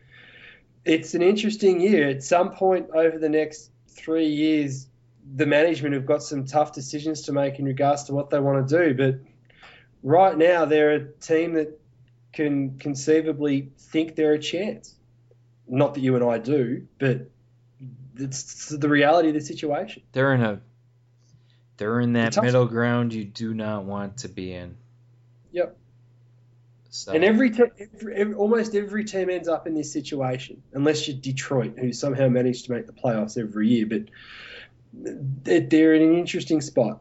it's 0.84 1.14
an 1.14 1.22
interesting 1.22 1.80
year. 1.80 2.08
At 2.08 2.22
some 2.22 2.50
point 2.50 2.90
over 2.92 3.18
the 3.18 3.28
next 3.28 3.70
three 3.88 4.26
years, 4.26 4.88
the 5.34 5.46
management 5.46 5.94
have 5.94 6.06
got 6.06 6.22
some 6.22 6.46
tough 6.46 6.72
decisions 6.72 7.22
to 7.22 7.32
make 7.32 7.58
in 7.58 7.64
regards 7.64 8.04
to 8.04 8.14
what 8.14 8.30
they 8.30 8.40
want 8.40 8.68
to 8.68 8.78
do. 8.78 8.94
But 8.94 9.20
right 10.02 10.36
now, 10.36 10.64
they're 10.64 10.92
a 10.92 11.12
team 11.12 11.54
that 11.54 11.80
can 12.32 12.78
conceivably 12.78 13.72
think 13.78 14.16
they're 14.16 14.34
a 14.34 14.38
chance. 14.38 14.94
Not 15.66 15.94
that 15.94 16.00
you 16.00 16.14
and 16.14 16.24
I 16.24 16.38
do, 16.38 16.86
but 16.98 17.30
it's 18.16 18.68
the 18.68 18.88
reality 18.88 19.28
of 19.28 19.34
the 19.34 19.40
situation. 19.40 20.02
they're 20.12 20.34
in 20.34 20.42
a 20.42 20.60
they're 21.78 22.00
in 22.00 22.12
that 22.12 22.40
middle 22.42 22.66
ground 22.66 23.14
you 23.14 23.24
do 23.24 23.54
not 23.54 23.84
want 23.84 24.18
to 24.18 24.28
be 24.28 24.52
in 24.52 24.76
Yep. 25.52 25.76
so 26.90 27.12
And 27.12 27.24
every, 27.24 27.50
te- 27.50 27.62
every, 27.94 28.14
every 28.14 28.34
almost 28.34 28.74
every 28.74 29.04
team 29.04 29.30
ends 29.30 29.48
up 29.48 29.66
in 29.66 29.74
this 29.74 29.92
situation, 29.92 30.62
unless 30.74 31.08
you're 31.08 31.16
Detroit, 31.16 31.78
who 31.78 31.92
somehow 31.92 32.28
managed 32.28 32.66
to 32.66 32.72
make 32.72 32.86
the 32.86 32.92
playoffs 32.92 33.38
every 33.38 33.68
year. 33.68 33.86
But 33.86 34.02
they're, 34.92 35.60
they're 35.60 35.94
in 35.94 36.02
an 36.02 36.18
interesting 36.18 36.60
spot. 36.60 37.00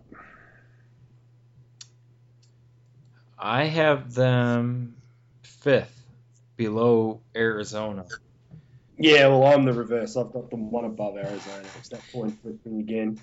I 3.37 3.65
have 3.65 4.13
them 4.13 4.95
fifth 5.43 6.05
below 6.55 7.21
Arizona 7.35 8.05
Yeah, 8.97 9.27
well, 9.27 9.45
I'm 9.45 9.65
the 9.65 9.73
reverse. 9.73 10.17
I've 10.17 10.31
got 10.33 10.49
them 10.49 10.71
one 10.71 10.85
above 10.85 11.17
Arizona. 11.17 11.63
It's 11.77 11.89
that 11.89 12.01
point 12.11 12.41
flipping 12.41 12.79
again. 12.79 13.19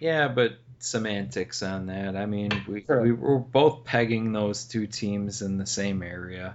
Yeah, 0.00 0.26
but 0.28 0.58
semantics 0.84 1.62
on 1.62 1.86
that. 1.86 2.16
I 2.16 2.26
mean, 2.26 2.50
we, 2.66 2.82
Sure. 2.84 3.02
we 3.02 3.12
were 3.12 3.38
both 3.38 3.84
pegging 3.84 4.32
those 4.32 4.64
two 4.64 4.86
teams 4.86 5.40
in 5.42 5.56
the 5.58 5.66
same 5.66 6.02
area. 6.02 6.54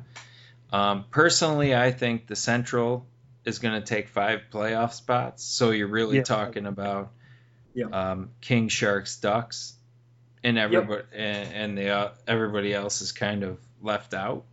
Um, 0.71 1.05
personally, 1.09 1.75
I 1.75 1.91
think 1.91 2.27
the 2.27 2.35
Central 2.35 3.05
is 3.45 3.59
going 3.59 3.79
to 3.81 3.85
take 3.85 4.09
five 4.09 4.41
playoff 4.51 4.91
spots. 4.93 5.43
So 5.43 5.71
you're 5.71 5.87
really 5.87 6.17
Yeah. 6.17 6.23
talking 6.23 6.65
about 6.65 7.11
Yeah. 7.73 7.85
um, 7.85 8.31
King 8.41 8.67
Sharks 8.67 9.17
Ducks, 9.17 9.73
and 10.43 10.57
everybody 10.57 11.03
and, 11.15 11.53
and 11.53 11.77
the 11.77 11.89
uh, 11.89 12.11
everybody 12.27 12.73
else 12.73 13.01
is 13.01 13.11
kind 13.11 13.43
of 13.43 13.57
left 13.81 14.13
out. 14.13 14.43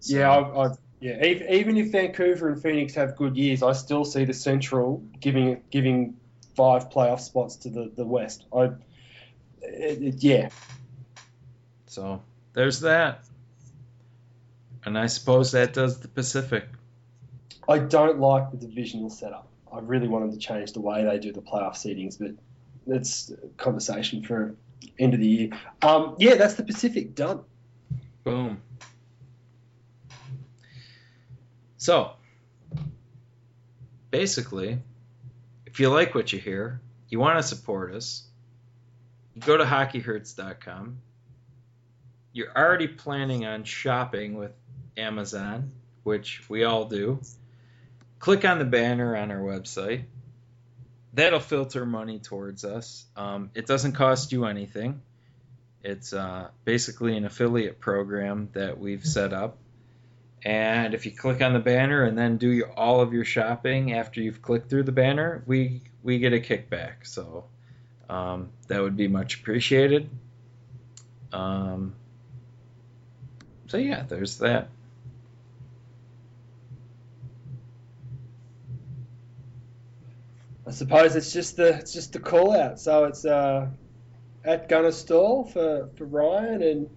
So- 0.00 0.16
Yeah, 0.16 0.30
I, 0.30 0.66
I, 0.66 0.74
yeah. 1.00 1.24
Even 1.24 1.76
if 1.76 1.90
Vancouver 1.92 2.48
and 2.48 2.62
Phoenix 2.62 2.94
have 2.94 3.16
good 3.16 3.36
years, 3.36 3.62
I 3.62 3.72
still 3.72 4.04
see 4.04 4.24
the 4.24 4.34
Central 4.34 5.02
giving 5.20 5.62
giving 5.70 6.16
five 6.58 6.90
playoff 6.90 7.20
spots 7.20 7.54
to 7.54 7.70
the, 7.70 7.88
the 7.94 8.04
West. 8.04 8.44
I, 8.52 8.64
it, 9.62 10.02
it- 10.02 10.22
yeah, 10.24 10.48
So 11.86 12.20
there's 12.52 12.80
that. 12.80 13.24
And 14.84 14.98
I 14.98 15.06
suppose 15.06 15.52
that 15.52 15.72
does 15.72 16.00
the 16.00 16.08
Pacific. 16.08 16.64
I 17.68 17.78
don't 17.78 18.18
like 18.18 18.50
the 18.50 18.56
divisional 18.56 19.08
setup. 19.10 19.46
I 19.72 19.78
really 19.78 20.08
wanted 20.08 20.32
to 20.32 20.38
change 20.38 20.72
the 20.72 20.80
way 20.80 21.04
they 21.04 21.18
do 21.18 21.32
the 21.32 21.42
playoff 21.42 21.74
seedings, 21.74 22.18
but 22.18 22.32
that's 22.86 23.30
conversation 23.56 24.24
for 24.24 24.56
end 24.98 25.14
of 25.14 25.20
the 25.20 25.26
year. 25.28 25.50
Um, 25.82 26.16
yeah, 26.18 26.34
that's 26.34 26.54
the 26.54 26.64
Pacific 26.64 27.14
done. 27.14 27.44
Boom. 28.24 28.62
So, 31.76 32.12
basically, 34.10 34.78
if 35.78 35.82
you 35.82 35.90
like 35.90 36.12
what 36.12 36.32
you 36.32 36.40
hear, 36.40 36.80
you 37.08 37.20
want 37.20 37.38
to 37.38 37.42
support 37.44 37.94
us, 37.94 38.24
go 39.38 39.56
to 39.56 39.62
hockeyhurts.com. 39.62 40.98
You're 42.32 42.50
already 42.50 42.88
planning 42.88 43.46
on 43.46 43.62
shopping 43.62 44.34
with 44.34 44.50
Amazon, 44.96 45.70
which 46.02 46.42
we 46.48 46.64
all 46.64 46.86
do. 46.86 47.20
Click 48.18 48.44
on 48.44 48.58
the 48.58 48.64
banner 48.64 49.14
on 49.14 49.30
our 49.30 49.38
website. 49.38 50.02
That'll 51.14 51.38
filter 51.38 51.86
money 51.86 52.18
towards 52.18 52.64
us. 52.64 53.06
Um, 53.14 53.52
it 53.54 53.68
doesn't 53.68 53.92
cost 53.92 54.32
you 54.32 54.46
anything. 54.46 55.00
It's 55.84 56.12
uh, 56.12 56.48
basically 56.64 57.16
an 57.16 57.24
affiliate 57.24 57.78
program 57.78 58.48
that 58.54 58.80
we've 58.80 59.06
set 59.06 59.32
up. 59.32 59.58
And 60.44 60.94
if 60.94 61.04
you 61.04 61.12
click 61.12 61.42
on 61.42 61.52
the 61.52 61.58
banner 61.58 62.04
and 62.04 62.16
then 62.16 62.36
do 62.36 62.48
your, 62.48 62.70
all 62.72 63.00
of 63.00 63.12
your 63.12 63.24
shopping 63.24 63.92
after 63.94 64.20
you've 64.20 64.40
clicked 64.40 64.70
through 64.70 64.84
the 64.84 64.92
banner, 64.92 65.42
we 65.46 65.82
we 66.02 66.18
get 66.18 66.32
a 66.32 66.38
kickback. 66.38 67.04
So 67.04 67.44
um, 68.08 68.50
that 68.68 68.80
would 68.80 68.96
be 68.96 69.08
much 69.08 69.40
appreciated. 69.40 70.08
Um, 71.32 71.94
so 73.66 73.76
yeah, 73.76 74.04
there's 74.08 74.38
that. 74.38 74.68
I 80.66 80.70
suppose 80.70 81.16
it's 81.16 81.32
just 81.32 81.56
the 81.56 81.74
it's 81.78 81.92
just 81.92 82.12
the 82.12 82.20
call 82.20 82.54
out. 82.54 82.78
So 82.78 83.04
it's 83.04 83.24
uh, 83.24 83.68
at 84.44 84.68
Gunner 84.68 84.92
Stall 84.92 85.44
for, 85.44 85.88
for 85.96 86.04
Ryan 86.04 86.62
and 86.62 86.90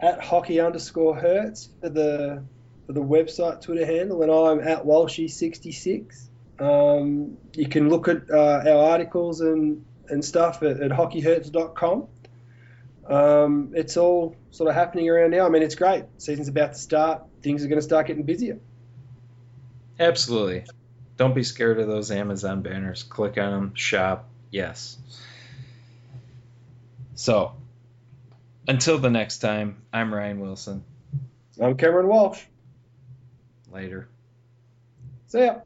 at 0.00 0.22
hockey 0.22 0.60
underscore 0.60 1.14
Hertz 1.14 1.68
for 1.80 1.88
the 1.88 2.42
for 2.86 2.92
the 2.92 3.02
website 3.02 3.60
Twitter 3.60 3.84
handle, 3.84 4.22
and 4.22 4.30
I'm 4.30 4.66
at 4.66 4.84
Walshy66. 4.84 6.28
Um, 6.58 7.36
you 7.54 7.68
can 7.68 7.88
look 7.88 8.08
at 8.08 8.30
uh, 8.30 8.62
our 8.66 8.90
articles 8.90 9.40
and, 9.40 9.84
and 10.08 10.24
stuff 10.24 10.62
at, 10.62 10.80
at 10.80 10.90
hockeyhurts.com. 10.90 12.06
Um, 13.08 13.72
it's 13.74 13.96
all 13.96 14.36
sort 14.50 14.68
of 14.70 14.74
happening 14.74 15.08
around 15.08 15.32
now. 15.32 15.46
I 15.46 15.48
mean, 15.48 15.62
it's 15.62 15.74
great. 15.74 16.04
Season's 16.18 16.48
about 16.48 16.72
to 16.72 16.78
start. 16.78 17.24
Things 17.42 17.64
are 17.64 17.68
going 17.68 17.78
to 17.78 17.82
start 17.82 18.06
getting 18.06 18.22
busier. 18.22 18.58
Absolutely. 19.98 20.64
Don't 21.16 21.34
be 21.34 21.42
scared 21.42 21.80
of 21.80 21.88
those 21.88 22.10
Amazon 22.10 22.62
banners. 22.62 23.02
Click 23.02 23.38
on 23.38 23.50
them, 23.52 23.74
shop. 23.74 24.28
Yes. 24.50 24.98
So, 27.14 27.52
until 28.68 28.98
the 28.98 29.10
next 29.10 29.38
time, 29.38 29.82
I'm 29.92 30.12
Ryan 30.12 30.40
Wilson. 30.40 30.84
I'm 31.60 31.76
Cameron 31.76 32.08
Walsh. 32.08 32.42
Later. 33.76 34.08
See 35.26 35.40
ya. 35.40 35.60